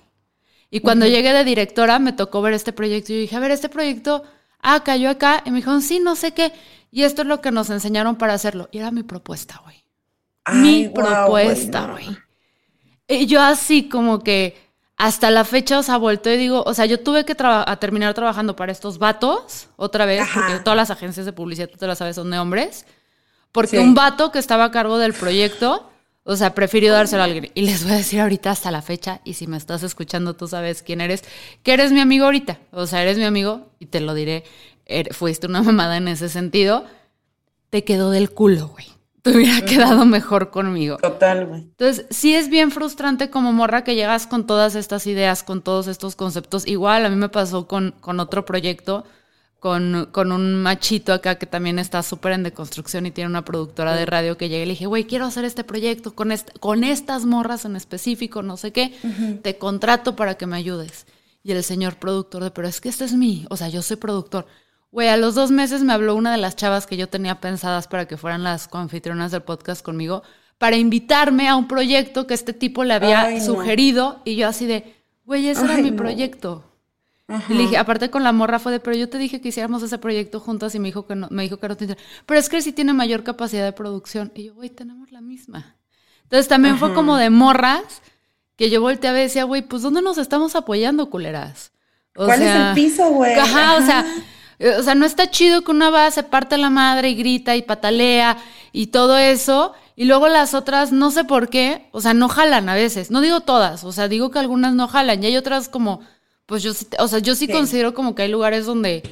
Y 0.68 0.80
cuando 0.80 1.06
llegué 1.06 1.32
de 1.32 1.44
directora 1.44 1.98
me 1.98 2.12
tocó 2.12 2.42
ver 2.42 2.52
este 2.52 2.74
proyecto 2.74 3.14
y 3.14 3.16
yo 3.16 3.20
dije, 3.22 3.36
a 3.36 3.40
ver, 3.40 3.52
este 3.52 3.70
proyecto, 3.70 4.22
ah, 4.60 4.84
cayó 4.84 5.08
acá. 5.08 5.42
Y 5.46 5.50
me 5.50 5.56
dijeron, 5.56 5.80
sí, 5.80 5.98
no 5.98 6.14
sé 6.14 6.32
qué. 6.32 6.52
Y 6.90 7.04
esto 7.04 7.22
es 7.22 7.28
lo 7.28 7.40
que 7.40 7.52
nos 7.52 7.70
enseñaron 7.70 8.16
para 8.16 8.34
hacerlo. 8.34 8.68
Y 8.70 8.78
era 8.80 8.90
mi 8.90 9.02
propuesta, 9.02 9.62
güey. 9.64 9.82
Mi 10.52 10.90
propuesta, 10.90 11.86
güey. 11.86 12.25
Y 13.08 13.26
yo 13.26 13.40
así 13.40 13.88
como 13.88 14.20
que 14.20 14.56
hasta 14.96 15.30
la 15.30 15.44
fecha, 15.44 15.78
o 15.78 15.82
sea, 15.82 15.96
vuelto 15.98 16.30
y 16.30 16.36
digo, 16.36 16.62
o 16.66 16.74
sea, 16.74 16.86
yo 16.86 17.00
tuve 17.00 17.24
que 17.24 17.34
terminar 17.78 18.14
trabajando 18.14 18.56
para 18.56 18.72
estos 18.72 18.98
vatos 18.98 19.68
otra 19.76 20.06
vez, 20.06 20.26
porque 20.32 20.58
todas 20.60 20.76
las 20.76 20.90
agencias 20.90 21.26
de 21.26 21.32
publicidad, 21.32 21.68
tú 21.68 21.76
te 21.76 21.86
las 21.86 21.98
sabes, 21.98 22.16
son 22.16 22.30
de 22.30 22.38
hombres. 22.38 22.86
Porque 23.52 23.78
un 23.78 23.94
vato 23.94 24.32
que 24.32 24.38
estaba 24.38 24.64
a 24.64 24.70
cargo 24.70 24.98
del 24.98 25.12
proyecto 25.12 25.90
o 26.28 26.34
sea, 26.34 26.54
prefirió 26.54 26.92
dárselo 26.92 27.22
a 27.22 27.26
alguien. 27.26 27.52
Y 27.54 27.62
les 27.62 27.84
voy 27.84 27.92
a 27.92 27.96
decir 27.96 28.20
ahorita 28.20 28.50
hasta 28.50 28.72
la 28.72 28.82
fecha, 28.82 29.20
y 29.24 29.34
si 29.34 29.46
me 29.46 29.56
estás 29.56 29.84
escuchando, 29.84 30.34
tú 30.34 30.48
sabes 30.48 30.82
quién 30.82 31.00
eres, 31.00 31.22
que 31.62 31.72
eres 31.72 31.92
mi 31.92 32.00
amigo 32.00 32.24
ahorita. 32.24 32.58
O 32.72 32.88
sea, 32.88 33.00
eres 33.00 33.16
mi 33.16 33.22
amigo, 33.22 33.70
y 33.78 33.86
te 33.86 34.00
lo 34.00 34.12
diré, 34.12 34.42
er, 34.86 35.14
fuiste 35.14 35.46
una 35.46 35.62
mamada 35.62 35.96
en 35.96 36.08
ese 36.08 36.28
sentido. 36.28 36.84
Te 37.70 37.84
quedó 37.84 38.10
del 38.10 38.30
culo, 38.30 38.68
güey. 38.68 38.88
Te 39.30 39.36
hubiera 39.36 39.60
quedado 39.64 40.04
mejor 40.06 40.50
conmigo. 40.50 40.98
Total, 40.98 41.46
güey. 41.46 41.62
Entonces, 41.62 42.06
sí 42.10 42.34
es 42.34 42.48
bien 42.48 42.70
frustrante 42.70 43.30
como 43.30 43.52
morra 43.52 43.84
que 43.84 43.94
llegas 43.94 44.26
con 44.26 44.46
todas 44.46 44.74
estas 44.74 45.06
ideas, 45.06 45.42
con 45.42 45.62
todos 45.62 45.88
estos 45.88 46.16
conceptos. 46.16 46.66
Igual, 46.66 47.04
a 47.04 47.08
mí 47.08 47.16
me 47.16 47.28
pasó 47.28 47.66
con, 47.66 47.94
con 48.00 48.20
otro 48.20 48.44
proyecto 48.44 49.04
con, 49.58 50.32
un 50.32 50.62
machito 50.62 51.12
acá 51.12 51.36
que 51.36 51.46
también 51.46 51.78
está 51.78 52.02
súper 52.02 52.32
en 52.32 52.44
deconstrucción 52.44 53.06
y 53.06 53.10
tiene 53.10 53.30
una 53.30 53.44
productora 53.44 53.96
de 53.96 54.06
radio 54.06 54.36
que 54.36 54.48
llegué 54.48 54.62
y 54.62 54.66
le 54.66 54.72
dije, 54.72 54.86
güey, 54.86 55.04
quiero 55.04 55.24
hacer 55.24 55.44
este 55.44 55.64
proyecto 55.64 56.14
con, 56.14 56.32
con 56.60 56.84
estas 56.84 57.24
morras 57.24 57.64
en 57.64 57.74
específico, 57.74 58.42
no 58.42 58.56
sé 58.56 58.72
qué, 58.72 58.92
te 59.42 59.58
contrato 59.58 60.14
para 60.14 60.36
que 60.36 60.46
me 60.46 60.56
ayudes. 60.56 61.06
Y 61.42 61.52
el 61.52 61.64
señor 61.64 61.96
productor 61.96 62.44
de, 62.44 62.50
pero 62.50 62.68
es 62.68 62.80
que 62.80 62.88
este 62.88 63.04
es 63.04 63.12
mí, 63.12 63.46
o 63.50 63.56
sea, 63.56 63.68
yo 63.68 63.82
soy 63.82 63.96
productor. 63.96 64.46
Güey, 64.96 65.09
a 65.09 65.18
los 65.18 65.35
dos 65.35 65.50
meses 65.50 65.82
me 65.82 65.92
habló 65.92 66.14
una 66.14 66.32
de 66.32 66.38
las 66.38 66.56
chavas 66.56 66.87
que 66.87 66.96
yo 66.96 67.06
tenía 67.06 67.38
pensadas 67.38 67.87
para 67.87 68.09
que 68.09 68.16
fueran 68.16 68.42
las 68.42 68.66
confitrionas 68.66 69.30
del 69.30 69.42
podcast 69.42 69.85
conmigo, 69.85 70.22
para 70.56 70.76
invitarme 70.76 71.50
a 71.50 71.56
un 71.56 71.68
proyecto 71.68 72.26
que 72.26 72.32
este 72.32 72.54
tipo 72.54 72.82
le 72.82 72.94
había 72.94 73.38
sugerido 73.42 74.22
y 74.24 74.37
yo 74.37 74.48
así 74.48 74.64
de, 74.64 74.94
güey, 75.26 75.48
ese 75.48 75.66
era 75.66 75.76
mi 75.76 75.92
proyecto. 75.92 76.64
Y 77.50 77.52
le 77.52 77.64
dije, 77.64 77.76
aparte 77.76 78.09
con 78.09 78.24
la 78.24 78.32
morra 78.32 78.59
fue 78.59 78.72
de, 78.72 78.80
pero 78.80 78.96
yo 78.96 79.11
te 79.11 79.18
dije 79.18 79.42
que 79.42 79.48
hiciéramos 79.48 79.82
ese 79.82 79.98
proyecto 79.98 80.40
juntas 80.40 80.74
y 80.74 80.78
me 80.78 80.88
dijo 80.88 81.06
que 81.06 81.14
no, 81.14 81.28
me 81.30 81.42
dijo 81.42 81.59
que 81.59 81.68
no 81.68 81.76
te 81.76 81.94
Pero 82.24 82.40
es 82.40 82.48
que 82.48 82.62
sí 82.62 82.72
tiene 82.72 82.94
mayor 82.94 83.22
capacidad 83.22 83.66
de 83.66 83.72
producción. 83.72 84.32
Y 84.35 84.44
yo, 84.44 84.54
güey, 84.54 84.70
tenemos 84.70 85.12
la 85.12 85.20
misma. 85.20 85.76
Entonces 86.22 86.48
también 86.48 86.78
fue 86.78 86.94
como 86.94 87.18
de 87.18 87.28
morras 87.28 88.00
que 88.56 88.70
yo 88.70 88.80
volteé 88.80 89.11
a 89.11 89.12
ver 89.12 89.24
y 89.24 89.24
decía, 89.24 89.44
güey, 89.44 89.61
pues 89.61 89.82
¿dónde 89.82 90.00
nos 90.00 90.16
estamos 90.16 90.56
apoyando, 90.56 91.11
culeras? 91.11 91.72
¿Cuál 92.14 92.40
es 92.40 92.50
el 92.50 92.72
piso, 92.72 93.11
güey? 93.11 93.35
Ajá, 93.35 93.76
o 93.76 93.82
sea, 93.82 94.06
o 94.58 94.82
sea, 94.82 94.94
no 94.94 95.06
está 95.06 95.30
chido 95.30 95.62
que 95.62 95.70
una 95.70 95.90
va, 95.90 96.10
se 96.10 96.22
parte 96.22 96.56
la 96.58 96.70
madre 96.70 97.10
y 97.10 97.14
grita 97.14 97.56
y 97.56 97.62
patalea 97.62 98.38
y 98.72 98.88
todo 98.88 99.16
eso. 99.18 99.72
Y 99.96 100.04
luego 100.04 100.28
las 100.28 100.54
otras, 100.54 100.92
no 100.92 101.10
sé 101.10 101.24
por 101.24 101.48
qué, 101.48 101.88
o 101.92 102.00
sea, 102.00 102.14
no 102.14 102.28
jalan 102.28 102.68
a 102.68 102.74
veces. 102.74 103.10
No 103.10 103.20
digo 103.20 103.40
todas, 103.40 103.84
o 103.84 103.92
sea, 103.92 104.08
digo 104.08 104.30
que 104.30 104.38
algunas 104.38 104.74
no 104.74 104.88
jalan. 104.88 105.22
Y 105.22 105.26
hay 105.26 105.36
otras 105.36 105.68
como 105.68 106.00
pues 106.46 106.62
yo 106.62 106.72
sí, 106.72 106.86
o 106.98 107.08
sea, 107.08 107.18
yo 107.18 107.34
sí, 107.34 107.48
considero 107.48 107.92
como 107.92 108.14
que 108.14 108.22
hay 108.22 108.30
lugares 108.30 108.66
donde 108.66 109.02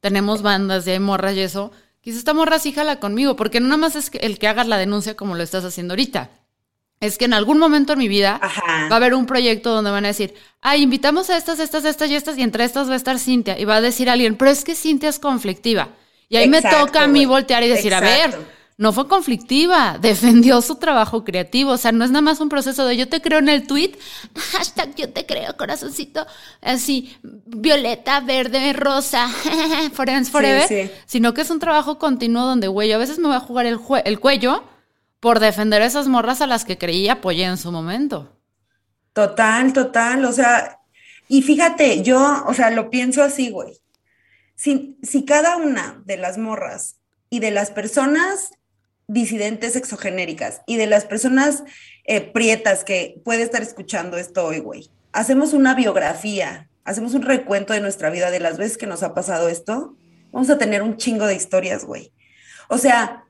tenemos 0.00 0.42
bandas 0.42 0.86
y 0.86 0.90
hay 0.90 1.00
morras 1.00 1.34
y 1.34 1.40
eso. 1.40 1.72
Quizás 2.02 2.18
esta 2.18 2.34
morra 2.34 2.58
sí 2.58 2.72
jala 2.72 3.00
conmigo, 3.00 3.34
porque 3.34 3.60
no 3.60 3.68
nada 3.68 3.78
más 3.78 3.96
es 3.96 4.10
el 4.20 4.38
que 4.38 4.48
hagas 4.48 4.68
la 4.68 4.76
denuncia 4.76 5.16
como 5.16 5.34
lo 5.34 5.42
estás 5.42 5.64
haciendo 5.64 5.92
ahorita. 5.92 6.30
Es 7.02 7.18
que 7.18 7.24
en 7.24 7.34
algún 7.34 7.58
momento 7.58 7.94
en 7.94 7.98
mi 7.98 8.06
vida 8.06 8.40
va 8.40 8.92
a 8.92 8.94
haber 8.94 9.14
un 9.14 9.26
proyecto 9.26 9.74
donde 9.74 9.90
van 9.90 10.04
a 10.04 10.08
decir, 10.08 10.34
ah, 10.60 10.76
invitamos 10.76 11.30
a 11.30 11.36
estas, 11.36 11.58
estas, 11.58 11.84
estas 11.84 12.08
y 12.08 12.14
estas, 12.14 12.38
y 12.38 12.42
entre 12.42 12.62
estas 12.62 12.88
va 12.88 12.92
a 12.92 12.96
estar 12.96 13.18
Cintia. 13.18 13.58
Y 13.58 13.64
va 13.64 13.74
a 13.74 13.80
decir 13.80 14.08
alguien, 14.08 14.36
pero 14.36 14.52
es 14.52 14.62
que 14.62 14.76
Cintia 14.76 15.08
es 15.08 15.18
conflictiva. 15.18 15.88
Y 16.28 16.36
ahí 16.36 16.48
me 16.48 16.62
toca 16.62 17.02
a 17.02 17.08
mí 17.08 17.26
voltear 17.26 17.64
y 17.64 17.68
decir, 17.68 17.92
a 17.92 17.98
ver, 17.98 18.38
no 18.76 18.92
fue 18.92 19.08
conflictiva, 19.08 19.98
defendió 20.00 20.62
su 20.62 20.76
trabajo 20.76 21.24
creativo. 21.24 21.72
O 21.72 21.76
sea, 21.76 21.90
no 21.90 22.04
es 22.04 22.12
nada 22.12 22.22
más 22.22 22.38
un 22.38 22.48
proceso 22.48 22.86
de 22.86 22.96
yo 22.96 23.08
te 23.08 23.20
creo 23.20 23.40
en 23.40 23.48
el 23.48 23.66
tweet, 23.66 23.98
hashtag 24.52 24.94
yo 24.94 25.08
te 25.08 25.26
creo, 25.26 25.56
corazoncito, 25.56 26.24
así, 26.60 27.16
violeta, 27.24 28.20
verde, 28.20 28.74
rosa, 28.74 29.28
Friends 29.92 30.30
Forever, 30.30 31.02
sino 31.06 31.34
que 31.34 31.40
es 31.40 31.50
un 31.50 31.58
trabajo 31.58 31.98
continuo 31.98 32.46
donde, 32.46 32.68
güey, 32.68 32.92
a 32.92 32.98
veces 32.98 33.18
me 33.18 33.26
voy 33.26 33.36
a 33.36 33.40
jugar 33.40 33.66
el, 33.66 33.80
el 34.04 34.20
cuello 34.20 34.62
por 35.22 35.38
defender 35.38 35.82
esas 35.82 36.08
morras 36.08 36.40
a 36.40 36.48
las 36.48 36.64
que 36.64 36.78
creí 36.78 37.02
y 37.02 37.08
apoyé 37.08 37.44
en 37.44 37.56
su 37.56 37.70
momento. 37.70 38.36
Total, 39.12 39.72
total, 39.72 40.24
o 40.24 40.32
sea, 40.32 40.80
y 41.28 41.42
fíjate, 41.42 42.02
yo, 42.02 42.42
o 42.48 42.52
sea, 42.54 42.70
lo 42.70 42.90
pienso 42.90 43.22
así, 43.22 43.48
güey. 43.48 43.80
Si, 44.56 44.98
si 45.00 45.24
cada 45.24 45.58
una 45.58 46.02
de 46.06 46.16
las 46.16 46.38
morras 46.38 46.96
y 47.30 47.38
de 47.38 47.52
las 47.52 47.70
personas 47.70 48.50
disidentes 49.06 49.76
exogenéricas 49.76 50.62
y 50.66 50.76
de 50.76 50.88
las 50.88 51.04
personas 51.04 51.62
eh, 52.02 52.20
prietas 52.20 52.82
que 52.82 53.20
puede 53.24 53.44
estar 53.44 53.62
escuchando 53.62 54.16
esto 54.16 54.44
hoy, 54.44 54.58
güey. 54.58 54.90
Hacemos 55.12 55.52
una 55.52 55.76
biografía, 55.76 56.68
hacemos 56.82 57.14
un 57.14 57.22
recuento 57.22 57.74
de 57.74 57.80
nuestra 57.80 58.10
vida, 58.10 58.32
de 58.32 58.40
las 58.40 58.58
veces 58.58 58.76
que 58.76 58.88
nos 58.88 59.04
ha 59.04 59.14
pasado 59.14 59.48
esto, 59.48 59.94
vamos 60.32 60.50
a 60.50 60.58
tener 60.58 60.82
un 60.82 60.96
chingo 60.96 61.26
de 61.26 61.36
historias, 61.36 61.84
güey. 61.84 62.12
O 62.66 62.76
sea, 62.76 63.21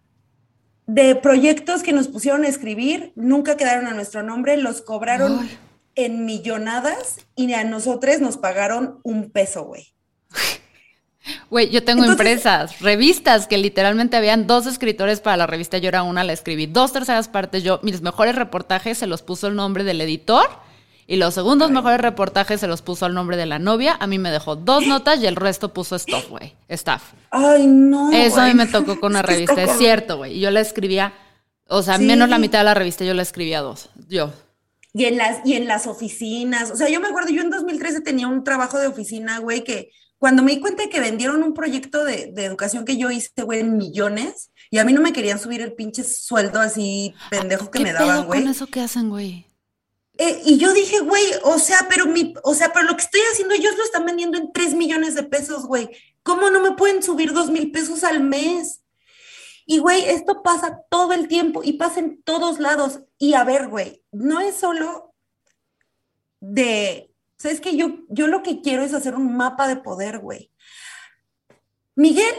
de 0.86 1.14
proyectos 1.14 1.82
que 1.82 1.92
nos 1.92 2.08
pusieron 2.08 2.44
a 2.44 2.48
escribir, 2.48 3.12
nunca 3.14 3.56
quedaron 3.56 3.86
a 3.86 3.94
nuestro 3.94 4.22
nombre, 4.22 4.56
los 4.56 4.82
cobraron 4.82 5.48
en 5.94 6.24
millonadas 6.24 7.18
y 7.36 7.52
a 7.52 7.64
nosotros 7.64 8.20
nos 8.20 8.36
pagaron 8.36 9.00
un 9.02 9.30
peso, 9.30 9.64
güey. 9.64 9.94
Güey, 11.50 11.70
yo 11.70 11.84
tengo 11.84 12.04
empresas, 12.04 12.80
revistas, 12.80 13.46
que 13.46 13.56
literalmente 13.56 14.16
habían 14.16 14.48
dos 14.48 14.66
escritores 14.66 15.20
para 15.20 15.36
la 15.36 15.46
revista, 15.46 15.78
yo 15.78 15.88
era 15.88 16.02
una, 16.02 16.24
la 16.24 16.32
escribí 16.32 16.66
dos 16.66 16.92
terceras 16.92 17.28
partes, 17.28 17.62
yo 17.62 17.78
mis 17.82 18.02
mejores 18.02 18.34
reportajes 18.34 18.98
se 18.98 19.06
los 19.06 19.22
puso 19.22 19.46
el 19.46 19.54
nombre 19.54 19.84
del 19.84 20.00
editor 20.00 20.48
y 21.12 21.16
los 21.16 21.34
segundos 21.34 21.70
mejores 21.70 22.00
reportajes 22.00 22.58
se 22.58 22.66
los 22.66 22.80
puso 22.80 23.04
el 23.04 23.12
nombre 23.12 23.36
de 23.36 23.44
la 23.44 23.58
novia, 23.58 23.98
a 24.00 24.06
mí 24.06 24.18
me 24.18 24.30
dejó 24.30 24.56
dos 24.56 24.86
notas 24.86 25.20
y 25.20 25.26
el 25.26 25.36
resto 25.36 25.74
puso 25.74 25.98
stuff, 25.98 26.30
güey, 26.30 26.54
staff. 26.68 27.12
Ay, 27.30 27.66
no. 27.66 28.10
Eso 28.10 28.40
a 28.40 28.46
mí 28.46 28.54
me 28.54 28.64
tocó 28.64 28.98
con 28.98 29.12
una 29.12 29.20
revista, 29.20 29.62
es 29.62 29.76
cierto, 29.76 30.16
güey, 30.16 30.38
y 30.38 30.40
yo 30.40 30.50
la 30.50 30.60
escribía, 30.60 31.12
o 31.68 31.82
sea, 31.82 31.98
menos 31.98 32.30
la 32.30 32.38
mitad 32.38 32.60
de 32.60 32.64
la 32.64 32.72
revista 32.72 33.04
yo 33.04 33.12
la 33.12 33.20
escribía 33.20 33.60
dos, 33.60 33.90
yo. 34.08 34.32
Y 34.94 35.04
en, 35.04 35.18
las, 35.18 35.44
y 35.44 35.52
en 35.52 35.68
las 35.68 35.86
oficinas, 35.86 36.70
o 36.70 36.76
sea, 36.76 36.88
yo 36.88 36.98
me 36.98 37.08
acuerdo, 37.08 37.28
yo 37.28 37.42
en 37.42 37.50
2013 37.50 38.00
tenía 38.00 38.26
un 38.26 38.42
trabajo 38.42 38.78
de 38.78 38.86
oficina, 38.86 39.38
güey, 39.38 39.64
que 39.64 39.90
cuando 40.16 40.42
me 40.42 40.52
di 40.52 40.60
cuenta 40.60 40.84
de 40.84 40.88
que 40.88 41.00
vendieron 41.00 41.42
un 41.42 41.52
proyecto 41.52 42.06
de, 42.06 42.32
educación 42.38 42.86
que 42.86 42.96
yo 42.96 43.10
hice, 43.10 43.42
güey, 43.42 43.60
en 43.60 43.76
millones, 43.76 44.50
y 44.70 44.78
a 44.78 44.84
mí 44.86 44.94
no 44.94 45.02
me 45.02 45.12
querían 45.12 45.38
subir 45.38 45.60
el 45.60 45.74
pinche 45.74 46.04
sueldo 46.04 46.58
así 46.58 47.12
pendejo 47.28 47.70
que 47.70 47.80
me 47.80 47.92
daban, 47.92 48.24
güey. 48.24 48.40
con 48.40 48.50
eso 48.50 48.66
que 48.66 48.80
hacen, 48.80 49.10
güey? 49.10 49.51
Eh, 50.18 50.42
y 50.44 50.58
yo 50.58 50.72
dije, 50.72 51.00
güey, 51.00 51.24
o 51.42 51.58
sea, 51.58 51.86
pero 51.88 52.06
mi, 52.06 52.34
o 52.42 52.54
sea, 52.54 52.72
pero 52.72 52.86
lo 52.86 52.96
que 52.96 53.02
estoy 53.02 53.20
haciendo, 53.32 53.54
ellos 53.54 53.76
lo 53.76 53.84
están 53.84 54.04
vendiendo 54.04 54.38
en 54.38 54.52
3 54.52 54.74
millones 54.74 55.14
de 55.14 55.22
pesos, 55.22 55.66
güey. 55.66 55.90
¿Cómo 56.22 56.50
no 56.50 56.60
me 56.60 56.72
pueden 56.72 57.02
subir 57.02 57.32
2 57.32 57.50
mil 57.50 57.72
pesos 57.72 58.04
al 58.04 58.20
mes? 58.20 58.82
Y, 59.64 59.78
güey, 59.78 60.04
esto 60.04 60.42
pasa 60.42 60.82
todo 60.90 61.12
el 61.12 61.28
tiempo 61.28 61.62
y 61.64 61.74
pasa 61.74 62.00
en 62.00 62.22
todos 62.22 62.58
lados. 62.58 63.00
Y 63.18 63.34
a 63.34 63.44
ver, 63.44 63.68
güey, 63.68 64.02
no 64.10 64.40
es 64.40 64.56
solo 64.56 65.14
de, 66.40 67.12
¿sabes 67.38 67.60
que 67.60 67.76
yo, 67.76 68.00
yo 68.08 68.26
lo 68.26 68.42
que 68.42 68.60
quiero 68.60 68.82
es 68.82 68.94
hacer 68.94 69.14
un 69.14 69.36
mapa 69.36 69.68
de 69.68 69.76
poder, 69.76 70.18
güey. 70.18 70.50
Miguel 71.94 72.34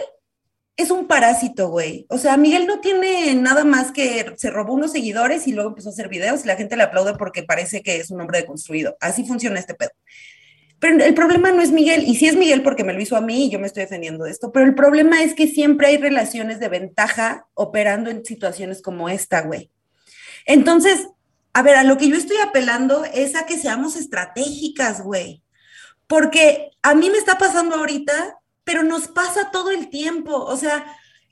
es 0.75 0.89
un 0.89 1.07
parásito, 1.07 1.69
güey. 1.69 2.05
O 2.09 2.17
sea, 2.17 2.35
Miguel 2.37 2.65
no 2.65 2.79
tiene 2.79 3.35
nada 3.35 3.63
más 3.63 3.91
que 3.91 4.33
se 4.37 4.49
robó 4.49 4.73
unos 4.73 4.91
seguidores 4.91 5.47
y 5.47 5.51
luego 5.51 5.69
empezó 5.69 5.89
a 5.89 5.91
hacer 5.91 6.09
videos 6.09 6.43
y 6.43 6.47
la 6.47 6.55
gente 6.55 6.75
le 6.75 6.83
aplaude 6.83 7.13
porque 7.15 7.43
parece 7.43 7.81
que 7.83 7.97
es 7.97 8.09
un 8.09 8.21
hombre 8.21 8.39
deconstruido. 8.39 8.97
Así 8.99 9.25
funciona 9.25 9.59
este 9.59 9.75
pedo. 9.75 9.91
Pero 10.79 11.03
el 11.03 11.13
problema 11.13 11.51
no 11.51 11.61
es 11.61 11.71
Miguel, 11.71 12.03
y 12.05 12.15
sí 12.15 12.27
es 12.27 12.35
Miguel 12.35 12.61
porque 12.61 12.83
me 12.83 12.91
lo 12.91 13.01
hizo 13.01 13.15
a 13.15 13.21
mí 13.21 13.45
y 13.45 13.49
yo 13.49 13.57
me 13.57 13.67
estoy 13.67 13.83
defendiendo 13.83 14.25
de 14.25 14.31
esto, 14.31 14.51
pero 14.51 14.65
el 14.65 14.75
problema 14.75 15.23
es 15.23 15.33
que 15.33 15.47
siempre 15.47 15.87
hay 15.87 15.97
relaciones 15.97 16.59
de 16.59 16.67
ventaja 16.67 17.47
operando 17.53 18.09
en 18.09 18.25
situaciones 18.25 18.81
como 18.81 19.07
esta, 19.07 19.43
güey. 19.43 19.71
Entonces, 20.45 21.07
a 21.53 21.61
ver, 21.61 21.77
a 21.77 21.85
lo 21.85 21.97
que 21.97 22.09
yo 22.09 22.17
estoy 22.17 22.35
apelando 22.37 23.05
es 23.05 23.35
a 23.35 23.45
que 23.45 23.57
seamos 23.57 23.95
estratégicas, 23.95 25.01
güey. 25.01 25.41
Porque 26.05 26.71
a 26.81 26.95
mí 26.95 27.09
me 27.09 27.17
está 27.17 27.37
pasando 27.37 27.77
ahorita 27.77 28.39
pero 28.63 28.83
nos 28.83 29.07
pasa 29.07 29.51
todo 29.51 29.71
el 29.71 29.89
tiempo. 29.89 30.35
O 30.35 30.57
sea, 30.57 30.85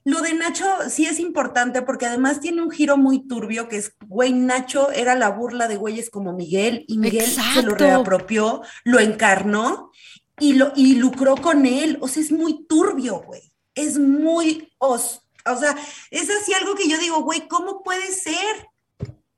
lo 0.03 0.21
de 0.21 0.33
Nacho 0.33 0.65
sí 0.89 1.05
es 1.05 1.19
importante 1.19 1.81
porque 1.81 2.07
además 2.07 2.39
tiene 2.39 2.61
un 2.61 2.71
giro 2.71 2.97
muy 2.97 3.27
turbio 3.27 3.69
que 3.69 3.77
es, 3.77 3.95
güey, 4.07 4.33
Nacho 4.33 4.91
era 4.91 5.15
la 5.15 5.29
burla 5.29 5.67
de 5.67 5.77
güeyes 5.77 6.09
como 6.09 6.33
Miguel 6.33 6.85
y 6.87 6.97
Miguel 6.97 7.25
se 7.25 7.61
lo 7.61 7.75
reapropió, 7.75 8.61
lo 8.83 8.99
encarnó 8.99 9.91
y, 10.39 10.53
lo, 10.53 10.73
y 10.75 10.95
lucró 10.95 11.35
con 11.37 11.65
él. 11.65 11.97
O 12.01 12.07
sea, 12.07 12.23
es 12.23 12.31
muy 12.31 12.65
turbio, 12.65 13.21
güey. 13.21 13.53
Es 13.75 13.99
muy 13.99 14.73
os. 14.79 15.21
O 15.45 15.55
sea, 15.55 15.75
es 16.09 16.29
así 16.29 16.53
algo 16.53 16.75
que 16.75 16.89
yo 16.89 16.97
digo, 16.97 17.21
güey, 17.21 17.47
¿cómo 17.47 17.83
puede 17.83 18.11
ser? 18.11 18.67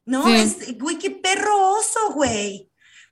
No, 0.06 0.28
es, 0.28 0.78
güey, 0.78 0.98
qué 0.98 1.12
perro 1.12 1.72
oso, 1.72 2.14
güey. 2.14 2.70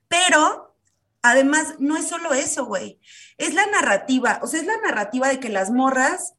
Pero 0.08 0.76
además, 1.22 1.76
no 1.80 1.96
es 1.96 2.08
solo 2.08 2.34
eso, 2.34 2.66
güey 2.66 3.00
es 3.42 3.54
la 3.54 3.66
narrativa, 3.68 4.40
o 4.42 4.48
sea, 4.48 4.60
es 4.60 4.66
la 4.66 4.78
narrativa 4.78 5.28
de 5.28 5.40
que 5.40 5.50
las 5.50 5.72
morras 5.72 6.34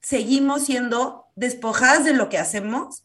seguimos 0.00 0.64
siendo 0.64 1.26
despojadas 1.36 2.04
de 2.04 2.12
lo 2.12 2.28
que 2.28 2.38
hacemos 2.38 3.04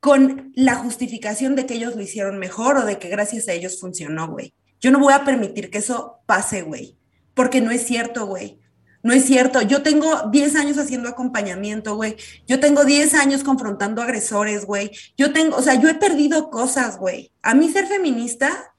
con 0.00 0.52
la 0.56 0.74
justificación 0.74 1.54
de 1.54 1.66
que 1.66 1.74
ellos 1.74 1.94
lo 1.94 2.02
hicieron 2.02 2.38
mejor 2.38 2.76
o 2.76 2.84
de 2.84 2.98
que 2.98 3.08
gracias 3.08 3.46
a 3.48 3.52
ellos 3.52 3.80
funcionó, 3.80 4.28
güey. 4.28 4.52
Yo 4.80 4.90
no 4.90 4.98
voy 4.98 5.12
a 5.12 5.24
permitir 5.24 5.70
que 5.70 5.78
eso 5.78 6.18
pase, 6.26 6.62
güey, 6.62 6.96
porque 7.34 7.60
no 7.60 7.70
es 7.70 7.86
cierto, 7.86 8.26
güey. 8.26 8.58
No 9.04 9.12
es 9.12 9.24
cierto. 9.24 9.62
Yo 9.62 9.82
tengo 9.82 10.30
10 10.30 10.56
años 10.56 10.78
haciendo 10.78 11.08
acompañamiento, 11.08 11.96
güey. 11.96 12.16
Yo 12.46 12.60
tengo 12.60 12.84
10 12.84 13.14
años 13.14 13.42
confrontando 13.42 14.00
agresores, 14.00 14.64
güey. 14.64 14.92
Yo 15.16 15.32
tengo, 15.32 15.56
o 15.56 15.62
sea, 15.62 15.74
yo 15.74 15.88
he 15.88 15.94
perdido 15.94 16.50
cosas, 16.50 16.98
güey. 16.98 17.32
A 17.42 17.54
mí 17.54 17.68
ser 17.68 17.86
feminista 17.86 18.71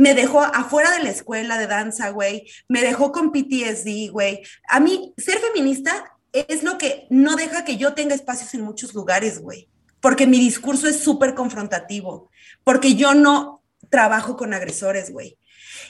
me 0.00 0.14
dejó 0.14 0.40
afuera 0.40 0.90
de 0.92 1.04
la 1.04 1.10
escuela 1.10 1.58
de 1.58 1.66
danza, 1.66 2.08
güey, 2.08 2.50
me 2.68 2.80
dejó 2.80 3.12
con 3.12 3.30
PTSD, 3.30 4.10
güey. 4.10 4.40
A 4.66 4.80
mí, 4.80 5.12
ser 5.18 5.38
feminista 5.40 6.16
es 6.32 6.62
lo 6.62 6.78
que 6.78 7.06
no 7.10 7.36
deja 7.36 7.66
que 7.66 7.76
yo 7.76 7.92
tenga 7.92 8.14
espacios 8.14 8.54
en 8.54 8.62
muchos 8.62 8.94
lugares, 8.94 9.42
güey, 9.42 9.68
porque 10.00 10.26
mi 10.26 10.38
discurso 10.38 10.88
es 10.88 11.00
súper 11.00 11.34
confrontativo, 11.34 12.30
porque 12.64 12.94
yo 12.94 13.12
no 13.12 13.62
trabajo 13.90 14.38
con 14.38 14.54
agresores, 14.54 15.12
güey. 15.12 15.36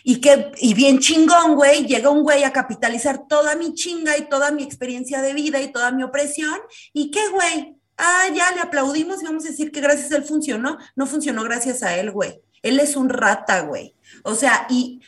Y 0.03 0.21
que, 0.21 0.51
y 0.57 0.75
bien 0.75 0.99
chingón, 0.99 1.55
güey, 1.55 1.87
llega 1.87 2.11
un 2.11 2.25
güey 2.25 2.43
a 2.43 2.53
capitalizar 2.53 3.29
toda 3.29 3.55
mi 3.55 3.75
chinga 3.75 4.19
y 4.19 4.29
toda 4.29 4.51
mi 4.51 4.65
experiencia 4.65 5.23
de 5.23 5.35
vida 5.35 5.61
y 5.61 5.71
toda 5.71 5.93
mi 5.93 6.03
opresión. 6.03 6.59
¿Y 6.93 7.13
qué, 7.13 7.29
güey? 7.29 7.77
Ah, 7.97 8.27
ya 8.35 8.51
le 8.53 8.61
aplaudimos 8.61 9.23
y 9.23 9.27
vamos 9.27 9.45
a 9.45 9.51
decir 9.51 9.71
que 9.71 9.81
gracias 9.81 10.11
a 10.11 10.17
él 10.17 10.25
funcionó. 10.25 10.79
No 10.97 11.07
funcionó 11.07 11.45
gracias 11.45 11.85
a 11.85 11.97
él, 11.97 12.11
güey. 12.11 12.41
Él 12.63 12.81
es 12.81 12.97
un 12.97 13.09
rata, 13.09 13.63
güey. 13.63 13.95
O 14.25 14.35
sea, 14.35 14.67
y 14.69 15.01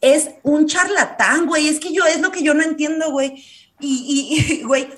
es 0.00 0.30
un 0.42 0.66
charlatán, 0.66 1.46
güey. 1.46 1.68
Es 1.68 1.80
que 1.80 1.92
yo, 1.92 2.04
es 2.06 2.20
lo 2.20 2.30
que 2.30 2.42
yo 2.42 2.54
no 2.54 2.62
entiendo, 2.62 3.10
güey. 3.10 3.44
Y, 3.80 4.62
güey, 4.66 4.88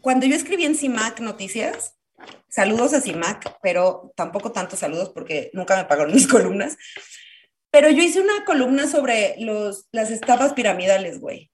cuando 0.00 0.26
yo 0.26 0.36
escribí 0.36 0.64
en 0.64 0.74
CIMAC 0.74 1.20
Noticias, 1.20 1.94
saludos 2.48 2.94
a 2.94 3.00
CIMAC, 3.00 3.58
pero 3.62 4.12
tampoco 4.16 4.52
tantos 4.52 4.78
saludos 4.78 5.10
porque 5.10 5.50
nunca 5.52 5.76
me 5.76 5.84
pagaron 5.84 6.12
mis 6.14 6.28
columnas. 6.28 6.76
Pero 7.70 7.90
yo 7.90 8.02
hice 8.02 8.20
una 8.20 8.44
columna 8.44 8.86
sobre 8.86 9.34
los, 9.38 9.88
las 9.90 10.10
estafas 10.10 10.52
piramidales, 10.52 11.20
güey. 11.20 11.50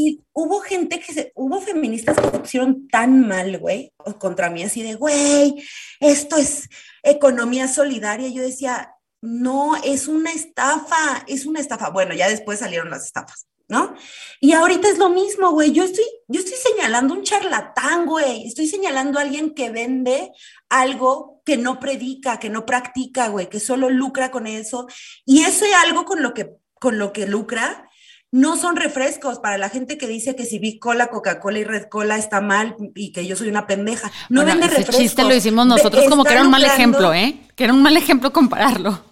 Y 0.00 0.20
hubo 0.32 0.60
gente 0.60 1.00
que 1.00 1.12
se, 1.12 1.32
hubo 1.34 1.60
feministas 1.60 2.16
que 2.16 2.30
se 2.30 2.38
pusieron 2.38 2.86
tan 2.86 3.26
mal, 3.26 3.58
güey, 3.58 3.92
contra 4.20 4.48
mí, 4.48 4.62
así 4.62 4.80
de, 4.84 4.94
güey, 4.94 5.60
esto 5.98 6.36
es 6.36 6.68
economía 7.02 7.66
solidaria. 7.66 8.28
Yo 8.28 8.40
decía, 8.40 8.94
no, 9.20 9.74
es 9.74 10.06
una 10.06 10.30
estafa, 10.30 11.24
es 11.26 11.46
una 11.46 11.58
estafa. 11.58 11.90
Bueno, 11.90 12.14
ya 12.14 12.28
después 12.28 12.60
salieron 12.60 12.90
las 12.90 13.06
estafas, 13.06 13.48
¿no? 13.66 13.96
Y 14.40 14.52
ahorita 14.52 14.88
es 14.88 14.98
lo 14.98 15.08
mismo, 15.08 15.50
güey. 15.50 15.72
Yo 15.72 15.82
estoy, 15.82 16.04
yo 16.28 16.42
estoy 16.42 16.58
señalando 16.58 17.14
un 17.14 17.24
charlatán, 17.24 18.06
güey. 18.06 18.46
Estoy 18.46 18.68
señalando 18.68 19.18
a 19.18 19.22
alguien 19.22 19.52
que 19.52 19.70
vende 19.70 20.30
algo 20.68 21.42
que 21.44 21.56
no 21.56 21.80
predica, 21.80 22.38
que 22.38 22.50
no 22.50 22.64
practica, 22.64 23.26
güey, 23.30 23.48
que 23.48 23.58
solo 23.58 23.90
lucra 23.90 24.30
con 24.30 24.46
eso. 24.46 24.86
Y 25.24 25.42
eso 25.42 25.64
es 25.64 25.74
algo 25.74 26.04
con 26.04 26.22
lo 26.22 26.34
que, 26.34 26.52
con 26.74 26.98
lo 26.98 27.12
que 27.12 27.26
lucra 27.26 27.87
no 28.30 28.56
son 28.56 28.76
refrescos 28.76 29.38
para 29.38 29.56
la 29.56 29.70
gente 29.70 29.96
que 29.96 30.06
dice 30.06 30.36
que 30.36 30.44
si 30.44 30.58
vi 30.58 30.78
cola, 30.78 31.08
Coca-Cola 31.08 31.58
y 31.58 31.64
Red 31.64 31.88
Cola 31.88 32.16
está 32.18 32.40
mal 32.40 32.76
y 32.94 33.12
que 33.12 33.26
yo 33.26 33.36
soy 33.36 33.48
una 33.48 33.66
pendeja. 33.66 34.12
No 34.28 34.44
vende 34.44 34.66
ese 34.66 34.76
refrescos. 34.76 34.96
chiste 34.98 35.24
lo 35.24 35.34
hicimos 35.34 35.66
nosotros 35.66 36.04
como 36.08 36.24
que 36.24 36.32
era 36.32 36.42
un 36.42 36.50
mal 36.50 36.64
ejemplo, 36.64 37.14
¿eh? 37.14 37.40
Que 37.56 37.64
era 37.64 37.72
un 37.72 37.82
mal 37.82 37.96
ejemplo 37.96 38.32
compararlo. 38.32 39.02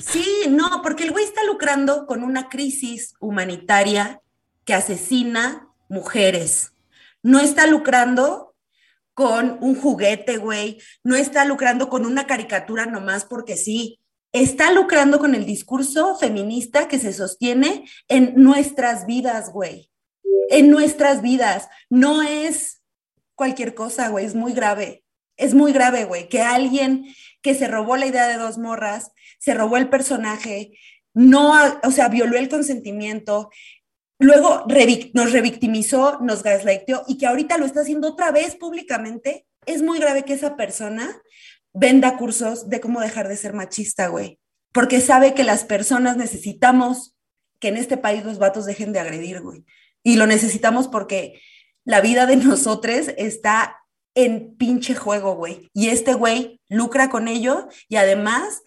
Sí, 0.00 0.26
no, 0.48 0.80
porque 0.82 1.04
el 1.04 1.10
güey 1.10 1.24
está 1.24 1.42
lucrando 1.44 2.06
con 2.06 2.22
una 2.22 2.48
crisis 2.48 3.14
humanitaria 3.20 4.20
que 4.64 4.74
asesina 4.74 5.68
mujeres. 5.88 6.72
No 7.22 7.40
está 7.40 7.66
lucrando 7.66 8.54
con 9.14 9.58
un 9.60 9.74
juguete, 9.80 10.36
güey. 10.36 10.80
No 11.02 11.16
está 11.16 11.44
lucrando 11.44 11.88
con 11.88 12.04
una 12.04 12.26
caricatura 12.26 12.86
nomás 12.86 13.24
porque 13.24 13.56
sí 13.56 14.00
está 14.34 14.72
lucrando 14.72 15.20
con 15.20 15.36
el 15.36 15.46
discurso 15.46 16.16
feminista 16.16 16.88
que 16.88 16.98
se 16.98 17.12
sostiene 17.12 17.88
en 18.08 18.34
nuestras 18.34 19.06
vidas, 19.06 19.52
güey. 19.52 19.90
En 20.50 20.70
nuestras 20.70 21.22
vidas. 21.22 21.68
No 21.88 22.20
es 22.20 22.82
cualquier 23.36 23.74
cosa, 23.74 24.08
güey, 24.08 24.26
es 24.26 24.34
muy 24.34 24.52
grave. 24.52 25.04
Es 25.36 25.54
muy 25.54 25.72
grave, 25.72 26.04
güey, 26.04 26.28
que 26.28 26.42
alguien 26.42 27.06
que 27.42 27.54
se 27.54 27.68
robó 27.68 27.96
la 27.96 28.06
idea 28.06 28.26
de 28.28 28.36
dos 28.36 28.58
morras, 28.58 29.12
se 29.38 29.54
robó 29.54 29.76
el 29.76 29.88
personaje, 29.88 30.72
no, 31.12 31.52
o 31.82 31.90
sea, 31.90 32.08
violó 32.08 32.36
el 32.36 32.48
consentimiento, 32.48 33.50
luego 34.18 34.64
nos 35.12 35.32
revictimizó, 35.32 36.18
nos 36.20 36.42
gaslightó 36.42 37.04
y 37.08 37.18
que 37.18 37.26
ahorita 37.26 37.58
lo 37.58 37.66
está 37.66 37.80
haciendo 37.80 38.08
otra 38.08 38.30
vez 38.30 38.54
públicamente, 38.56 39.46
es 39.66 39.82
muy 39.82 39.98
grave 39.98 40.24
que 40.24 40.34
esa 40.34 40.56
persona 40.56 41.20
venda 41.74 42.16
cursos 42.16 42.70
de 42.70 42.80
cómo 42.80 43.00
dejar 43.00 43.28
de 43.28 43.36
ser 43.36 43.52
machista, 43.52 44.06
güey. 44.06 44.38
Porque 44.72 45.00
sabe 45.00 45.34
que 45.34 45.44
las 45.44 45.64
personas 45.64 46.16
necesitamos 46.16 47.14
que 47.58 47.68
en 47.68 47.76
este 47.76 47.96
país 47.96 48.24
los 48.24 48.38
vatos 48.38 48.64
dejen 48.64 48.92
de 48.92 49.00
agredir, 49.00 49.40
güey. 49.42 49.64
Y 50.02 50.16
lo 50.16 50.26
necesitamos 50.26 50.88
porque 50.88 51.40
la 51.84 52.00
vida 52.00 52.26
de 52.26 52.36
nosotros 52.36 53.08
está 53.18 53.76
en 54.14 54.54
pinche 54.56 54.94
juego, 54.94 55.34
güey. 55.34 55.68
Y 55.74 55.88
este 55.88 56.14
güey 56.14 56.60
lucra 56.68 57.10
con 57.10 57.28
ello 57.28 57.68
y 57.88 57.96
además 57.96 58.62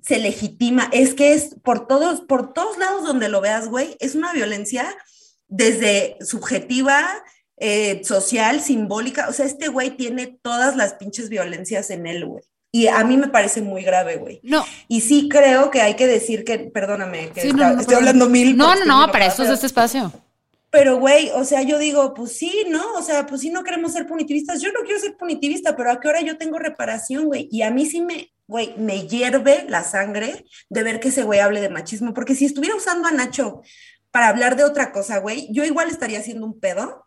se 0.00 0.18
legitima. 0.18 0.88
Es 0.92 1.14
que 1.14 1.34
es 1.34 1.56
por 1.62 1.86
todos, 1.86 2.22
por 2.22 2.52
todos 2.52 2.78
lados 2.78 3.04
donde 3.04 3.28
lo 3.28 3.40
veas, 3.40 3.68
güey, 3.68 3.96
es 4.00 4.14
una 4.14 4.32
violencia 4.32 4.96
desde 5.48 6.16
subjetiva, 6.20 7.04
eh, 7.56 8.02
social, 8.04 8.60
simbólica. 8.60 9.28
O 9.28 9.32
sea, 9.32 9.46
este 9.46 9.68
güey 9.68 9.90
tiene 9.96 10.26
todas 10.42 10.76
las 10.76 10.94
pinches 10.94 11.28
violencias 11.28 11.90
en 11.90 12.06
él, 12.06 12.26
güey. 12.26 12.42
Y 12.72 12.88
a 12.88 13.02
mí 13.04 13.16
me 13.16 13.28
parece 13.28 13.62
muy 13.62 13.82
grave, 13.82 14.16
güey. 14.16 14.40
No. 14.42 14.64
Y 14.86 15.00
sí 15.00 15.28
creo 15.30 15.70
que 15.70 15.80
hay 15.80 15.94
que 15.94 16.06
decir 16.06 16.44
que, 16.44 16.58
perdóname, 16.58 17.30
que 17.30 17.48
estoy 17.48 17.94
hablando 17.94 18.28
mil. 18.28 18.56
No, 18.56 18.74
no, 18.74 18.84
no, 18.84 19.12
para 19.12 19.26
eso 19.26 19.44
es 19.44 19.50
este 19.50 19.66
espacio. 19.66 20.12
Pero, 20.70 20.98
güey, 20.98 21.30
o 21.30 21.44
sea, 21.44 21.62
yo 21.62 21.78
digo, 21.78 22.12
pues 22.12 22.36
sí, 22.36 22.66
¿no? 22.68 22.82
O 22.94 23.02
sea, 23.02 23.26
pues 23.26 23.40
sí, 23.40 23.48
no 23.48 23.64
queremos 23.64 23.92
ser 23.92 24.06
punitivistas. 24.06 24.60
Yo 24.60 24.70
no 24.72 24.80
quiero 24.80 25.00
ser 25.00 25.16
punitivista, 25.16 25.74
pero 25.74 25.90
¿a 25.90 26.00
qué 26.00 26.08
hora 26.08 26.20
yo 26.20 26.36
tengo 26.36 26.58
reparación, 26.58 27.24
güey? 27.26 27.48
Y 27.50 27.62
a 27.62 27.70
mí 27.70 27.86
sí 27.86 28.02
me, 28.02 28.30
güey, 28.46 28.74
me 28.76 29.06
hierve 29.06 29.64
la 29.68 29.82
sangre 29.82 30.44
de 30.68 30.82
ver 30.82 31.00
que 31.00 31.08
ese 31.08 31.22
güey 31.22 31.40
hable 31.40 31.62
de 31.62 31.70
machismo, 31.70 32.12
porque 32.12 32.34
si 32.34 32.44
estuviera 32.44 32.76
usando 32.76 33.08
a 33.08 33.12
Nacho 33.12 33.62
para 34.10 34.28
hablar 34.28 34.56
de 34.56 34.64
otra 34.64 34.92
cosa, 34.92 35.18
güey, 35.18 35.48
yo 35.50 35.64
igual 35.64 35.88
estaría 35.88 36.18
haciendo 36.18 36.44
un 36.44 36.60
pedo 36.60 37.05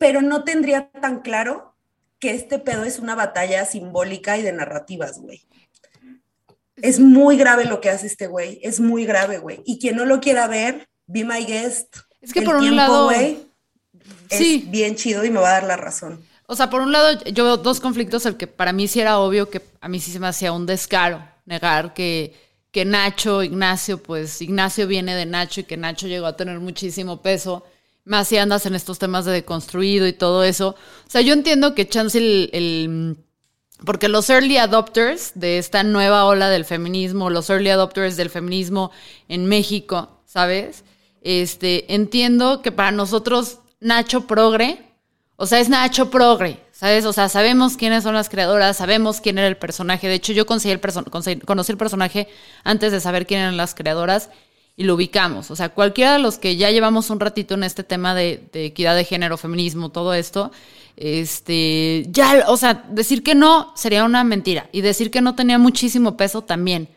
pero 0.00 0.22
no 0.22 0.44
tendría 0.44 0.90
tan 0.92 1.20
claro 1.20 1.76
que 2.18 2.30
este 2.30 2.58
pedo 2.58 2.84
es 2.84 2.98
una 2.98 3.14
batalla 3.14 3.66
simbólica 3.66 4.38
y 4.38 4.42
de 4.42 4.50
narrativas, 4.50 5.20
güey. 5.20 5.46
Es 6.76 6.98
muy 6.98 7.36
grave 7.36 7.66
lo 7.66 7.82
que 7.82 7.90
hace 7.90 8.06
este 8.06 8.26
güey, 8.26 8.58
es 8.62 8.80
muy 8.80 9.04
grave, 9.04 9.36
güey. 9.36 9.62
Y 9.66 9.78
quien 9.78 9.96
no 9.96 10.06
lo 10.06 10.20
quiera 10.20 10.48
ver, 10.48 10.88
be 11.06 11.22
my 11.26 11.44
guest. 11.44 11.98
Es 12.22 12.32
que 12.32 12.40
por 12.40 12.56
un 12.56 12.74
lado, 12.74 13.04
güey, 13.04 13.46
sí. 14.30 14.62
es 14.64 14.70
bien 14.70 14.96
chido 14.96 15.22
y 15.22 15.30
me 15.30 15.38
va 15.38 15.50
a 15.50 15.52
dar 15.52 15.64
la 15.64 15.76
razón. 15.76 16.24
O 16.46 16.56
sea, 16.56 16.70
por 16.70 16.80
un 16.80 16.92
lado, 16.92 17.22
yo 17.24 17.44
veo 17.44 17.58
dos 17.58 17.78
conflictos, 17.78 18.24
el 18.24 18.38
que 18.38 18.46
para 18.46 18.72
mí 18.72 18.88
sí 18.88 19.02
era 19.02 19.18
obvio 19.18 19.50
que 19.50 19.60
a 19.82 19.88
mí 19.90 20.00
sí 20.00 20.10
se 20.12 20.18
me 20.18 20.28
hacía 20.28 20.52
un 20.52 20.64
descaro 20.64 21.22
negar 21.44 21.92
que, 21.92 22.34
que 22.72 22.86
Nacho, 22.86 23.42
Ignacio, 23.42 24.02
pues 24.02 24.40
Ignacio 24.40 24.86
viene 24.86 25.14
de 25.14 25.26
Nacho 25.26 25.60
y 25.60 25.64
que 25.64 25.76
Nacho 25.76 26.06
llegó 26.06 26.24
a 26.24 26.36
tener 26.36 26.58
muchísimo 26.58 27.20
peso 27.20 27.66
más 28.10 28.26
si 28.26 28.36
andas 28.38 28.66
en 28.66 28.74
estos 28.74 28.98
temas 28.98 29.24
de 29.24 29.30
deconstruido 29.30 30.06
y 30.08 30.12
todo 30.12 30.42
eso. 30.42 30.70
O 30.70 31.10
sea, 31.10 31.20
yo 31.20 31.32
entiendo 31.32 31.76
que 31.76 31.88
chance 31.88 32.18
el, 32.18 33.16
porque 33.86 34.08
los 34.08 34.28
early 34.28 34.56
adopters 34.56 35.30
de 35.36 35.58
esta 35.58 35.84
nueva 35.84 36.24
ola 36.24 36.50
del 36.50 36.64
feminismo, 36.64 37.30
los 37.30 37.48
early 37.50 37.70
adopters 37.70 38.16
del 38.16 38.28
feminismo 38.28 38.90
en 39.28 39.46
México, 39.46 40.22
¿sabes? 40.26 40.82
Este, 41.22 41.94
entiendo 41.94 42.62
que 42.62 42.72
para 42.72 42.90
nosotros 42.90 43.60
Nacho 43.78 44.26
Progre, 44.26 44.82
o 45.36 45.46
sea, 45.46 45.60
es 45.60 45.68
Nacho 45.68 46.10
Progre, 46.10 46.60
¿sabes? 46.72 47.04
O 47.04 47.12
sea, 47.12 47.28
sabemos 47.28 47.76
quiénes 47.76 48.02
son 48.02 48.14
las 48.14 48.28
creadoras, 48.28 48.78
sabemos 48.78 49.20
quién 49.20 49.38
era 49.38 49.46
el 49.46 49.56
personaje. 49.56 50.08
De 50.08 50.14
hecho, 50.14 50.32
yo 50.32 50.46
conocí 50.46 50.68
el, 50.68 50.80
conocí 50.80 51.70
el 51.70 51.78
personaje 51.78 52.26
antes 52.64 52.90
de 52.90 52.98
saber 52.98 53.24
quién 53.24 53.42
eran 53.42 53.56
las 53.56 53.76
creadoras 53.76 54.30
y 54.80 54.84
lo 54.84 54.94
ubicamos. 54.94 55.50
O 55.50 55.56
sea, 55.56 55.68
cualquiera 55.68 56.14
de 56.14 56.20
los 56.20 56.38
que 56.38 56.56
ya 56.56 56.70
llevamos 56.70 57.10
un 57.10 57.20
ratito 57.20 57.52
en 57.52 57.64
este 57.64 57.84
tema 57.84 58.14
de, 58.14 58.48
equidad 58.54 58.96
de 58.96 59.04
género, 59.04 59.36
feminismo, 59.36 59.90
todo 59.90 60.14
esto, 60.14 60.52
este, 60.96 62.06
ya, 62.08 62.46
o 62.48 62.56
sea, 62.56 62.86
decir 62.88 63.22
que 63.22 63.34
no 63.34 63.74
sería 63.76 64.04
una 64.04 64.24
mentira 64.24 64.70
y 64.72 64.80
decir 64.80 65.10
que 65.10 65.20
no 65.20 65.34
tenía 65.34 65.58
muchísimo 65.58 66.16
peso 66.16 66.40
también. 66.40 66.88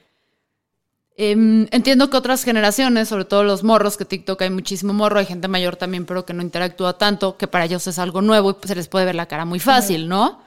Em, 1.17 1.67
entiendo 1.71 2.09
que 2.09 2.15
otras 2.15 2.45
generaciones, 2.45 3.09
sobre 3.09 3.25
todo 3.25 3.43
los 3.43 3.65
morros, 3.65 3.97
que 3.97 4.05
TikTok 4.05 4.41
hay 4.43 4.49
muchísimo 4.49 4.93
morro, 4.93 5.19
hay 5.19 5.25
gente 5.25 5.49
mayor 5.49 5.75
también, 5.75 6.05
pero 6.05 6.25
que 6.25 6.33
no 6.33 6.41
interactúa 6.41 6.97
tanto, 6.97 7.35
que 7.35 7.47
para 7.49 7.65
ellos 7.65 7.85
es 7.85 7.99
algo 7.99 8.21
nuevo 8.21 8.57
y 8.63 8.65
se 8.65 8.75
les 8.75 8.87
puede 8.87 9.07
ver 9.07 9.15
la 9.15 9.25
cara 9.25 9.43
muy 9.43 9.59
fácil, 9.59 10.07
¿no? 10.07 10.39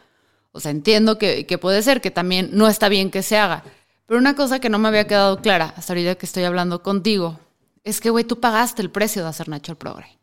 O 0.52 0.60
sea, 0.60 0.70
entiendo 0.70 1.18
que, 1.18 1.44
que 1.44 1.58
puede 1.58 1.82
ser, 1.82 2.00
que 2.00 2.10
también 2.10 2.48
no 2.52 2.66
está 2.66 2.88
bien 2.88 3.10
que 3.10 3.22
se 3.22 3.36
haga. 3.36 3.62
Pero 4.06 4.20
una 4.20 4.36
cosa 4.36 4.60
que 4.60 4.68
no 4.68 4.78
me 4.78 4.88
había 4.88 5.06
quedado 5.06 5.40
clara 5.40 5.74
hasta 5.76 5.92
ahorita 5.92 6.14
que 6.14 6.26
estoy 6.26 6.44
hablando 6.44 6.82
contigo 6.82 7.40
es 7.82 8.00
que, 8.00 8.10
güey, 8.10 8.24
tú 8.24 8.40
pagaste 8.40 8.82
el 8.82 8.90
precio 8.90 9.22
de 9.22 9.28
hacer 9.28 9.48
Nacho 9.48 9.72
el 9.72 9.78
Progre. 9.78 10.18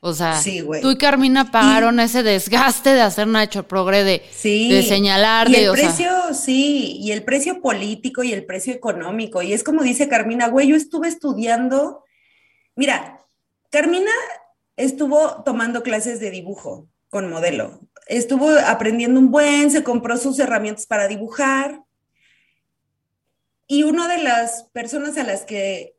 O 0.00 0.12
sea, 0.12 0.40
tú 0.82 0.90
y 0.90 0.98
Carmina 0.98 1.50
pagaron 1.50 1.98
ese 2.00 2.22
desgaste 2.22 2.90
de 2.90 3.00
hacer 3.00 3.26
Nacho 3.26 3.60
el 3.60 3.64
Progre, 3.64 4.04
de, 4.04 4.22
de 4.42 4.82
señalar. 4.82 5.48
Y 5.48 5.56
el 5.56 5.72
precio, 5.72 6.10
sí, 6.34 6.98
y 7.00 7.12
el 7.12 7.24
precio 7.24 7.60
político 7.60 8.22
y 8.22 8.32
el 8.32 8.44
precio 8.44 8.72
económico. 8.72 9.42
Y 9.42 9.52
es 9.52 9.64
como 9.64 9.82
dice 9.82 10.08
Carmina, 10.08 10.48
güey, 10.48 10.68
yo 10.68 10.76
estuve 10.76 11.08
estudiando. 11.08 12.04
Mira, 12.76 13.20
Carmina 13.70 14.12
estuvo 14.76 15.42
tomando 15.44 15.82
clases 15.82 16.20
de 16.20 16.30
dibujo 16.30 16.88
con 17.08 17.30
modelo. 17.30 17.80
Estuvo 18.06 18.50
aprendiendo 18.66 19.18
un 19.18 19.30
buen, 19.30 19.70
se 19.70 19.82
compró 19.82 20.18
sus 20.18 20.38
herramientas 20.38 20.86
para 20.86 21.08
dibujar 21.08 21.85
y 23.66 23.82
una 23.82 24.08
de 24.08 24.22
las 24.22 24.64
personas 24.72 25.16
a 25.18 25.24
las 25.24 25.44
que 25.44 25.96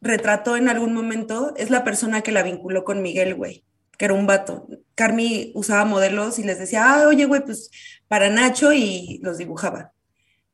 retrató 0.00 0.56
en 0.56 0.68
algún 0.68 0.94
momento 0.94 1.54
es 1.56 1.70
la 1.70 1.84
persona 1.84 2.22
que 2.22 2.32
la 2.32 2.42
vinculó 2.42 2.84
con 2.84 3.02
Miguel, 3.02 3.34
güey, 3.34 3.64
que 3.98 4.06
era 4.06 4.14
un 4.14 4.26
vato. 4.26 4.66
Carmi 4.94 5.52
usaba 5.54 5.84
modelos 5.84 6.38
y 6.38 6.44
les 6.44 6.58
decía, 6.58 6.92
ah, 6.92 7.08
oye, 7.08 7.26
güey, 7.26 7.44
pues 7.44 7.70
para 8.08 8.30
Nacho 8.30 8.72
y 8.72 9.20
los 9.22 9.38
dibujaba. 9.38 9.92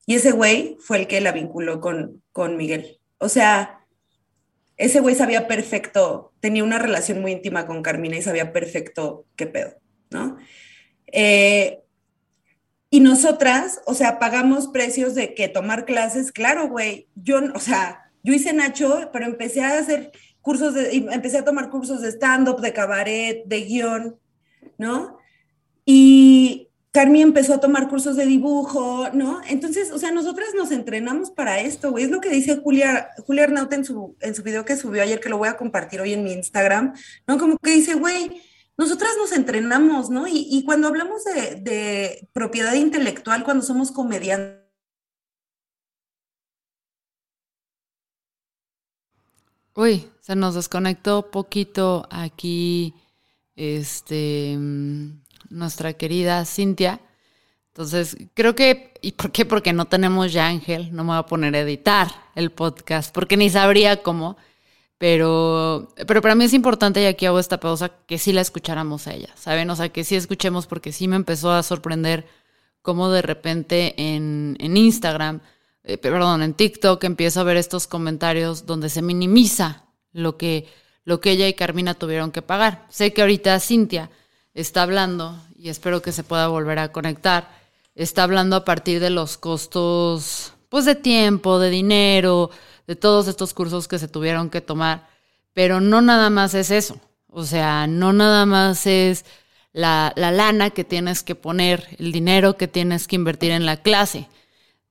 Y 0.07 0.15
ese 0.15 0.33
güey 0.33 0.77
fue 0.81 0.99
el 0.99 1.07
que 1.07 1.21
la 1.21 1.33
vinculó 1.33 1.81
con, 1.81 2.23
con 2.33 2.57
Miguel. 2.57 3.01
O 3.19 3.29
sea, 3.29 3.87
ese 4.77 5.01
güey 5.01 5.15
sabía 5.15 5.49
perfecto, 5.49 6.33
tenía 6.41 6.65
una 6.65 6.79
relación 6.79 7.21
muy 7.21 7.33
íntima 7.33 7.67
con 7.67 7.83
Carmina 7.83 8.17
y 8.17 8.23
sabía 8.23 8.53
perfecto 8.53 9.27
qué 9.37 9.47
pedo, 9.47 9.75
¿no? 10.11 10.37
Eh, 11.07 11.81
y 12.97 13.01
nosotras, 13.01 13.83
o 13.85 13.93
sea, 13.93 14.19
pagamos 14.19 14.69
precios 14.69 15.15
de 15.15 15.35
que 15.35 15.49
tomar 15.49 15.85
clases, 15.85 16.33
claro, 16.33 16.71
güey, 16.71 17.09
yo, 17.15 17.41
o 17.55 17.61
sea, 17.61 18.11
yo 18.23 18.33
hice 18.33 18.55
Nacho, 18.55 19.11
pero 19.13 19.27
empecé 19.27 19.63
a 19.63 19.79
hacer 19.79 20.13
cursos 20.41 20.73
de, 20.73 20.97
empecé 21.13 21.37
a 21.37 21.45
tomar 21.45 21.69
cursos 21.69 22.01
de 22.01 22.09
stand-up, 22.09 22.63
de 22.63 22.73
cabaret, 22.73 23.45
de 23.45 23.61
guion, 23.65 24.17
¿no? 24.79 25.19
Y 25.85 26.71
Carmi 26.91 27.21
empezó 27.21 27.53
a 27.53 27.61
tomar 27.61 27.87
cursos 27.91 28.17
de 28.17 28.25
dibujo, 28.25 29.11
¿no? 29.13 29.43
Entonces, 29.47 29.93
o 29.93 29.99
sea, 29.99 30.11
nosotras 30.11 30.55
nos 30.57 30.71
entrenamos 30.71 31.31
para 31.31 31.61
esto, 31.61 31.91
güey. 31.91 32.05
Es 32.05 32.11
lo 32.11 32.23
que 32.23 32.31
dice 32.31 32.57
Julia, 32.57 33.11
Julia 33.27 33.45
Arnaut 33.45 33.71
en 33.75 33.85
su, 33.85 34.17
en 34.23 34.35
su 34.35 34.43
video 34.43 34.65
que 34.65 34.79
subió 34.79 35.03
ayer, 35.03 35.21
que 35.21 35.29
lo 35.29 35.37
voy 35.37 35.49
a 35.49 35.59
compartir 35.59 36.01
hoy 36.01 36.15
en 36.15 36.25
mi 36.25 36.33
Instagram, 36.33 36.95
¿no? 37.27 37.37
Como 37.37 37.59
que 37.59 37.73
dice, 37.73 37.93
güey, 37.93 38.41
nosotras 38.77 39.13
nos 39.19 39.33
entrenamos, 39.33 40.11
¿no? 40.11 40.27
Y, 40.29 40.63
cuando 40.65 40.89
hablamos 40.89 41.25
de, 41.25 42.29
propiedad 42.33 42.75
intelectual, 42.75 43.45
cuando 43.45 43.65
somos 43.65 43.91
comediantes, 43.91 44.67
Uy, 49.75 50.09
se 50.21 50.35
nos 50.35 50.55
desconectó 50.55 51.31
poquito 51.31 52.07
aquí 52.11 52.95
este 53.57 54.57
mm, 54.57 55.21
nuestra 55.51 55.93
querida 55.93 56.45
Cintia. 56.47 57.01
Entonces, 57.69 58.17
creo 58.33 58.55
que, 58.55 58.95
¿y 59.03 59.13
por 59.13 59.33
qué? 59.33 59.45
Porque 59.45 59.75
no 59.75 59.85
tenemos 59.85 60.33
ya 60.33 60.47
Ángel, 60.47 60.95
no 60.97 61.05
me 61.05 61.11
voy 61.11 61.19
a 61.19 61.27
poner 61.27 61.55
a 61.55 61.61
editar 61.61 62.09
el 62.35 62.51
podcast, 62.51 63.15
porque 63.15 63.37
ni 63.37 63.51
sabría 63.51 64.03
cómo. 64.03 64.39
Pero, 64.99 65.89
pero 66.07 66.23
para 66.23 66.35
mí 66.35 66.45
es 66.45 66.55
importante, 66.55 67.03
y 67.03 67.07
aquí 67.07 67.27
hago 67.27 67.39
esta 67.39 67.61
pausa, 67.61 67.91
que 68.07 68.19
sí 68.19 68.33
la 68.33 68.41
escucháramos 68.41 69.07
a 69.07 69.15
ella, 69.15 69.29
¿saben? 69.37 69.69
O 69.69 69.77
sea, 69.77 69.91
que 69.91 70.05
sí 70.05 70.17
escuchemos, 70.17 70.67
porque 70.67 70.93
sí 70.93 71.07
me 71.07 71.17
empezó 71.17 71.53
a 71.53 71.63
sorprender 71.63 72.27
cómo 72.81 73.11
de 73.11 73.21
repente 73.21 73.95
en, 73.99 74.57
en 74.59 74.77
Instagram, 74.77 75.41
eh, 75.85 75.99
perdón, 75.99 76.43
en 76.43 76.55
TikTok 76.55 77.03
empiezo 77.05 77.41
a 77.41 77.45
ver 77.45 77.59
estos 77.59 77.87
comentarios 77.87 78.65
donde 78.65 78.89
se 78.89 79.03
minimiza 79.03 79.85
lo 80.13 80.39
que, 80.39 80.67
lo 81.05 81.21
que 81.21 81.33
ella 81.33 81.47
y 81.47 81.55
Carmina 81.55 81.95
tuvieron 81.95 82.33
que 82.33 82.43
pagar. 82.43 82.87
Sé 82.89 83.13
que 83.13 83.21
ahorita 83.21 83.61
Cintia 83.61 84.11
está 84.55 84.83
hablando, 84.83 85.39
y 85.59 85.69
espero 85.69 86.01
que 86.01 86.13
se 86.13 86.25
pueda 86.25 86.49
volver 86.49 86.79
a 86.79 86.91
conectar, 86.91 87.51
está 87.95 88.23
hablando 88.23 88.57
a 88.57 88.65
partir 88.65 89.01
de 89.01 89.11
los 89.11 89.37
costos, 89.37 90.55
pues 90.71 90.87
de 90.87 90.95
tiempo, 90.95 91.59
de 91.59 91.71
dinero, 91.71 92.51
de 92.87 92.97
todos 92.97 93.29
estos 93.29 93.55
cursos 93.55 93.89
que 93.89 93.99
se 93.99 94.09
tuvieron 94.09 94.51
que 94.51 94.61
tomar. 94.61 95.09
Pero 95.53 95.81
no 95.81 96.03
nada 96.03 96.31
más 96.31 96.55
es 96.55 96.71
eso. 96.71 97.01
O 97.29 97.45
sea, 97.45 97.87
no 97.87 98.13
nada 98.13 98.47
más 98.47 98.87
es 98.87 99.25
la, 99.73 100.13
lana 100.17 100.71
que 100.71 100.85
tienes 100.85 101.23
que 101.23 101.35
poner, 101.35 101.87
el 101.99 102.13
dinero 102.13 102.57
que 102.57 102.69
tienes 102.69 103.07
que 103.07 103.17
invertir 103.17 103.51
en 103.51 103.67
la 103.67 103.77
clase. 103.77 104.29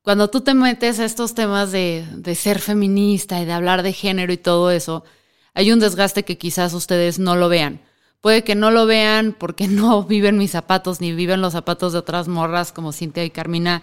Cuando 0.02 0.28
tú 0.28 0.42
te 0.42 0.54
metes 0.54 1.00
a 1.00 1.04
estos 1.04 1.34
temas 1.34 1.72
de, 1.72 2.06
de 2.12 2.34
ser 2.36 2.60
feminista 2.60 3.40
y 3.40 3.44
de 3.44 3.52
hablar 3.52 3.82
de 3.82 3.92
género 3.92 4.32
y 4.32 4.36
todo 4.36 4.70
eso, 4.70 5.04
hay 5.54 5.72
un 5.72 5.80
desgaste 5.80 6.24
que 6.24 6.38
quizás 6.38 6.72
ustedes 6.74 7.18
no 7.18 7.34
lo 7.34 7.48
vean. 7.48 7.80
Puede 8.20 8.44
que 8.44 8.54
no 8.54 8.70
lo 8.70 8.86
vean 8.86 9.34
porque 9.38 9.66
no 9.68 10.04
viven 10.04 10.38
mis 10.38 10.52
zapatos 10.52 11.00
ni 11.00 11.12
viven 11.12 11.40
los 11.40 11.54
zapatos 11.54 11.92
de 11.92 11.98
otras 11.98 12.28
morras 12.28 12.72
como 12.72 12.92
Cintia 12.92 13.24
y 13.24 13.30
Carmina 13.30 13.82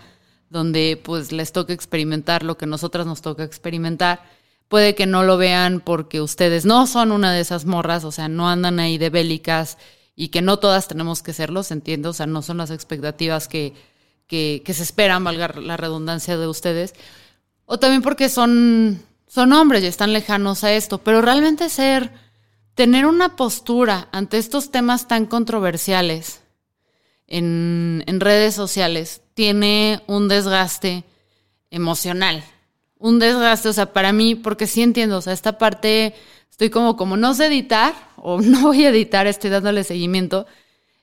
donde 0.54 1.02
pues 1.04 1.32
les 1.32 1.52
toca 1.52 1.74
experimentar 1.74 2.44
lo 2.44 2.58
que 2.58 2.68
nosotras 2.68 3.06
nos 3.06 3.22
toca 3.22 3.44
experimentar. 3.44 4.24
Puede 4.70 4.96
que 4.96 5.08
no 5.08 5.24
lo 5.24 5.36
vean 5.38 5.82
porque 5.82 6.22
ustedes 6.22 6.64
no 6.64 6.88
son 6.88 7.12
una 7.12 7.34
de 7.34 7.42
esas 7.42 7.66
morras, 7.66 8.06
o 8.06 8.12
sea, 8.12 8.30
no 8.30 8.48
andan 8.48 8.80
ahí 8.80 8.98
de 8.98 9.10
bélicas 9.10 9.78
y 10.16 10.30
que 10.30 10.44
no 10.44 10.60
todas 10.60 10.88
tenemos 10.88 11.24
que 11.24 11.34
serlos, 11.34 11.72
entiendo, 11.72 12.12
o 12.12 12.14
sea, 12.14 12.28
no 12.28 12.44
son 12.44 12.58
las 12.58 12.70
expectativas 12.70 13.48
que, 13.48 13.74
que, 14.28 14.64
se 14.74 14.84
esperan, 14.84 15.24
valga 15.24 15.48
la 15.60 15.76
redundancia 15.76 16.38
de 16.38 16.48
ustedes. 16.48 16.94
O 17.66 17.80
también 17.80 18.04
porque 18.04 18.30
son, 18.30 19.02
son 19.28 19.54
hombres 19.54 19.84
y 19.84 19.88
están 19.88 20.14
lejanos 20.14 20.64
a 20.64 20.72
esto, 20.72 21.00
pero 21.00 21.24
realmente 21.24 21.68
ser, 21.70 22.12
tener 22.76 23.08
una 23.08 23.36
postura 23.36 24.08
ante 24.12 24.38
estos 24.38 24.70
temas 24.70 25.08
tan 25.08 25.26
controversiales 25.26 26.42
en, 27.26 28.04
en 28.06 28.20
redes 28.20 28.54
sociales 28.54 29.23
tiene 29.34 30.02
un 30.08 30.28
desgaste 30.28 31.04
emocional. 31.72 32.44
Un 32.98 33.20
desgaste, 33.20 33.70
o 33.70 33.74
sea, 33.74 33.92
para 33.92 34.14
mí, 34.14 34.36
porque 34.36 34.68
sí 34.68 34.82
entiendo, 34.82 35.18
o 35.18 35.22
sea, 35.22 35.34
esta 35.34 35.58
parte 35.58 36.14
estoy 36.50 36.70
como, 36.70 36.96
como 36.96 37.18
no 37.18 37.34
sé 37.34 37.48
editar 37.48 37.94
o 38.18 38.40
no 38.42 38.62
voy 38.62 38.86
a 38.86 38.90
editar, 38.90 39.28
estoy 39.28 39.50
dándole 39.50 39.84
seguimiento. 39.84 40.46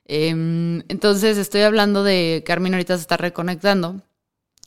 Em, 0.05 0.83
entonces 0.89 1.37
estoy 1.37 1.61
hablando 1.61 2.03
de 2.03 2.43
Carmina 2.45 2.77
ahorita 2.77 2.95
se 2.95 3.01
está 3.01 3.17
reconectando. 3.17 4.01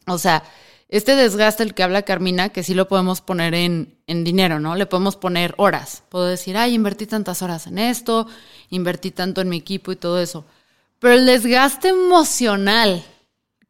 O 0.06 0.18
sea, 0.18 0.44
este 0.88 1.16
desgaste 1.16 1.62
el 1.62 1.74
que 1.74 1.82
habla 1.82 2.02
Carmina, 2.02 2.50
que 2.50 2.62
sí 2.62 2.74
lo 2.74 2.86
podemos 2.88 3.20
poner 3.20 3.54
en, 3.54 3.98
en, 4.06 4.22
dinero, 4.22 4.60
¿no? 4.60 4.76
Le 4.76 4.86
podemos 4.86 5.16
poner 5.16 5.54
horas. 5.56 6.04
Puedo 6.08 6.26
decir, 6.26 6.56
ay, 6.56 6.74
invertí 6.74 7.06
tantas 7.06 7.42
horas 7.42 7.66
en 7.66 7.78
esto, 7.78 8.26
invertí 8.70 9.10
tanto 9.10 9.40
en 9.40 9.48
mi 9.48 9.56
equipo 9.56 9.90
y 9.92 9.96
todo 9.96 10.20
eso. 10.20 10.44
Pero 10.98 11.14
el 11.14 11.26
desgaste 11.26 11.88
emocional 11.88 13.04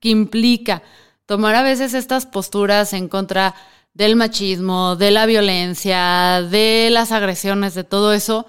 que 0.05 0.11
implica 0.11 0.83
tomar 1.25 1.55
a 1.55 1.63
veces 1.63 1.95
estas 1.95 2.27
posturas 2.27 2.93
en 2.93 3.09
contra 3.09 3.55
del 3.95 4.17
machismo, 4.17 4.97
de 4.97 5.11
la 5.11 5.25
violencia, 5.25 6.43
de 6.43 6.91
las 6.91 7.11
agresiones, 7.11 7.75
de 7.75 7.85
todo 7.85 8.13
eso, 8.13 8.45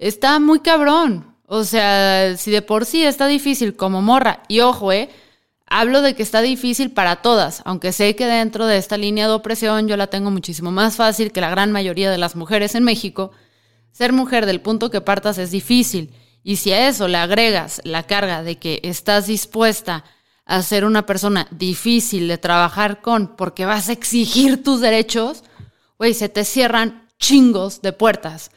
está 0.00 0.40
muy 0.40 0.58
cabrón. 0.58 1.36
O 1.46 1.62
sea, 1.62 2.36
si 2.36 2.50
de 2.50 2.60
por 2.60 2.86
sí 2.86 3.04
está 3.04 3.28
difícil 3.28 3.76
como 3.76 4.02
morra, 4.02 4.42
y 4.48 4.62
ojo, 4.62 4.90
eh, 4.90 5.08
hablo 5.64 6.02
de 6.02 6.16
que 6.16 6.24
está 6.24 6.42
difícil 6.42 6.90
para 6.90 7.22
todas, 7.22 7.62
aunque 7.64 7.92
sé 7.92 8.16
que 8.16 8.26
dentro 8.26 8.66
de 8.66 8.76
esta 8.76 8.96
línea 8.96 9.28
de 9.28 9.34
opresión 9.34 9.86
yo 9.86 9.96
la 9.96 10.08
tengo 10.08 10.32
muchísimo 10.32 10.72
más 10.72 10.96
fácil 10.96 11.30
que 11.30 11.40
la 11.40 11.50
gran 11.50 11.70
mayoría 11.70 12.10
de 12.10 12.18
las 12.18 12.34
mujeres 12.34 12.74
en 12.74 12.82
México, 12.82 13.30
ser 13.92 14.12
mujer 14.12 14.44
del 14.44 14.60
punto 14.60 14.90
que 14.90 15.00
partas 15.00 15.38
es 15.38 15.52
difícil. 15.52 16.12
Y 16.42 16.56
si 16.56 16.72
a 16.72 16.88
eso 16.88 17.06
le 17.06 17.18
agregas 17.18 17.80
la 17.84 18.02
carga 18.02 18.42
de 18.42 18.58
que 18.58 18.80
estás 18.82 19.28
dispuesta 19.28 20.02
a 20.46 20.62
ser 20.62 20.84
una 20.84 21.04
persona 21.04 21.48
difícil 21.50 22.28
de 22.28 22.38
trabajar 22.38 23.02
con 23.02 23.36
porque 23.36 23.66
vas 23.66 23.88
a 23.88 23.92
exigir 23.92 24.62
tus 24.62 24.80
derechos, 24.80 25.42
güey, 25.98 26.14
se 26.14 26.28
te 26.28 26.44
cierran 26.44 27.08
chingos 27.18 27.82
de 27.82 27.92
puertas. 27.92 28.52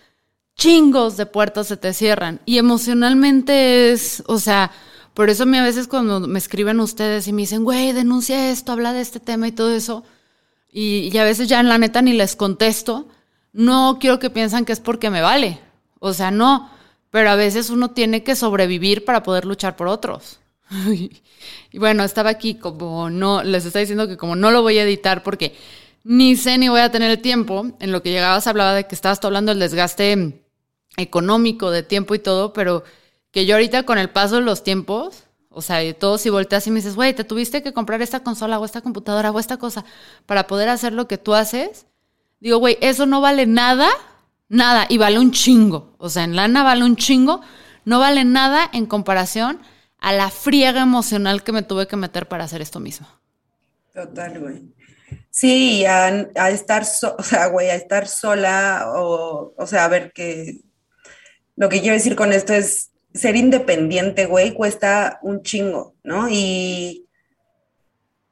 Chingos 0.55 1.17
de 1.17 1.25
puertas 1.25 1.67
se 1.67 1.77
te 1.77 1.93
cierran. 1.93 2.41
Y 2.45 2.59
emocionalmente 2.59 3.91
es, 3.91 4.23
o 4.27 4.39
sea, 4.39 4.71
por 5.13 5.29
eso 5.29 5.43
a 5.43 5.45
mí 5.47 5.57
a 5.57 5.63
veces 5.63 5.87
cuando 5.87 6.19
me 6.21 6.37
escriben 6.37 6.79
ustedes 6.79 7.27
y 7.27 7.33
me 7.33 7.41
dicen, 7.41 7.63
güey, 7.63 7.91
denuncia 7.91 8.51
esto, 8.51 8.71
habla 8.71 8.93
de 8.93 9.01
este 9.01 9.19
tema 9.19 9.47
y 9.47 9.51
todo 9.51 9.73
eso, 9.73 10.03
y, 10.71 11.09
y 11.11 11.17
a 11.17 11.23
veces 11.23 11.49
ya 11.49 11.59
en 11.59 11.69
la 11.69 11.79
neta 11.79 12.01
ni 12.01 12.13
les 12.13 12.35
contesto, 12.35 13.07
no 13.51 13.97
quiero 13.99 14.19
que 14.19 14.29
piensen 14.29 14.65
que 14.65 14.73
es 14.73 14.79
porque 14.79 15.09
me 15.09 15.21
vale. 15.21 15.59
O 15.99 16.13
sea, 16.13 16.29
no. 16.29 16.69
Pero 17.09 17.31
a 17.31 17.35
veces 17.35 17.71
uno 17.71 17.91
tiene 17.91 18.23
que 18.23 18.35
sobrevivir 18.35 19.03
para 19.03 19.23
poder 19.23 19.45
luchar 19.45 19.75
por 19.75 19.87
otros. 19.87 20.39
y 21.72 21.80
bueno, 21.80 22.03
estaba 22.03 22.30
aquí 22.30 22.55
como 22.55 23.09
no, 23.09 23.43
les 23.43 23.65
estaba 23.65 23.82
diciendo 23.82 24.07
que 24.07 24.17
como 24.17 24.36
no 24.36 24.51
lo 24.51 24.61
voy 24.61 24.78
a 24.78 24.84
editar 24.84 25.24
porque 25.24 25.55
ni 26.03 26.36
sé 26.36 26.57
ni 26.57 26.70
voy 26.70 26.82
a 26.82 26.91
tener 26.91 27.11
el 27.11 27.20
tiempo. 27.20 27.67
En 27.80 27.91
lo 27.91 28.01
que 28.01 28.11
llegabas 28.11 28.47
hablaba 28.47 28.74
de 28.74 28.86
que 28.88 28.95
estabas 28.95 29.24
hablando 29.24 29.51
del 29.51 29.59
desgaste 29.59 30.43
económico, 30.97 31.72
de 31.72 31.84
tiempo 31.84 32.15
y 32.15 32.20
todo, 32.20 32.53
pero 32.53 32.84
que 33.32 33.45
yo 33.45 33.55
ahorita 33.55 33.84
con 33.84 33.97
el 33.97 34.09
paso 34.09 34.36
de 34.36 34.41
los 34.41 34.63
tiempos, 34.63 35.24
o 35.49 35.61
sea, 35.61 35.84
y 35.84 35.93
todo 35.93 36.17
si 36.17 36.30
volteas 36.30 36.65
y 36.67 36.72
me 36.72 36.78
dices, 36.78 36.95
güey, 36.95 37.13
te 37.13 37.24
tuviste 37.24 37.61
que 37.63 37.74
comprar 37.74 38.01
esta 38.01 38.22
consola 38.22 38.59
o 38.59 38.65
esta 38.65 38.82
computadora 38.82 39.32
o 39.32 39.39
esta 39.39 39.57
cosa 39.57 39.86
para 40.26 40.47
poder 40.47 40.70
hacer 40.70 40.93
lo 40.93 41.07
que 41.07 41.17
tú 41.17 41.34
haces 41.34 41.86
Digo, 42.39 42.57
güey, 42.57 42.78
eso 42.82 43.05
no 43.05 43.20
vale 43.20 43.45
nada, 43.45 43.89
nada, 44.47 44.86
y 44.89 44.97
vale 44.97 45.20
un 45.20 45.32
chingo. 45.32 45.93
O 45.97 46.09
sea, 46.09 46.24
en 46.24 46.36
lana 46.36 46.63
vale 46.63 46.86
un 46.86 46.95
chingo, 46.95 47.41
no 47.86 47.99
vale 47.99 48.24
nada 48.24 48.70
en 48.72 48.86
comparación 48.86 49.59
a 50.00 50.14
la 50.14 50.30
friega 50.30 50.82
emocional 50.82 51.43
que 51.43 51.52
me 51.52 51.64
tuve 51.64 51.88
que 51.88 51.95
meter 51.95 52.28
para 52.28 52.43
hacer 52.43 52.62
esto 52.62 52.80
mismo. 52.80 53.08
Total, 53.93 54.39
güey. 54.39 54.64
Sí, 55.32 55.86
a, 55.86 56.28
a 56.36 56.50
estar, 56.52 56.84
güey, 57.52 57.70
a 57.70 57.76
estar 57.76 58.08
sola, 58.08 58.91
o, 58.95 59.54
o 59.58 59.68
sea, 59.68 59.86
a 59.86 59.89
ver 59.89 60.12
que 60.14 60.62
lo 61.56 61.70
que 61.70 61.82
quiero 61.82 61.95
decir 61.95 62.16
con 62.16 62.34
esto 62.34 62.54
es 62.54 62.91
ser 63.14 63.36
independiente, 63.36 64.26
güey, 64.26 64.54
cuesta 64.54 65.20
un 65.22 65.41
chingo, 65.43 65.95
¿no? 66.04 66.28
Y 66.30 67.10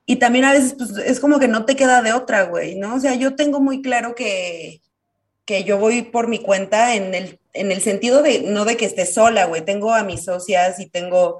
y 0.09 0.15
también 0.15 0.45
a 0.45 0.53
veces 0.53 0.73
pues, 0.75 0.91
es 0.97 1.19
como 1.19 1.37
que 1.37 1.49
no 1.49 1.65
te 1.65 1.75
queda 1.75 2.01
de 2.01 2.13
otra, 2.13 2.43
güey, 2.43 2.75
¿no? 2.75 2.95
O 2.95 2.99
sea, 2.99 3.13
yo 3.15 3.35
tengo 3.35 3.59
muy 3.59 3.81
claro 3.81 4.15
que, 4.15 4.81
que 5.47 5.63
yo 5.63 5.79
voy 5.79 6.03
por 6.03 6.27
mi 6.27 6.39
cuenta 6.39 6.93
en 6.93 7.15
el, 7.15 7.39
en 7.53 7.71
el 7.71 7.81
sentido 7.81 8.21
de, 8.21 8.41
no 8.41 8.65
de 8.65 8.75
que 8.75 8.85
esté 8.85 9.05
sola, 9.05 9.45
güey, 9.45 9.63
tengo 9.63 9.93
a 9.93 10.03
mis 10.03 10.25
socias 10.25 10.79
y 10.79 10.87
tengo 10.87 11.39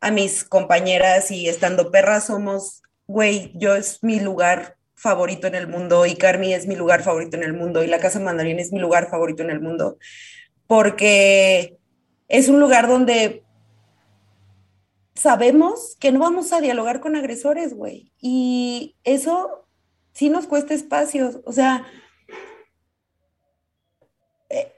a 0.00 0.10
mis 0.10 0.44
compañeras 0.44 1.30
y 1.30 1.48
estando 1.48 1.90
perras 1.90 2.26
somos, 2.26 2.82
güey, 3.06 3.50
yo 3.54 3.74
es 3.74 4.04
mi 4.04 4.20
lugar 4.20 4.76
favorito 4.94 5.46
en 5.46 5.54
el 5.54 5.68
mundo 5.68 6.04
y 6.04 6.16
Carmi 6.16 6.52
es 6.52 6.66
mi 6.66 6.76
lugar 6.76 7.02
favorito 7.02 7.38
en 7.38 7.44
el 7.44 7.54
mundo 7.54 7.82
y 7.82 7.86
la 7.86 7.98
Casa 7.98 8.20
Mandarín 8.20 8.58
es 8.58 8.72
mi 8.72 8.78
lugar 8.78 9.08
favorito 9.08 9.42
en 9.42 9.50
el 9.50 9.60
mundo, 9.60 9.96
porque 10.66 11.78
es 12.28 12.50
un 12.50 12.60
lugar 12.60 12.88
donde 12.88 13.42
sabemos 15.14 15.96
que 15.98 16.12
no 16.12 16.20
vamos 16.20 16.52
a 16.52 16.60
dialogar 16.60 17.00
con 17.00 17.16
agresores, 17.16 17.72
güey. 17.72 18.12
Y 18.20 18.96
eso 19.02 19.66
sí 20.12 20.28
nos 20.28 20.46
cuesta 20.46 20.74
espacios. 20.74 21.38
O 21.46 21.52
sea, 21.52 21.86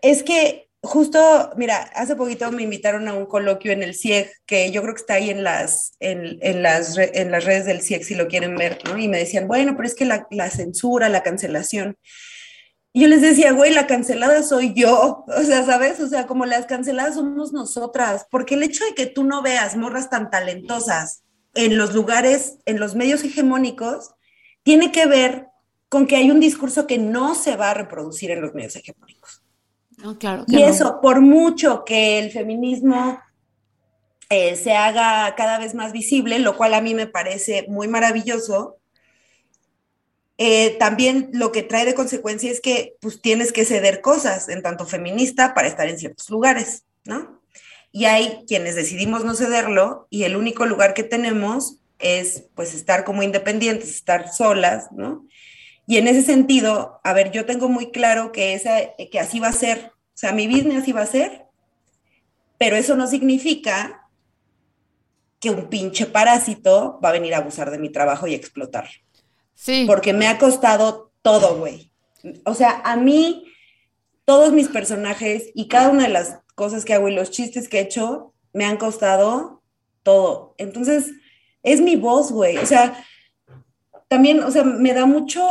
es 0.03 0.22
que 0.22 0.68
justo, 0.83 1.51
mira, 1.57 1.91
hace 1.95 2.16
poquito 2.16 2.51
me 2.53 2.62
invitaron 2.62 3.09
a 3.09 3.14
un 3.14 3.26
coloquio 3.26 3.72
en 3.72 3.83
el 3.83 3.95
CIEG, 3.95 4.31
que 4.47 4.70
yo 4.70 4.83
creo 4.83 4.95
que 4.95 5.01
está 5.01 5.14
ahí 5.14 5.31
en 5.31 5.45
las, 5.45 5.93
en, 6.01 6.62
las, 6.62 6.97
en 6.99 7.31
las 7.31 7.45
redes 7.45 7.66
del 7.66 7.83
CIEG 7.83 8.05
si 8.05 8.14
lo 8.14 8.29
quieren 8.29 8.57
ver, 8.57 8.79
¿no? 8.85 8.97
Y 8.99 9.09
me 9.09 9.18
decían, 9.18 9.49
bueno, 9.49 9.74
pero 9.76 9.87
es 9.87 9.95
que 9.95 10.05
la, 10.05 10.26
la 10.31 10.51
censura, 10.51 11.09
la 11.09 11.22
cancelación. 11.22 11.97
Y 12.93 13.03
yo 13.03 13.09
les 13.09 13.20
decía, 13.20 13.53
güey, 13.53 13.72
la 13.72 13.87
cancelada 13.87 14.43
soy 14.43 14.72
yo, 14.74 15.24
o 15.26 15.43
sea, 15.43 15.64
¿sabes? 15.64 16.01
O 16.01 16.09
sea, 16.09 16.26
como 16.26 16.47
las 16.47 16.66
canceladas 16.66 17.16
somos 17.16 17.53
nosotras, 17.53 18.26
porque 18.31 18.55
el 18.55 18.62
hecho 18.62 18.85
de 18.85 18.95
que 18.95 19.07
tú 19.07 19.24
no 19.24 19.43
veas 19.43 19.76
morras 19.76 20.11
tan 20.11 20.31
talentosas 20.31 21.22
en 21.55 21.76
los 21.76 21.95
lugares, 21.95 22.59
en 22.66 22.81
los 22.81 22.95
medios 22.95 23.22
hegemónicos, 23.24 24.14
tiene 24.62 24.91
que 24.91 25.07
ver 25.07 25.49
con 25.89 26.07
que 26.07 26.16
hay 26.16 26.31
un 26.31 26.41
discurso 26.41 26.87
que 26.87 26.99
no 26.99 27.35
se 27.35 27.57
va 27.57 27.70
a 27.70 27.74
reproducir 27.74 28.31
en 28.31 28.43
los 28.43 28.55
medios 28.55 28.76
hegemónicos. 28.76 29.38
No, 30.03 30.19
claro. 30.19 30.45
y 30.47 30.63
eso, 30.63 31.01
por 31.01 31.21
mucho 31.21 31.85
que 31.85 32.19
el 32.19 32.31
feminismo 32.31 33.21
eh, 34.31 34.57
se 34.57 34.73
haga 34.73 35.35
cada 35.37 35.59
vez 35.59 35.75
más 35.75 35.93
visible, 35.93 36.39
lo 36.39 36.57
cual 36.57 36.75
a 36.75 36.81
mí 36.81 36.95
me 36.95 37.07
parece 37.07 37.67
muy 37.69 37.89
maravilloso, 37.89 38.79
eh, 40.41 40.77
también 40.79 41.31
lo 41.33 41.51
que 41.51 41.65
trae 41.65 41.85
de 41.85 41.95
consecuencia 41.95 42.51
es 42.51 42.61
que 42.61 42.95
pues 43.01 43.21
tienes 43.21 43.53
que 43.53 43.65
ceder 43.65 44.01
cosas 44.01 44.49
en 44.49 44.63
tanto 44.63 44.87
feminista 44.87 45.53
para 45.53 45.67
estar 45.67 45.89
en 45.89 45.99
ciertos 45.99 46.31
lugares, 46.31 46.85
¿no? 47.05 47.41
Y 47.91 48.05
hay 48.05 48.45
quienes 48.47 48.77
decidimos 48.77 49.25
no 49.25 49.35
cederlo 49.35 50.07
y 50.11 50.23
el 50.23 50.37
único 50.37 50.65
lugar 50.65 50.95
que 50.95 51.03
tenemos 51.03 51.79
es 51.99 52.45
pues 52.55 52.75
estar 52.75 53.05
como 53.05 53.25
independientes, 53.25 53.91
estar 53.91 54.33
solas, 54.33 54.93
¿no? 54.93 55.27
Y 55.89 55.97
en 55.97 56.07
ese 56.07 56.22
sentido, 56.22 57.01
a 57.03 57.14
ver, 57.14 57.32
yo 57.32 57.47
tengo 57.47 57.70
muy 57.70 57.91
claro 57.91 58.30
que, 58.30 58.53
esa, 58.53 58.95
que 59.11 59.18
así 59.18 59.41
va 59.41 59.49
a 59.49 59.53
ser, 59.53 59.93
o 59.95 60.12
sea, 60.12 60.32
mi 60.32 60.47
business 60.47 60.82
así 60.82 60.93
va 60.93 61.01
a 61.01 61.07
ser, 61.07 61.47
pero 62.59 62.76
eso 62.76 62.95
no 62.95 63.07
significa 63.07 64.07
que 65.41 65.49
un 65.49 65.70
pinche 65.70 66.05
parásito 66.05 67.01
va 67.03 67.09
a 67.09 67.12
venir 67.12 67.32
a 67.32 67.39
abusar 67.39 67.70
de 67.70 67.78
mi 67.78 67.89
trabajo 67.89 68.26
y 68.26 68.34
explotar. 68.34 68.86
Sí. 69.55 69.84
Porque 69.86 70.12
me 70.12 70.26
ha 70.26 70.36
costado 70.36 71.11
todo, 71.22 71.57
güey. 71.57 71.91
O 72.45 72.55
sea, 72.55 72.82
a 72.84 72.97
mí, 72.97 73.47
todos 74.26 74.53
mis 74.53 74.68
personajes 74.68 75.51
y 75.55 75.68
cada 75.68 75.89
una 75.89 76.03
de 76.03 76.11
las 76.11 76.41
cosas 76.55 76.84
que 76.84 76.93
hago 76.93 77.09
y 77.09 77.14
los 77.14 77.30
chistes 77.30 77.66
que 77.66 77.78
he 77.78 77.82
hecho, 77.84 78.34
me 78.53 78.66
han 78.66 78.76
costado 78.76 79.62
todo. 80.03 80.55
Entonces, 80.59 81.12
es 81.62 81.80
mi 81.80 81.97
voz, 81.97 82.30
güey. 82.30 82.59
O 82.59 82.66
sea, 82.66 83.03
también, 84.09 84.43
o 84.43 84.51
sea, 84.51 84.65
me 84.65 84.93
da 84.95 85.07
mucho 85.07 85.43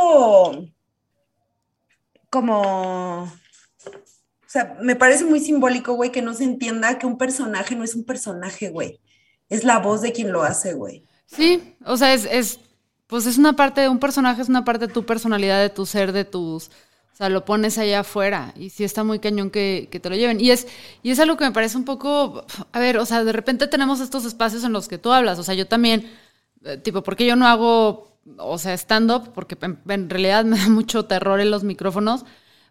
como... 2.30 3.22
O 3.24 4.50
sea, 4.50 4.76
me 4.80 4.96
parece 4.96 5.24
muy 5.24 5.40
simbólico, 5.40 5.92
güey, 5.94 6.10
que 6.10 6.22
no 6.22 6.32
se 6.32 6.44
entienda 6.44 6.98
que 6.98 7.06
un 7.06 7.18
personaje 7.18 7.76
no 7.76 7.84
es 7.84 7.94
un 7.94 8.04
personaje, 8.04 8.70
güey. 8.70 8.98
Es 9.48 9.64
la 9.64 9.78
voz 9.78 10.00
de 10.00 10.12
quien 10.12 10.32
lo 10.32 10.42
hace, 10.42 10.72
güey. 10.72 11.04
Sí, 11.26 11.76
o 11.84 11.98
sea, 11.98 12.14
es, 12.14 12.24
es 12.24 12.58
pues 13.08 13.26
es 13.26 13.38
una 13.38 13.54
parte 13.54 13.80
de 13.80 13.88
un 13.88 13.98
personaje, 13.98 14.42
es 14.42 14.48
una 14.48 14.64
parte 14.64 14.86
de 14.86 14.92
tu 14.92 15.04
personalidad, 15.04 15.60
de 15.60 15.70
tu 15.70 15.86
ser, 15.86 16.12
de 16.12 16.24
tus... 16.24 16.68
O 16.68 17.16
sea, 17.18 17.28
lo 17.30 17.44
pones 17.44 17.78
allá 17.78 18.00
afuera 18.00 18.54
y 18.54 18.70
sí 18.70 18.84
está 18.84 19.02
muy 19.02 19.18
cañón 19.18 19.50
que, 19.50 19.88
te 19.90 20.08
lo 20.08 20.14
lleven. 20.14 20.40
Y 20.40 20.52
es, 20.52 20.68
y 21.02 21.10
es 21.10 21.18
algo 21.18 21.36
que 21.36 21.44
me 21.44 21.50
parece 21.50 21.76
un 21.76 21.84
poco, 21.84 22.46
a 22.70 22.78
ver, 22.78 22.96
o 22.98 23.06
sea, 23.06 23.24
de 23.24 23.32
repente 23.32 23.66
tenemos 23.66 23.98
estos 24.00 24.24
espacios 24.24 24.62
en 24.62 24.72
los 24.72 24.86
que 24.86 24.98
tú 24.98 25.10
hablas. 25.10 25.36
O 25.40 25.42
sea, 25.42 25.54
yo 25.56 25.66
también, 25.66 26.08
eh, 26.62 26.76
tipo, 26.76 27.02
porque 27.02 27.26
yo 27.26 27.34
no 27.34 27.48
hago, 27.48 28.07
o 28.36 28.58
sea, 28.58 28.74
stand-up? 28.74 29.32
Porque 29.34 29.56
en 29.62 30.10
realidad 30.10 30.44
me 30.44 30.58
da 30.62 30.68
mucho 30.68 31.04
terror 31.06 31.40
en 31.40 31.50
los 31.50 31.64
micrófonos, 31.64 32.24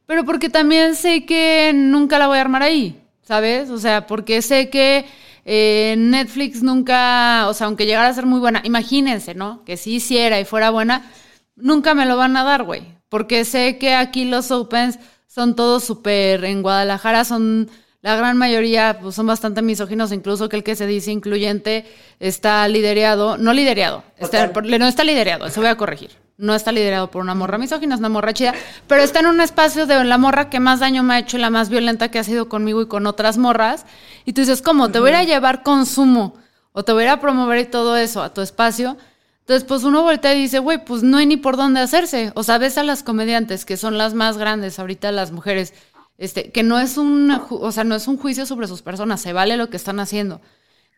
pero 0.05 0.25
porque 0.25 0.49
también 0.49 0.95
sé 0.95 1.25
que 1.25 1.71
nunca 1.75 2.19
la 2.19 2.27
voy 2.27 2.37
a 2.37 2.41
armar 2.41 2.63
ahí, 2.63 3.01
¿sabes? 3.23 3.69
O 3.69 3.77
sea, 3.77 4.07
porque 4.07 4.41
sé 4.41 4.69
que 4.69 5.05
eh, 5.45 5.95
Netflix 5.97 6.61
nunca, 6.61 7.47
o 7.47 7.53
sea, 7.53 7.67
aunque 7.67 7.85
llegara 7.85 8.09
a 8.09 8.13
ser 8.13 8.25
muy 8.25 8.39
buena, 8.39 8.61
imagínense, 8.65 9.33
¿no? 9.33 9.63
Que 9.65 9.77
si 9.77 9.95
hiciera 9.95 10.39
y 10.39 10.45
fuera 10.45 10.69
buena, 10.69 11.11
nunca 11.55 11.93
me 11.95 12.05
lo 12.05 12.17
van 12.17 12.35
a 12.37 12.43
dar, 12.43 12.63
güey. 12.63 12.83
Porque 13.09 13.45
sé 13.45 13.77
que 13.77 13.95
aquí 13.95 14.25
los 14.25 14.51
Opens 14.51 14.99
son 15.27 15.55
todos 15.55 15.83
súper, 15.83 16.43
en 16.43 16.61
Guadalajara 16.61 17.23
son, 17.23 17.69
la 18.07 18.15
gran 18.15 18.37
mayoría 18.37 18.99
pues, 19.01 19.15
son 19.15 19.27
bastante 19.27 19.61
misóginos, 19.61 20.13
incluso 20.13 20.47
que 20.47 20.55
el 20.55 20.63
que 20.63 20.77
se 20.77 20.87
dice 20.87 21.11
incluyente 21.11 21.85
está 22.21 22.65
liderado, 22.69 23.37
no 23.37 23.51
liderado, 23.51 24.03
está, 24.17 24.47
no 24.47 24.87
está 24.87 25.03
liderado, 25.03 25.45
eso 25.45 25.59
voy 25.59 25.69
a 25.69 25.75
corregir 25.75 26.11
no 26.37 26.53
está 26.53 26.71
liderado 26.71 27.09
por 27.09 27.23
una 27.23 27.33
morra 27.33 27.57
misógina, 27.57 27.95
es 27.95 27.99
una 27.99 28.09
morra 28.09 28.31
chida, 28.31 28.53
pero 28.87 29.01
está 29.01 29.21
en 29.21 29.25
un 29.25 29.41
espacio 29.41 29.87
de 29.87 30.03
la 30.03 30.19
morra 30.19 30.49
que 30.51 30.59
más 30.59 30.79
daño 30.79 31.01
me 31.01 31.15
ha 31.15 31.19
hecho 31.19 31.37
y 31.37 31.39
la 31.39 31.49
más 31.49 31.67
violenta 31.69 32.11
que 32.11 32.19
ha 32.19 32.23
sido 32.23 32.47
conmigo 32.47 32.81
y 32.81 32.87
con 32.87 33.07
otras 33.07 33.39
morras. 33.39 33.87
Y 34.23 34.33
tú 34.33 34.41
dices, 34.41 34.61
¿cómo? 34.61 34.91
Te 34.91 34.99
voy 34.99 35.11
a 35.11 35.23
llevar 35.23 35.63
consumo 35.63 36.35
o 36.73 36.83
te 36.83 36.93
voy 36.93 37.05
a 37.05 37.19
promover 37.19 37.65
todo 37.71 37.97
eso 37.97 38.21
a 38.21 38.35
tu 38.35 38.41
espacio. 38.41 38.97
Entonces, 39.39 39.63
pues 39.67 39.83
uno 39.83 40.03
voltea 40.03 40.35
y 40.35 40.41
dice, 40.41 40.59
güey, 40.59 40.83
pues 40.85 41.01
no 41.01 41.17
hay 41.17 41.25
ni 41.25 41.37
por 41.37 41.57
dónde 41.57 41.79
hacerse. 41.79 42.31
O 42.35 42.43
sea, 42.43 42.59
ves 42.59 42.77
a 42.77 42.83
las 42.83 43.01
comediantes, 43.01 43.65
que 43.65 43.75
son 43.75 43.97
las 43.97 44.13
más 44.13 44.37
grandes 44.37 44.77
ahorita, 44.77 45.11
las 45.11 45.31
mujeres, 45.31 45.73
este, 46.17 46.51
que 46.51 46.63
no 46.63 46.79
es 46.79 46.97
un, 46.97 47.31
o 47.49 47.71
sea, 47.71 47.83
no 47.83 47.95
es 47.95 48.07
un 48.07 48.17
juicio 48.17 48.45
sobre 48.45 48.67
sus 48.67 48.81
personas, 48.81 49.21
se 49.21 49.33
vale 49.33 49.57
lo 49.57 49.69
que 49.69 49.77
están 49.77 49.99
haciendo. 49.99 50.41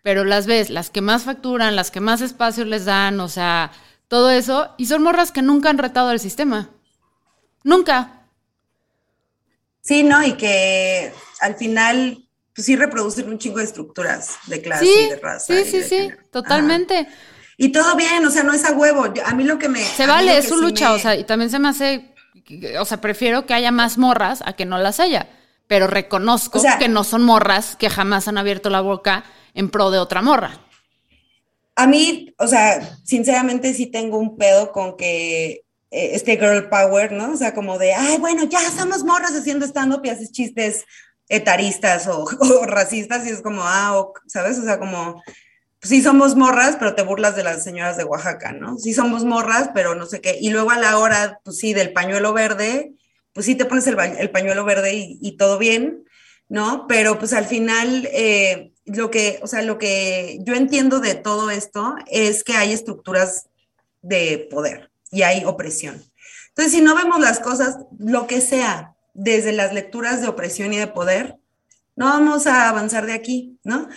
Pero 0.01 0.24
las 0.24 0.47
ves, 0.47 0.70
las 0.70 0.89
que 0.89 1.01
más 1.01 1.24
facturan, 1.24 1.76
las 1.76 1.91
que 1.91 1.99
más 1.99 2.22
espacio 2.22 2.65
les 2.65 2.86
dan, 2.86 3.20
o 3.20 3.28
sea, 3.28 3.72
todo 4.07 4.32
eso, 4.32 4.74
y 4.78 4.86
son 4.86 5.03
morras 5.03 5.32
que 5.32 5.41
nunca 5.41 5.70
han 5.70 5.78
retado 5.78 6.11
el 6.11 6.20
sistema. 6.20 6.70
Nunca. 7.63 8.28
Sí, 9.82 10.03
¿no? 10.03 10.24
Y 10.24 10.34
que 10.34 11.13
al 11.41 11.55
final 11.55 12.30
pues 12.59 12.65
sí 12.65 12.76
reproducen 12.76 13.30
un 13.30 13.38
chingo 13.38 13.59
de 13.59 13.63
estructuras 13.63 14.38
de 14.47 14.61
clase 14.61 14.86
y 14.86 15.09
de 15.09 15.15
raza. 15.15 15.53
Sí, 15.53 15.63
sí, 15.63 15.82
sí, 15.82 16.09
totalmente. 16.32 17.07
Y 17.55 17.72
todo 17.72 17.95
bien, 17.95 18.26
o 18.26 18.30
sea, 18.30 18.43
no 18.43 18.53
es 18.53 18.65
a 18.65 18.74
huevo. 18.74 19.05
A 19.26 19.34
mí 19.34 19.43
lo 19.43 19.57
que 19.57 19.70
me... 19.70 19.82
Se 19.82 20.05
vale, 20.05 20.38
es 20.38 20.49
su 20.49 20.57
lucha, 20.57 20.93
o 20.93 20.99
sea, 20.99 21.15
y 21.15 21.24
también 21.24 21.49
se 21.49 21.59
me 21.59 21.70
hace, 21.70 22.13
o 22.80 22.86
sea, 22.86 23.02
prefiero 23.02 23.45
que 23.45 23.54
haya 23.54 23.72
más 23.72 23.97
morras 23.97 24.41
a 24.45 24.54
que 24.54 24.66
no 24.66 24.78
las 24.78 25.00
haya, 25.00 25.30
pero 25.68 25.88
reconozco 25.88 26.62
que 26.80 26.88
no 26.88 27.04
son 27.04 27.24
morras 27.24 27.76
que 27.76 27.89
jamás 27.89 28.28
han 28.28 28.38
abierto 28.38 28.70
la 28.70 28.82
boca 28.82 29.24
en 29.54 29.70
pro 29.70 29.91
de 29.91 30.00
otra 30.00 30.22
morra. 30.22 30.60
A 31.76 31.88
mí, 31.88 32.34
o 32.38 32.47
sea, 32.47 32.97
sinceramente 33.04 33.74
sí 33.74 33.86
tengo 33.86 34.18
un 34.18 34.38
pedo 34.38 34.72
con 34.72 34.97
que 34.97 35.64
eh, 35.91 36.12
este 36.14 36.38
girl 36.38 36.70
power, 36.70 37.12
¿no? 37.12 37.32
O 37.32 37.38
sea, 37.38 37.54
como 37.54 37.78
de, 37.78 37.93
ay, 37.93 38.18
bueno, 38.18 38.43
ya 38.45 38.60
somos 38.72 39.04
morras 39.04 39.32
haciendo 39.32 39.66
stand-up 39.66 40.02
y 40.04 40.10
haces 40.10 40.32
chistes 40.32 40.86
etaristas 41.30 42.08
o, 42.08 42.26
racistas 42.66 43.26
y 43.26 43.30
es 43.30 43.41
como, 43.41 43.62
ah, 43.64 44.08
¿sabes? 44.28 44.58
O 44.60 44.64
sea, 44.64 44.78
como, 44.78 45.22
sí 45.82 46.02
somos 46.02 46.36
morras, 46.36 46.76
pero 46.78 46.96
te 46.96 47.04
burlas 47.04 47.36
de 47.36 47.44
las 47.44 47.64
señoras 47.64 47.98
de 47.98 48.04
Oaxaca, 48.04 48.52
¿no? 48.52 48.78
Sí 48.78 48.94
somos 48.94 49.24
morras, 49.26 49.70
pero 49.74 49.96
no 49.96 50.06
sé 50.06 50.22
qué. 50.22 50.38
Y 50.40 50.50
luego 50.50 50.72
a 50.72 50.80
la 50.80 50.98
hora, 50.98 51.40
pues 51.44 51.58
sí, 51.58 51.74
del 51.74 51.94
pañuelo 51.94 52.34
verde, 52.34 52.94
pues 53.34 53.46
sí 53.46 53.56
te 53.56 53.66
pones 53.66 53.88
el, 53.88 54.32
pañuelo 54.32 54.66
verde 54.66 54.94
y, 54.94 55.38
todo 55.38 55.58
bien, 55.58 56.06
¿no? 56.50 56.88
Pero 56.88 57.20
pues 57.20 57.34
al 57.34 57.46
final, 57.46 58.10
eh, 58.12 58.74
lo 58.86 59.12
que, 59.12 59.40
o 59.42 59.48
sea, 59.48 59.62
lo 59.62 59.78
que 59.78 60.40
yo 60.42 60.56
entiendo 60.56 61.00
de 61.00 61.16
todo 61.16 61.50
esto 61.52 61.96
es 62.08 62.44
que 62.44 62.54
hay 62.54 62.74
estructuras 62.74 63.48
de 64.02 64.48
poder 64.52 64.92
y 65.12 65.22
hay 65.22 65.46
opresión. 65.46 66.04
Entonces, 66.50 66.74
si 66.74 66.82
no 66.82 66.96
vemos 66.96 67.20
las 67.20 67.40
cosas, 67.40 67.78
lo 67.98 68.28
que 68.28 68.42
sea, 68.42 68.96
desde 69.14 69.54
las 69.54 69.74
lecturas 69.74 70.22
de 70.22 70.28
opresión 70.28 70.74
y 70.74 70.78
de 70.78 70.88
poder, 70.88 71.38
no 71.96 72.06
vamos 72.06 72.48
a 72.48 72.70
avanzar 72.70 73.06
de 73.06 73.14
aquí, 73.14 73.60
¿no? 73.64 73.90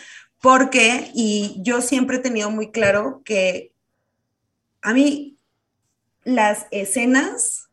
Porque, 0.43 1.12
y 1.14 1.55
yo 1.62 1.80
siempre 1.80 2.16
he 2.16 2.20
tenido 2.20 2.51
muy 2.51 2.72
claro 2.72 3.22
que 3.24 3.72
a 4.82 4.93
mí 4.93 5.38
las 6.24 6.66
escenas 6.72 7.70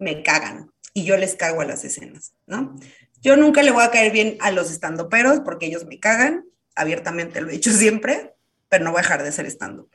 me 0.00 0.24
cagan 0.24 0.72
y 0.92 1.04
yo 1.04 1.16
les 1.16 1.36
cago 1.36 1.60
a 1.60 1.64
las 1.64 1.84
escenas, 1.84 2.34
¿no? 2.46 2.74
Yo 3.22 3.36
nunca 3.36 3.62
le 3.62 3.70
voy 3.70 3.84
a 3.84 3.92
caer 3.92 4.12
bien 4.12 4.36
a 4.40 4.50
los 4.50 4.72
estandoperos 4.72 5.40
porque 5.40 5.66
ellos 5.66 5.86
me 5.86 6.00
cagan, 6.00 6.44
abiertamente 6.74 7.40
lo 7.40 7.48
he 7.48 7.52
dicho 7.52 7.70
siempre, 7.72 8.34
pero 8.68 8.82
no 8.82 8.90
voy 8.90 8.98
a 8.98 9.02
dejar 9.02 9.22
de 9.22 9.30
ser 9.30 9.46
estando. 9.46 9.88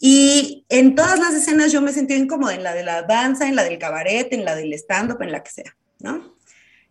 Y 0.00 0.66
en 0.68 0.96
todas 0.96 1.20
las 1.20 1.32
escenas 1.32 1.70
yo 1.70 1.80
me 1.80 1.92
sentí 1.92 2.14
incómoda, 2.14 2.54
en 2.54 2.64
la 2.64 2.74
de 2.74 2.82
la 2.82 3.02
danza, 3.02 3.46
en 3.46 3.54
la 3.54 3.62
del 3.62 3.78
cabaret, 3.78 4.32
en 4.32 4.44
la 4.44 4.56
del 4.56 4.72
stand-up, 4.72 5.22
en 5.22 5.30
la 5.30 5.44
que 5.44 5.50
sea, 5.52 5.76
¿no? 6.00 6.36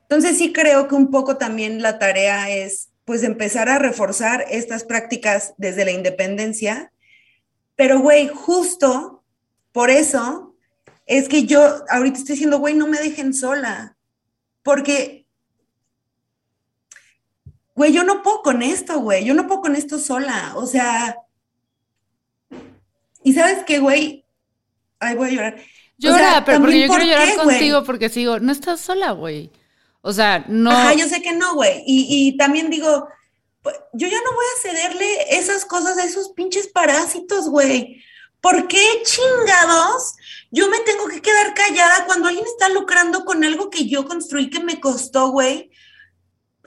Entonces 0.04 0.38
sí 0.38 0.54
creo 0.54 0.88
que 0.88 0.96
un 0.96 1.12
poco 1.12 1.36
también 1.36 1.82
la 1.82 2.00
tarea 2.00 2.50
es 2.50 2.91
pues 3.06 3.24
empezar 3.24 3.70
a 3.70 3.80
reforzar 3.80 4.46
estas 4.50 4.84
prácticas 4.84 5.54
desde 5.58 5.86
la 5.86 5.92
independencia, 5.92 6.92
pero 7.76 8.00
güey, 8.00 8.28
justo 8.28 9.24
por 9.72 9.90
eso 9.90 10.56
es 11.06 11.28
que 11.28 11.46
yo 11.46 11.84
ahorita 11.90 12.20
estoy 12.20 12.34
diciendo, 12.34 12.60
güey, 12.60 12.74
no 12.74 12.88
me 12.88 13.00
dejen 13.00 13.34
sola, 13.34 13.98
porque 14.64 15.26
güey, 17.76 17.92
yo 17.94 18.04
no 18.04 18.22
puedo 18.22 18.42
con 18.44 18.62
esto, 18.62 19.00
güey, 19.00 19.26
yo 19.26 19.34
no 19.34 19.48
puedo 19.48 19.62
con 19.62 19.76
esto 19.76 19.98
sola, 19.98 20.54
o 20.56 20.66
sea, 20.68 21.18
y 23.24 23.34
sabes 23.34 23.64
qué, 23.66 23.80
güey, 23.80 24.26
ay, 25.00 25.16
voy 25.16 25.30
a 25.30 25.32
llorar. 25.32 25.62
Llora, 25.98 26.44
pero 26.46 26.60
porque 26.60 26.82
yo 26.82 26.88
quiero 26.88 27.04
llorar 27.04 27.36
contigo 27.36 27.84
porque 27.84 28.10
sigo, 28.10 28.40
no 28.40 28.52
estás 28.52 28.80
sola, 28.80 29.12
güey. 29.12 29.52
O 30.02 30.14
sea, 30.14 30.46
no. 30.48 30.72
Ajá, 30.72 30.94
yo 30.94 31.08
sé 31.08 31.22
que 31.22 31.34
no, 31.34 31.56
güey. 31.56 31.84
Y, 31.86 32.28
y 32.30 32.38
también 32.38 32.70
digo, 32.70 33.08
pues, 33.62 33.76
yo 33.94 34.08
ya 34.08 34.18
no 34.18 34.34
voy 34.34 34.46
a 34.46 34.62
cederle 34.62 35.38
esas 35.38 35.66
cosas 35.66 35.98
a 35.98 36.06
esos 36.06 36.30
pinches 36.30 36.68
parásitos, 36.68 37.50
güey. 37.50 38.04
¿Por 38.42 38.68
qué 38.68 38.84
chingados 39.04 40.16
yo 40.50 40.68
me 40.70 40.80
tengo 40.80 41.08
que 41.08 41.22
quedar 41.22 41.54
callada 41.54 42.06
cuando 42.06 42.28
alguien 42.28 42.46
está 42.46 42.70
lucrando 42.70 43.24
con 43.24 43.44
algo 43.44 43.70
que 43.70 43.88
yo 43.88 44.06
construí 44.06 44.50
que 44.50 44.60
me 44.60 44.80
costó, 44.80 45.30
güey? 45.30 45.72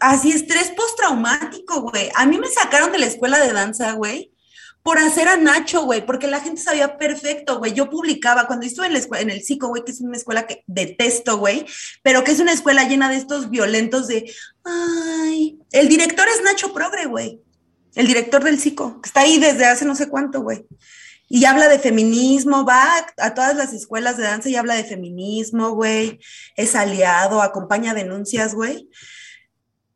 así 0.01 0.33
estrés 0.33 0.71
postraumático, 0.71 1.83
güey. 1.83 2.11
A 2.15 2.27
mí 2.27 2.39
me 2.39 2.49
sacaron 2.49 2.93
de 2.93 2.99
la 2.99 3.07
escuela 3.07 3.39
de 3.41 3.53
danza, 3.53 3.93
güey, 3.93 4.34
por 4.85 4.99
hacer 4.99 5.29
a 5.29 5.39
Nacho, 5.39 5.85
güey, 5.85 6.05
porque 6.05 6.27
la 6.27 6.41
gente 6.41 6.61
sabía 6.61 6.99
perfecto, 6.99 7.59
güey. 7.59 7.73
Yo 7.73 7.89
publicaba 7.89 8.47
cuando 8.47 8.67
estuve 8.67 8.87
en, 8.87 8.93
la 8.93 9.01
en 9.19 9.31
el 9.31 9.43
psico, 9.43 9.69
güey, 9.69 9.83
que 9.83 9.93
es 9.93 10.03
una 10.03 10.19
escuela 10.19 10.47
que 10.47 10.63
detesto, 10.67 11.39
güey, 11.39 11.65
pero 12.03 12.23
que 12.23 12.33
es 12.33 12.39
una 12.39 12.53
escuela 12.53 12.87
llena 12.87 13.09
de 13.09 13.17
estos 13.17 13.49
violentos 13.49 14.09
de, 14.09 14.31
ay, 14.63 15.59
el 15.73 15.89
director 15.89 16.29
es 16.29 16.43
Nacho 16.45 16.75
Progre, 16.75 17.07
güey. 17.07 17.41
El 17.95 18.07
director 18.07 18.45
del 18.45 18.61
psico, 18.61 19.01
que 19.01 19.09
está 19.09 19.23
ahí 19.23 19.39
desde 19.39 19.65
hace 19.65 19.87
no 19.87 19.97
sé 19.97 20.11
cuánto, 20.11 20.43
güey. 20.43 20.67
Y 21.31 21.47
habla 21.47 21.69
de 21.69 21.79
feminismo, 21.79 22.67
va 22.67 23.07
a 23.17 23.33
todas 23.33 23.57
las 23.57 23.73
escuelas 23.73 24.19
de 24.19 24.25
danza 24.25 24.51
y 24.51 24.57
habla 24.57 24.75
de 24.75 24.85
feminismo, 24.85 25.71
güey. 25.71 26.21
Es 26.57 26.75
aliado, 26.75 27.41
acompaña 27.41 27.95
denuncias, 27.95 28.55
güey. 28.55 28.91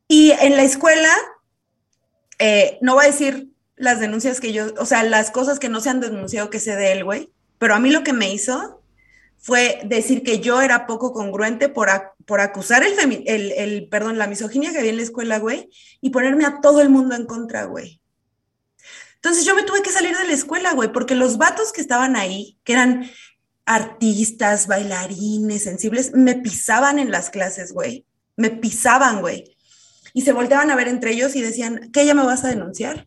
Y 0.09 0.31
en 0.31 0.57
la 0.57 0.63
escuela, 0.63 1.15
eh, 2.39 2.79
no 2.81 2.95
voy 2.95 3.05
a 3.05 3.09
decir 3.09 3.51
las 3.79 4.01
denuncias 4.01 4.41
que 4.41 4.53
yo, 4.53 4.75
o 4.79 4.87
sea, 4.87 5.03
las 5.03 5.31
cosas 5.31 5.59
que 5.59 5.69
no 5.69 5.81
se 5.81 5.91
han 5.91 6.01
denunciado 6.01 6.51
que 6.51 6.61
sé 6.61 6.77
de 6.77 6.93
él, 6.93 7.05
güey, 7.05 7.31
pero 7.59 7.75
a 7.75 7.81
mí 7.81 7.91
lo 7.91 8.03
que 8.05 8.13
me 8.13 8.33
hizo 8.33 8.83
fue 9.39 9.81
decir 9.85 10.23
que 10.23 10.41
yo 10.41 10.61
era 10.61 10.87
poco 10.87 11.13
congruente 11.13 11.69
por, 11.69 11.89
por 12.27 12.41
acusar 12.41 12.83
el, 12.83 12.99
el, 13.27 13.53
el, 13.53 13.89
perdón, 13.89 14.19
la 14.19 14.27
misoginia 14.27 14.73
que 14.73 14.79
había 14.79 14.91
en 14.91 14.97
la 14.97 15.03
escuela, 15.03 15.39
güey, 15.39 15.71
y 16.01 16.11
ponerme 16.11 16.45
a 16.45 16.61
todo 16.61 16.81
el 16.81 16.91
mundo 16.91 17.15
en 17.15 17.27
contra, 17.27 17.65
güey. 17.65 18.01
Entonces 19.17 19.45
yo 19.45 19.55
me 19.55 19.65
tuve 19.65 19.83
que 19.83 19.91
salir 19.91 20.17
de 20.17 20.27
la 20.27 20.33
escuela, 20.33 20.73
güey, 20.75 20.93
porque 20.93 21.15
los 21.15 21.39
vatos 21.39 21.73
que 21.73 21.81
estaban 21.81 22.17
ahí, 22.17 22.59
que 22.65 22.73
eran 22.73 23.11
artistas, 23.65 24.67
bailarines, 24.67 25.65
sensibles, 25.65 26.13
me 26.15 26.37
pisaban 26.37 26.99
en 26.99 27.11
las 27.11 27.31
clases, 27.31 27.73
güey. 27.73 28.07
Me 28.37 28.51
pisaban, 28.51 29.21
güey 29.21 29.57
y 30.13 30.23
se 30.23 30.33
volteaban 30.33 30.71
a 30.71 30.77
ver 30.77 30.89
entre 30.89 31.13
ellos 31.13 31.37
y 31.37 31.43
decían, 31.43 31.91
¿qué 31.93 32.05
ya 32.07 32.15
me 32.15 32.25
vas 32.25 32.45
a 32.45 32.49
denunciar? 32.49 33.07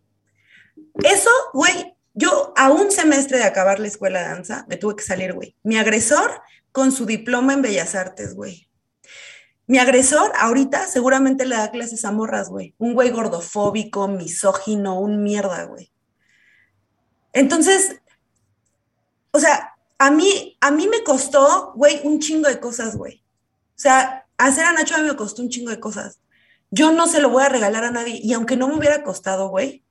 Eso, 0.95 1.29
güey, 1.53 1.95
yo 2.13 2.53
a 2.55 2.69
un 2.71 2.91
semestre 2.91 3.37
de 3.37 3.43
acabar 3.43 3.79
la 3.79 3.87
escuela 3.87 4.19
de 4.19 4.25
danza 4.25 4.65
me 4.67 4.77
tuve 4.77 4.95
que 4.95 5.03
salir, 5.03 5.33
güey. 5.33 5.55
Mi 5.63 5.77
agresor 5.77 6.41
con 6.71 6.91
su 6.91 7.05
diploma 7.05 7.53
en 7.53 7.61
Bellas 7.61 7.95
Artes, 7.95 8.35
güey. 8.35 8.69
Mi 9.67 9.77
agresor 9.77 10.31
ahorita 10.37 10.87
seguramente 10.87 11.45
le 11.45 11.55
da 11.55 11.71
clases 11.71 12.03
a 12.03 12.11
morras, 12.11 12.49
güey. 12.49 12.75
Un 12.77 12.93
güey 12.93 13.09
gordofóbico, 13.09 14.07
misógino, 14.07 14.99
un 14.99 15.23
mierda, 15.23 15.63
güey. 15.63 15.91
Entonces, 17.33 17.95
o 19.31 19.39
sea, 19.39 19.75
a 19.97 20.11
mí, 20.11 20.57
a 20.59 20.71
mí 20.71 20.87
me 20.87 21.03
costó, 21.03 21.71
güey, 21.75 22.01
un 22.03 22.19
chingo 22.19 22.49
de 22.49 22.59
cosas, 22.59 22.97
güey. 22.97 23.23
O 23.75 23.79
sea, 23.81 24.27
hacer 24.37 24.65
a 24.65 24.73
Nacho 24.73 24.95
a 24.95 24.97
mí 24.97 25.07
me 25.07 25.15
costó 25.15 25.41
un 25.41 25.49
chingo 25.49 25.69
de 25.69 25.79
cosas 25.79 26.21
yo 26.71 26.93
no 26.93 27.05
se 27.07 27.19
lo 27.19 27.29
voy 27.29 27.43
a 27.43 27.49
regalar 27.49 27.83
a 27.83 27.91
nadie. 27.91 28.19
Y 28.23 28.33
aunque 28.33 28.55
no 28.55 28.67
me 28.67 28.75
hubiera 28.75 29.03
costado, 29.03 29.49
güey, 29.49 29.83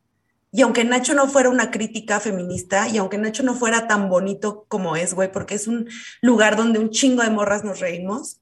y 0.53 0.63
aunque 0.63 0.85
Nacho 0.85 1.15
no 1.15 1.29
fuera 1.29 1.49
una 1.49 1.71
crítica 1.71 2.21
feminista, 2.21 2.89
y 2.89 2.99
aunque 2.99 3.19
Nacho 3.19 3.43
no 3.43 3.55
fuera 3.55 3.87
tan 3.87 4.09
bonito 4.09 4.65
como 4.69 4.97
es, 4.97 5.15
güey, 5.15 5.31
porque 5.31 5.55
es 5.55 5.69
un 5.69 5.89
lugar 6.23 6.57
donde 6.57 6.79
un 6.79 6.91
chingo 6.91 7.23
de 7.23 7.31
morras 7.31 7.65
nos 7.65 7.81
reímos, 7.81 8.41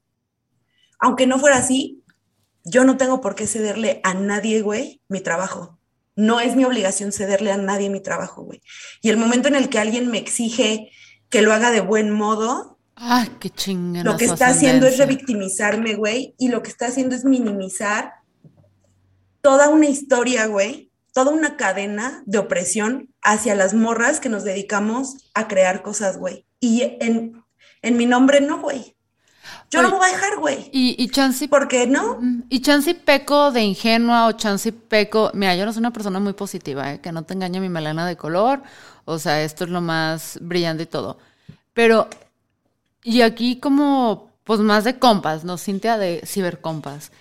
aunque 0.99 1.27
no 1.27 1.39
fuera 1.39 1.57
así, 1.57 2.03
yo 2.63 2.83
no 2.83 2.97
tengo 2.97 3.21
por 3.21 3.35
qué 3.35 3.47
cederle 3.47 4.01
a 4.03 4.13
nadie, 4.13 4.61
güey, 4.61 5.01
mi 5.07 5.21
trabajo. 5.21 5.79
No 6.15 6.39
es 6.41 6.55
mi 6.55 6.65
obligación 6.65 7.11
cederle 7.11 7.51
a 7.51 7.57
nadie 7.57 7.89
mi 7.89 8.01
trabajo, 8.01 8.43
güey. 8.43 8.61
Y 9.01 9.09
el 9.09 9.17
momento 9.17 9.47
en 9.47 9.55
el 9.55 9.69
que 9.69 9.79
alguien 9.79 10.11
me 10.11 10.17
exige 10.17 10.91
que 11.29 11.41
lo 11.41 11.53
haga 11.53 11.71
de 11.71 11.81
buen 11.81 12.11
modo, 12.11 12.79
Ah, 13.01 13.29
qué. 13.39 13.49
Lo 14.03 14.17
que 14.17 14.25
está 14.25 14.47
haciendo 14.47 14.85
es 14.85 14.97
revictimizarme, 14.97 15.95
güey, 15.95 16.35
y 16.37 16.49
lo 16.49 16.61
que 16.61 16.69
está 16.69 16.87
haciendo 16.87 17.15
es 17.15 17.23
minimizar 17.23 18.15
toda 19.39 19.69
una 19.69 19.87
historia, 19.87 20.47
güey, 20.47 20.88
toda 21.19 21.31
una 21.33 21.57
cadena 21.57 22.23
de 22.25 22.37
opresión 22.37 23.09
hacia 23.21 23.53
las 23.53 23.73
morras 23.73 24.21
que 24.21 24.29
nos 24.29 24.45
dedicamos 24.45 25.17
a 25.33 25.49
crear 25.49 25.81
cosas, 25.81 26.17
güey. 26.17 26.45
Y 26.61 26.95
en, 27.01 27.43
en 27.81 27.97
mi 27.97 28.05
nombre 28.05 28.39
no, 28.39 28.61
güey. 28.61 28.95
Yo 29.69 29.81
no 29.81 29.89
me 29.89 29.97
voy 29.97 30.07
a 30.07 30.13
dejar, 30.13 30.39
güey. 30.39 30.69
Y, 30.71 30.95
y 30.97 31.09
Chansey. 31.09 31.49
¿Por 31.49 31.67
qué 31.67 31.87
no? 31.87 32.21
Y 32.47 32.61
Chansey 32.61 32.93
peco 32.93 33.51
de 33.51 33.63
ingenua 33.63 34.27
o 34.27 34.31
Chansey 34.31 34.71
peco. 34.71 35.29
Mira, 35.33 35.57
yo 35.57 35.65
no 35.65 35.73
soy 35.73 35.81
una 35.81 35.91
persona 35.91 36.21
muy 36.21 36.31
positiva, 36.31 36.93
¿eh? 36.93 37.01
que 37.01 37.11
no 37.11 37.23
te 37.23 37.33
engañe 37.33 37.59
mi 37.59 37.67
melena 37.67 38.07
de 38.07 38.15
color. 38.15 38.63
O 39.03 39.19
sea, 39.19 39.43
esto 39.43 39.65
es 39.65 39.69
lo 39.69 39.81
más 39.81 40.39
brillante 40.41 40.83
y 40.83 40.85
todo. 40.85 41.17
Pero, 41.73 42.07
y 43.03 43.23
aquí 43.23 43.59
como, 43.59 44.31
pues 44.45 44.61
más 44.61 44.85
de 44.85 44.97
compas, 44.97 45.43
¿no? 45.43 45.57
Cintia 45.57 45.97
de 45.97 46.21
cibercompas. 46.25 47.11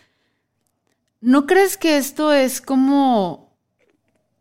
¿No 1.20 1.46
crees 1.46 1.76
que 1.76 1.96
esto 1.96 2.32
es 2.32 2.60
como 2.60 3.47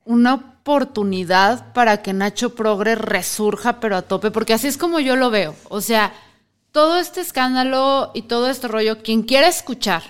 una 0.07 0.33
oportunidad 0.33 1.73
para 1.73 2.01
que 2.01 2.13
Nacho 2.13 2.55
Progre 2.55 2.95
resurja, 2.95 3.79
pero 3.79 3.95
a 3.95 4.01
tope? 4.01 4.31
Porque 4.31 4.53
así 4.53 4.67
es 4.67 4.77
como 4.77 4.99
yo 4.99 5.15
lo 5.15 5.29
veo. 5.29 5.55
O 5.69 5.81
sea 5.81 6.13
todo 6.77 6.99
este 6.99 7.21
escándalo 7.21 8.11
y 8.13 8.21
todo 8.21 8.51
este 8.51 8.67
rollo, 8.67 9.01
quien 9.01 9.23
quiera 9.23 9.47
escuchar, 9.47 10.03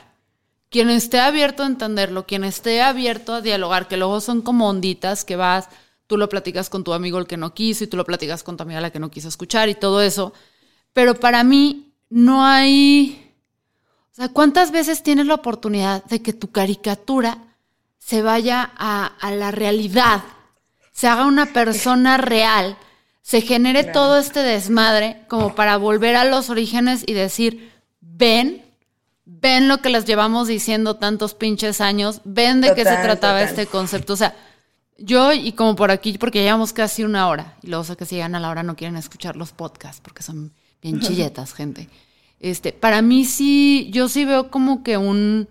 quien 0.69 0.89
esté 0.89 1.17
abierto 1.17 1.63
a 1.63 1.67
entenderlo, 1.67 2.25
quien 2.25 2.43
esté 2.43 2.81
abierto 2.81 3.33
a 3.33 3.39
dialogar, 3.39 3.87
que 3.87 3.95
luego 3.95 4.19
son 4.19 4.41
como 4.41 4.67
onditas 4.67 5.23
que 5.23 5.37
vas, 5.37 5.69
tú 6.07 6.17
lo 6.17 6.27
platicas 6.27 6.69
con 6.69 6.83
tu 6.83 6.91
amigo 6.91 7.19
el 7.19 7.25
que 7.25 7.37
no 7.37 7.53
quiso 7.53 7.85
y 7.85 7.87
tú 7.87 7.95
lo 7.95 8.03
platicas 8.03 8.43
con 8.43 8.57
tu 8.57 8.63
amiga 8.63 8.81
la 8.81 8.89
que 8.89 8.99
no 8.99 9.09
quiso 9.09 9.29
escuchar 9.29 9.69
y 9.69 9.75
todo 9.75 10.01
eso. 10.01 10.33
Pero 10.91 11.15
para 11.15 11.45
mí 11.45 11.93
no 12.09 12.45
hay... 12.45 13.33
O 14.11 14.15
sea, 14.17 14.27
¿cuántas 14.27 14.71
veces 14.71 15.03
tienes 15.03 15.25
la 15.25 15.35
oportunidad 15.35 16.03
de 16.03 16.21
que 16.21 16.33
tu 16.33 16.51
caricatura 16.51 17.46
se 17.97 18.21
vaya 18.21 18.71
a, 18.77 19.05
a 19.05 19.31
la 19.31 19.51
realidad, 19.51 20.23
se 20.91 21.07
haga 21.07 21.25
una 21.25 21.47
persona 21.47 22.17
real? 22.17 22.77
se 23.27 23.41
genere 23.41 23.83
todo 23.83 24.17
este 24.19 24.39
desmadre 24.39 25.25
como 25.27 25.53
para 25.53 25.75
volver 25.75 26.15
a 26.15 26.23
los 26.23 26.49
orígenes 26.49 27.03
y 27.05 27.11
decir, 27.11 27.73
ven, 27.99 28.63
ven 29.25 29.67
lo 29.67 29.79
que 29.79 29.89
les 29.89 30.05
llevamos 30.05 30.47
diciendo 30.47 30.95
tantos 30.95 31.33
pinches 31.33 31.81
años, 31.81 32.21
ven 32.23 32.61
de 32.61 32.73
qué 32.73 32.85
se 32.85 32.95
trataba 32.95 33.41
este 33.41 33.65
concepto. 33.65 34.13
O 34.13 34.15
sea, 34.15 34.33
yo 34.97 35.33
y 35.33 35.51
como 35.51 35.75
por 35.75 35.91
aquí, 35.91 36.17
porque 36.17 36.41
llevamos 36.41 36.71
casi 36.71 37.03
una 37.03 37.27
hora, 37.27 37.57
y 37.61 37.67
luego 37.67 37.83
sé 37.83 37.97
que 37.97 38.05
si 38.05 38.15
llegan 38.15 38.35
a 38.35 38.39
la 38.39 38.49
hora 38.49 38.63
no 38.63 38.77
quieren 38.77 38.95
escuchar 38.95 39.35
los 39.35 39.51
podcasts 39.51 39.99
porque 40.01 40.23
son 40.23 40.53
bien 40.81 40.99
chilletas, 41.01 41.53
gente. 41.53 41.89
Este, 42.39 42.71
para 42.71 43.01
mí 43.01 43.25
sí, 43.25 43.89
yo 43.91 44.07
sí 44.07 44.23
veo 44.23 44.49
como 44.49 44.83
que 44.83 44.95
un, 44.95 45.49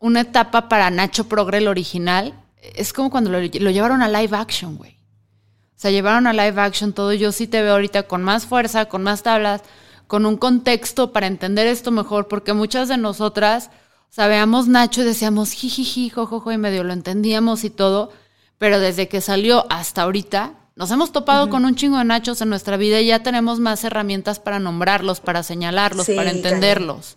una 0.00 0.22
etapa 0.22 0.68
para 0.68 0.90
Nacho 0.90 1.28
Progre 1.28 1.58
el 1.58 1.68
original. 1.68 2.34
Es 2.60 2.92
como 2.92 3.10
cuando 3.10 3.30
lo, 3.30 3.38
lo 3.38 3.70
llevaron 3.70 4.02
a 4.02 4.08
live 4.08 4.36
action, 4.36 4.76
güey. 4.76 4.92
O 4.92 5.82
sea, 5.82 5.90
llevaron 5.90 6.26
a 6.26 6.32
live 6.32 6.60
action 6.60 6.92
todo. 6.92 7.12
Yo 7.12 7.32
sí 7.32 7.46
te 7.46 7.62
veo 7.62 7.74
ahorita 7.74 8.02
con 8.02 8.22
más 8.22 8.46
fuerza, 8.46 8.86
con 8.86 9.02
más 9.02 9.22
tablas, 9.22 9.62
con 10.06 10.26
un 10.26 10.36
contexto 10.36 11.12
para 11.12 11.26
entender 11.26 11.66
esto 11.66 11.90
mejor, 11.90 12.28
porque 12.28 12.52
muchas 12.52 12.88
de 12.88 12.96
nosotras 12.96 13.70
sabíamos 14.10 14.66
Nacho 14.66 15.02
y 15.02 15.04
decíamos 15.04 15.52
jijiji, 15.52 16.10
jojojo, 16.10 16.50
y 16.50 16.58
medio 16.58 16.82
lo 16.82 16.92
entendíamos 16.92 17.64
y 17.64 17.70
todo, 17.70 18.10
pero 18.58 18.80
desde 18.80 19.08
que 19.08 19.20
salió 19.20 19.66
hasta 19.70 20.02
ahorita, 20.02 20.54
nos 20.74 20.90
hemos 20.90 21.12
topado 21.12 21.48
con 21.48 21.64
un 21.64 21.76
chingo 21.76 21.98
de 21.98 22.04
Nachos 22.04 22.40
en 22.40 22.48
nuestra 22.48 22.76
vida 22.76 23.00
y 23.00 23.06
ya 23.06 23.22
tenemos 23.22 23.60
más 23.60 23.84
herramientas 23.84 24.40
para 24.40 24.58
nombrarlos, 24.58 25.20
para 25.20 25.42
señalarlos, 25.42 26.08
para 26.08 26.30
entenderlos. 26.30 27.16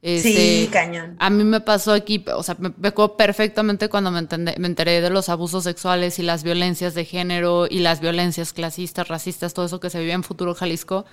Este, 0.00 0.32
sí, 0.32 0.68
cañón. 0.70 1.16
A 1.18 1.28
mí 1.28 1.42
me 1.42 1.60
pasó 1.60 1.92
aquí, 1.92 2.24
o 2.32 2.42
sea, 2.42 2.56
me 2.58 2.70
pegó 2.70 3.16
perfectamente 3.16 3.88
cuando 3.88 4.12
me, 4.12 4.22
me, 4.22 4.66
enteré 4.66 5.00
de 5.00 5.10
los 5.10 5.28
abusos 5.28 5.64
sexuales 5.64 6.20
y 6.20 6.22
las 6.22 6.44
violencias 6.44 6.94
de 6.94 7.04
género 7.04 7.66
y 7.68 7.80
las 7.80 8.00
violencias 8.00 8.52
clasistas, 8.52 9.08
racistas, 9.08 9.54
todo 9.54 9.66
eso 9.66 9.80
que 9.80 9.90
se 9.90 9.98
vivía 9.98 10.14
en 10.14 10.22
Futuro 10.22 10.54
Jalisco. 10.54 11.04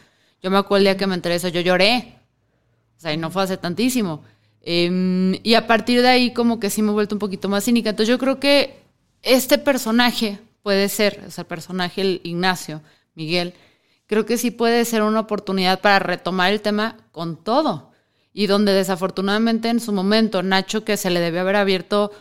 Yo 0.43 0.51
me 0.51 0.57
acuerdo 0.57 0.77
el 0.77 0.83
día 0.83 0.97
que 0.97 1.07
me 1.07 1.15
enteré 1.15 1.33
de 1.33 1.37
eso, 1.37 1.47
yo 1.47 1.61
lloré. 1.61 2.19
O 2.97 3.01
sea, 3.01 3.11
y 3.11 3.17
no 3.17 3.31
fue 3.31 3.43
hace 3.43 3.57
tantísimo. 3.57 4.23
Em, 4.61 5.39
y 5.43 5.55
a 5.55 5.65
partir 5.65 6.01
de 6.01 6.07
ahí 6.07 6.33
como 6.33 6.59
que 6.59 6.69
sí 6.69 6.81
me 6.81 6.89
he 6.91 6.93
vuelto 6.93 7.15
un 7.15 7.19
poquito 7.19 7.49
más 7.49 7.63
cínica. 7.65 7.89
Entonces 7.89 8.09
yo 8.09 8.19
creo 8.19 8.39
que 8.39 8.83
este 9.23 9.57
personaje 9.57 10.39
puede 10.61 10.89
ser, 10.89 11.23
o 11.27 11.31
sea, 11.31 11.41
el 11.41 11.47
personaje 11.47 12.01
el 12.01 12.21
Ignacio, 12.23 12.81
Miguel, 13.15 13.55
creo 14.05 14.25
que 14.27 14.37
sí 14.37 14.51
puede 14.51 14.85
ser 14.85 15.01
una 15.01 15.21
oportunidad 15.21 15.81
para 15.81 15.99
retomar 15.99 16.51
el 16.51 16.61
tema 16.61 16.97
con 17.11 17.43
todo 17.43 17.94
y 18.37 18.47
donde 18.47 18.73
desafortunadamente 18.73 19.69
en 19.69 19.79
su 19.79 19.93
momento 19.93 20.43
Nacho, 20.43 20.83
que 20.83 20.97
se 20.97 21.09
le 21.09 21.21
debe 21.21 21.39
haber 21.39 21.55
abierto 21.55 22.11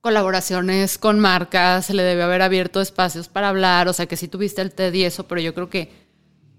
colaboraciones 0.00 0.98
con 0.98 1.18
marcas, 1.18 1.86
se 1.86 1.94
le 1.94 2.04
debe 2.04 2.22
haber 2.22 2.42
abierto 2.42 2.80
espacios 2.80 3.26
para 3.26 3.48
hablar, 3.48 3.88
o 3.88 3.92
sea 3.92 4.06
que 4.06 4.16
sí 4.16 4.28
tuviste 4.28 4.62
el 4.62 4.70
TED 4.70 4.94
y 4.94 5.02
eso, 5.02 5.26
pero 5.26 5.40
yo 5.40 5.52
creo 5.52 5.68
que 5.68 5.90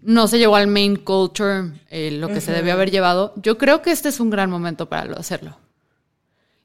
no 0.01 0.27
se 0.27 0.37
llevó 0.37 0.57
al 0.57 0.67
main 0.67 0.97
culture 0.97 1.71
eh, 1.89 2.11
lo 2.11 2.27
que 2.27 2.41
se 2.41 2.51
debe 2.51 2.73
haber 2.73 2.91
llevado. 2.91 3.33
Yo 3.37 3.57
creo 3.57 3.81
que 3.81 3.91
este 3.91 4.09
es 4.09 4.19
un 4.19 4.29
gran 4.29 4.49
momento 4.49 4.89
para 4.89 5.13
hacerlo. 5.13 5.57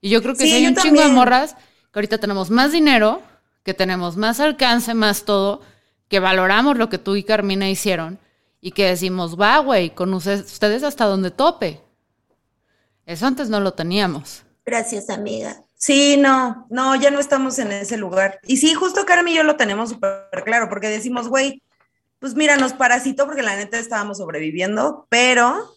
Y 0.00 0.10
yo 0.10 0.20
creo 0.20 0.34
que 0.34 0.42
si 0.42 0.52
hay 0.52 0.66
un 0.66 0.74
chingo 0.74 1.00
de 1.02 1.08
morras, 1.08 1.54
que 1.54 2.00
ahorita 2.00 2.18
tenemos 2.18 2.50
más 2.50 2.72
dinero, 2.72 3.22
que 3.62 3.74
tenemos 3.74 4.16
más 4.16 4.40
alcance, 4.40 4.92
más 4.94 5.24
todo, 5.24 5.62
que 6.08 6.18
valoramos 6.18 6.76
lo 6.76 6.88
que 6.88 6.98
tú 6.98 7.14
y 7.14 7.22
Carmina 7.22 7.70
hicieron 7.70 8.18
y 8.60 8.72
que 8.72 8.86
decimos, 8.86 9.40
va, 9.40 9.58
güey, 9.60 9.90
con 9.90 10.12
ustedes 10.14 10.82
hasta 10.82 11.04
donde 11.04 11.30
tope. 11.30 11.80
Eso 13.10 13.26
antes 13.26 13.48
no 13.48 13.58
lo 13.58 13.72
teníamos. 13.72 14.44
Gracias, 14.64 15.10
amiga. 15.10 15.64
Sí, 15.74 16.16
no, 16.16 16.68
no, 16.70 16.94
ya 16.94 17.10
no 17.10 17.18
estamos 17.18 17.58
en 17.58 17.72
ese 17.72 17.96
lugar. 17.96 18.38
Y 18.46 18.58
sí, 18.58 18.72
justo 18.74 19.04
Carmen 19.04 19.32
y 19.32 19.36
yo 19.36 19.42
lo 19.42 19.56
tenemos 19.56 19.88
súper 19.88 20.44
claro, 20.44 20.68
porque 20.68 20.86
decimos, 20.86 21.26
güey, 21.26 21.60
pues 22.20 22.36
mira, 22.36 22.56
nos 22.56 22.72
parasitó 22.72 23.26
porque 23.26 23.42
la 23.42 23.56
neta 23.56 23.80
estábamos 23.80 24.18
sobreviviendo, 24.18 25.08
pero, 25.08 25.74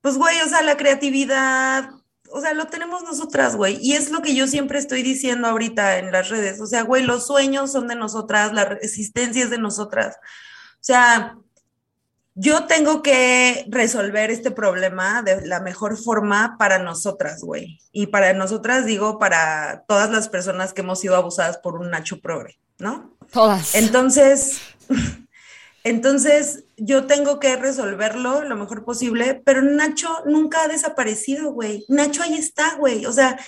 pues 0.00 0.16
güey, 0.16 0.40
o 0.42 0.48
sea, 0.48 0.62
la 0.62 0.76
creatividad, 0.76 1.90
o 2.30 2.40
sea, 2.40 2.54
lo 2.54 2.68
tenemos 2.68 3.02
nosotras, 3.02 3.56
güey. 3.56 3.76
Y 3.82 3.94
es 3.94 4.12
lo 4.12 4.22
que 4.22 4.36
yo 4.36 4.46
siempre 4.46 4.78
estoy 4.78 5.02
diciendo 5.02 5.48
ahorita 5.48 5.98
en 5.98 6.12
las 6.12 6.28
redes. 6.28 6.60
O 6.60 6.66
sea, 6.66 6.82
güey, 6.82 7.02
los 7.02 7.26
sueños 7.26 7.72
son 7.72 7.88
de 7.88 7.96
nosotras, 7.96 8.52
la 8.52 8.64
resistencia 8.64 9.42
es 9.42 9.50
de 9.50 9.58
nosotras. 9.58 10.18
O 10.74 10.84
sea, 10.84 11.36
yo 12.34 12.66
tengo 12.66 13.00
que 13.02 13.64
resolver 13.68 14.30
este 14.30 14.50
problema 14.50 15.22
de 15.22 15.46
la 15.46 15.60
mejor 15.60 15.96
forma 15.96 16.56
para 16.58 16.78
nosotras, 16.80 17.42
güey. 17.42 17.78
Y 17.92 18.08
para 18.08 18.32
nosotras 18.32 18.86
digo 18.86 19.18
para 19.20 19.84
todas 19.86 20.10
las 20.10 20.28
personas 20.28 20.72
que 20.72 20.80
hemos 20.80 21.00
sido 21.00 21.14
abusadas 21.14 21.58
por 21.58 21.76
un 21.76 21.90
Nacho 21.90 22.20
Progre, 22.20 22.58
¿no? 22.78 23.16
Todas. 23.30 23.76
Entonces, 23.76 24.60
entonces 25.84 26.64
yo 26.76 27.06
tengo 27.06 27.38
que 27.38 27.54
resolverlo 27.54 28.42
lo 28.42 28.56
mejor 28.56 28.84
posible, 28.84 29.40
pero 29.44 29.62
Nacho 29.62 30.08
nunca 30.26 30.64
ha 30.64 30.68
desaparecido, 30.68 31.52
güey. 31.52 31.84
Nacho 31.88 32.24
ahí 32.24 32.34
está, 32.34 32.74
güey. 32.74 33.06
O 33.06 33.12
sea, 33.12 33.38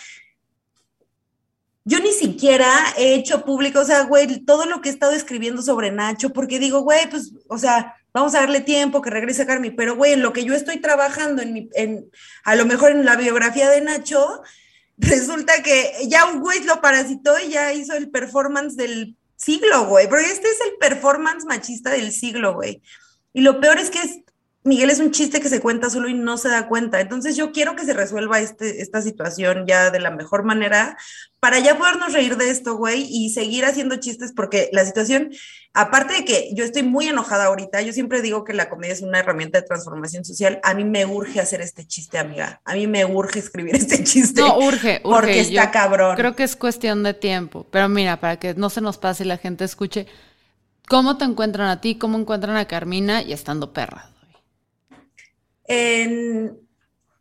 yo 1.84 1.98
ni 1.98 2.12
siquiera 2.12 2.68
he 2.96 3.14
hecho 3.14 3.44
público, 3.44 3.80
o 3.80 3.84
sea, 3.84 4.04
güey, 4.04 4.44
todo 4.44 4.66
lo 4.66 4.80
que 4.80 4.90
he 4.90 4.92
estado 4.92 5.12
escribiendo 5.12 5.60
sobre 5.60 5.90
Nacho, 5.90 6.32
porque 6.32 6.60
digo, 6.60 6.82
güey, 6.82 7.10
pues, 7.10 7.32
o 7.48 7.58
sea, 7.58 7.96
vamos 8.16 8.34
a 8.34 8.40
darle 8.40 8.62
tiempo 8.62 9.02
que 9.02 9.10
regrese 9.10 9.44
Carmi, 9.44 9.72
pero 9.72 9.94
güey, 9.94 10.14
en 10.14 10.22
lo 10.22 10.32
que 10.32 10.42
yo 10.42 10.54
estoy 10.54 10.78
trabajando, 10.78 11.42
en, 11.42 12.10
a 12.44 12.56
lo 12.56 12.64
mejor 12.64 12.92
en 12.92 13.04
la 13.04 13.14
biografía 13.14 13.68
de 13.68 13.82
Nacho, 13.82 14.40
resulta 14.96 15.62
que 15.62 15.92
ya 16.08 16.24
un 16.24 16.40
güey 16.40 16.64
lo 16.64 16.80
parasitó 16.80 17.38
y 17.38 17.50
ya 17.50 17.74
hizo 17.74 17.92
el 17.94 18.08
performance 18.08 18.74
del 18.74 19.16
siglo, 19.36 19.84
güey, 19.88 20.08
pero 20.08 20.22
este 20.22 20.48
es 20.48 20.58
el 20.62 20.78
performance 20.80 21.44
machista 21.44 21.90
del 21.90 22.10
siglo, 22.10 22.54
güey. 22.54 22.80
Y 23.34 23.42
lo 23.42 23.60
peor 23.60 23.78
es 23.78 23.90
que 23.90 23.98
es, 23.98 24.20
Miguel 24.66 24.90
es 24.90 24.98
un 24.98 25.12
chiste 25.12 25.40
que 25.40 25.48
se 25.48 25.60
cuenta 25.60 25.90
solo 25.90 26.08
y 26.08 26.14
no 26.14 26.36
se 26.36 26.48
da 26.48 26.66
cuenta. 26.66 27.00
Entonces 27.00 27.36
yo 27.36 27.52
quiero 27.52 27.76
que 27.76 27.84
se 27.84 27.94
resuelva 27.94 28.40
este, 28.40 28.82
esta 28.82 29.00
situación 29.00 29.64
ya 29.64 29.92
de 29.92 30.00
la 30.00 30.10
mejor 30.10 30.42
manera 30.42 30.96
para 31.38 31.60
ya 31.60 31.78
podernos 31.78 32.12
reír 32.12 32.36
de 32.36 32.50
esto, 32.50 32.76
güey, 32.76 33.06
y 33.08 33.30
seguir 33.30 33.64
haciendo 33.64 33.94
chistes 33.96 34.32
porque 34.34 34.68
la 34.72 34.84
situación, 34.84 35.30
aparte 35.72 36.14
de 36.14 36.24
que 36.24 36.50
yo 36.52 36.64
estoy 36.64 36.82
muy 36.82 37.06
enojada 37.06 37.44
ahorita, 37.44 37.80
yo 37.82 37.92
siempre 37.92 38.22
digo 38.22 38.42
que 38.42 38.54
la 38.54 38.68
comedia 38.68 38.94
es 38.94 39.02
una 39.02 39.20
herramienta 39.20 39.60
de 39.60 39.66
transformación 39.68 40.24
social, 40.24 40.58
a 40.64 40.74
mí 40.74 40.82
me 40.82 41.06
urge 41.06 41.38
hacer 41.38 41.60
este 41.60 41.86
chiste, 41.86 42.18
amiga. 42.18 42.60
A 42.64 42.74
mí 42.74 42.88
me 42.88 43.04
urge 43.04 43.38
escribir 43.38 43.76
este 43.76 44.02
chiste. 44.02 44.40
No, 44.40 44.58
urge, 44.58 45.00
urge. 45.04 45.20
Porque 45.20 45.40
está 45.42 45.70
cabrón. 45.70 46.16
Creo 46.16 46.34
que 46.34 46.42
es 46.42 46.56
cuestión 46.56 47.04
de 47.04 47.14
tiempo. 47.14 47.64
Pero 47.70 47.88
mira, 47.88 48.18
para 48.18 48.40
que 48.40 48.54
no 48.54 48.68
se 48.68 48.80
nos 48.80 48.98
pase 48.98 49.22
y 49.22 49.28
la 49.28 49.36
gente 49.36 49.64
escuche, 49.64 50.08
¿cómo 50.88 51.18
te 51.18 51.24
encuentran 51.24 51.68
a 51.68 51.80
ti? 51.80 51.94
¿Cómo 51.94 52.18
encuentran 52.18 52.56
a 52.56 52.66
Carmina 52.66 53.22
y 53.22 53.32
estando 53.32 53.72
perra? 53.72 54.15
En, 55.68 56.58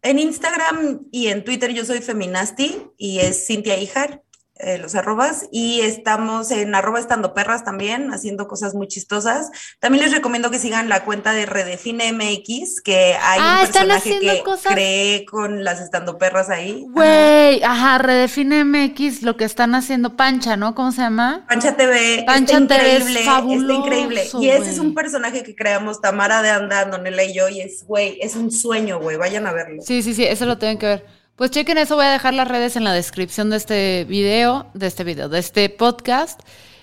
Instagram 0.03 1.07
y 1.11 1.27
en 1.27 1.43
Twitter 1.43 1.73
yo 1.73 1.83
soy 1.83 1.99
Feminasti 1.99 2.77
y 2.97 3.19
es 3.19 3.47
Cintia 3.47 3.77
Ijar. 3.77 4.21
Eh, 4.57 4.77
los 4.77 4.95
arrobas, 4.95 5.47
y 5.51 5.81
estamos 5.81 6.49
en 6.51 6.73
arroba 6.75 6.99
estando 6.99 7.33
perras 7.33 7.65
también, 7.65 8.13
haciendo 8.13 8.47
cosas 8.47 8.73
muy 8.73 8.87
chistosas. 8.87 9.49
También 9.79 10.05
les 10.05 10.13
recomiendo 10.13 10.49
que 10.49 10.59
sigan 10.59 10.87
la 10.87 11.03
cuenta 11.03 11.33
de 11.33 11.45
Redefine 11.45 12.13
MX, 12.13 12.81
que 12.81 13.15
hay 13.21 13.39
un 13.39 13.45
Ah, 13.45 13.61
están 13.63 13.87
personaje 13.89 14.19
que 14.19 14.43
cosas- 14.43 14.73
cree 14.73 15.25
con 15.25 15.63
las 15.63 15.81
estando 15.81 16.17
perras 16.17 16.49
ahí. 16.49 16.85
Güey, 16.89 17.63
ajá, 17.63 17.97
redefine 17.97 18.63
MX 18.63 19.23
lo 19.23 19.35
que 19.35 19.43
están 19.43 19.75
haciendo 19.75 20.15
Pancha, 20.15 20.55
¿no? 20.55 20.73
¿Cómo 20.73 20.91
se 20.91 21.01
llama? 21.01 21.45
Pancha 21.49 21.75
TV, 21.75 22.23
Pancha 22.25 22.57
está 22.57 22.77
TV 22.77 22.95
es 22.95 23.01
increíble, 23.01 23.19
está 23.19 23.73
increíble. 23.73 24.23
Y 24.39 24.49
ese 24.49 24.69
es 24.71 24.79
un 24.79 24.93
personaje 24.93 25.43
que 25.43 25.53
creamos 25.55 25.99
Tamara 26.01 26.41
de 26.41 26.49
Anda, 26.51 26.79
Antonella 26.81 27.23
y 27.23 27.33
yo, 27.33 27.49
y 27.49 27.59
es, 27.61 27.83
güey, 27.85 28.17
es 28.21 28.35
un 28.35 28.51
sueño, 28.51 28.99
güey, 28.99 29.17
vayan 29.17 29.47
a 29.47 29.51
verlo. 29.51 29.81
Sí, 29.81 30.01
sí, 30.01 30.13
sí, 30.13 30.23
eso 30.23 30.45
lo 30.45 30.57
tienen 30.57 30.77
que 30.77 30.85
ver. 30.85 31.24
Pues 31.35 31.51
chequen 31.51 31.77
eso, 31.77 31.97
voy 31.97 32.05
a 32.05 32.11
dejar 32.11 32.33
las 32.33 32.47
redes 32.47 32.77
en 32.77 32.85
la 32.85 32.93
descripción 32.93 33.49
de 33.49 33.57
este 33.57 34.05
video, 34.05 34.67
de 34.73 34.87
este 34.87 35.03
video, 35.03 35.27
de 35.27 35.39
este 35.39 35.69
podcast. 35.69 36.39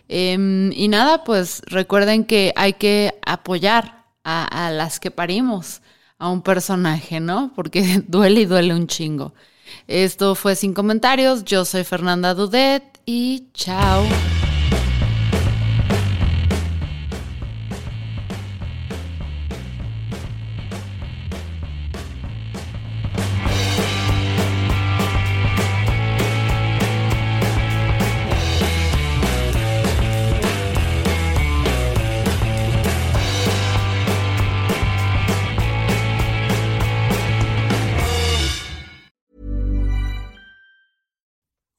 Em, 0.09 0.71
y 0.73 0.89
nada, 0.89 1.25
pues 1.25 1.63
recuerden 1.67 2.25
que 2.25 2.53
hay 2.55 2.75
que 2.75 3.19
apoyar 3.25 4.05
a, 4.25 4.67
a 4.67 4.71
las 4.71 5.01
que 5.01 5.11
parimos, 5.11 5.81
a 6.19 6.29
un 6.29 6.43
personaje, 6.43 7.19
¿no? 7.19 7.53
Porque 7.57 8.03
duele 8.09 8.43
y 8.43 8.45
duele 8.45 8.75
un 8.75 8.89
chingo. 8.89 9.33
Esto 9.87 10.35
fue 10.35 10.55
Sin 10.55 10.75
Comentarios, 10.75 11.45
yo 11.45 11.65
soy 11.65 11.85
Fernanda 11.85 12.35
Dudet 12.35 13.01
y 13.07 13.49
chao. 13.55 14.05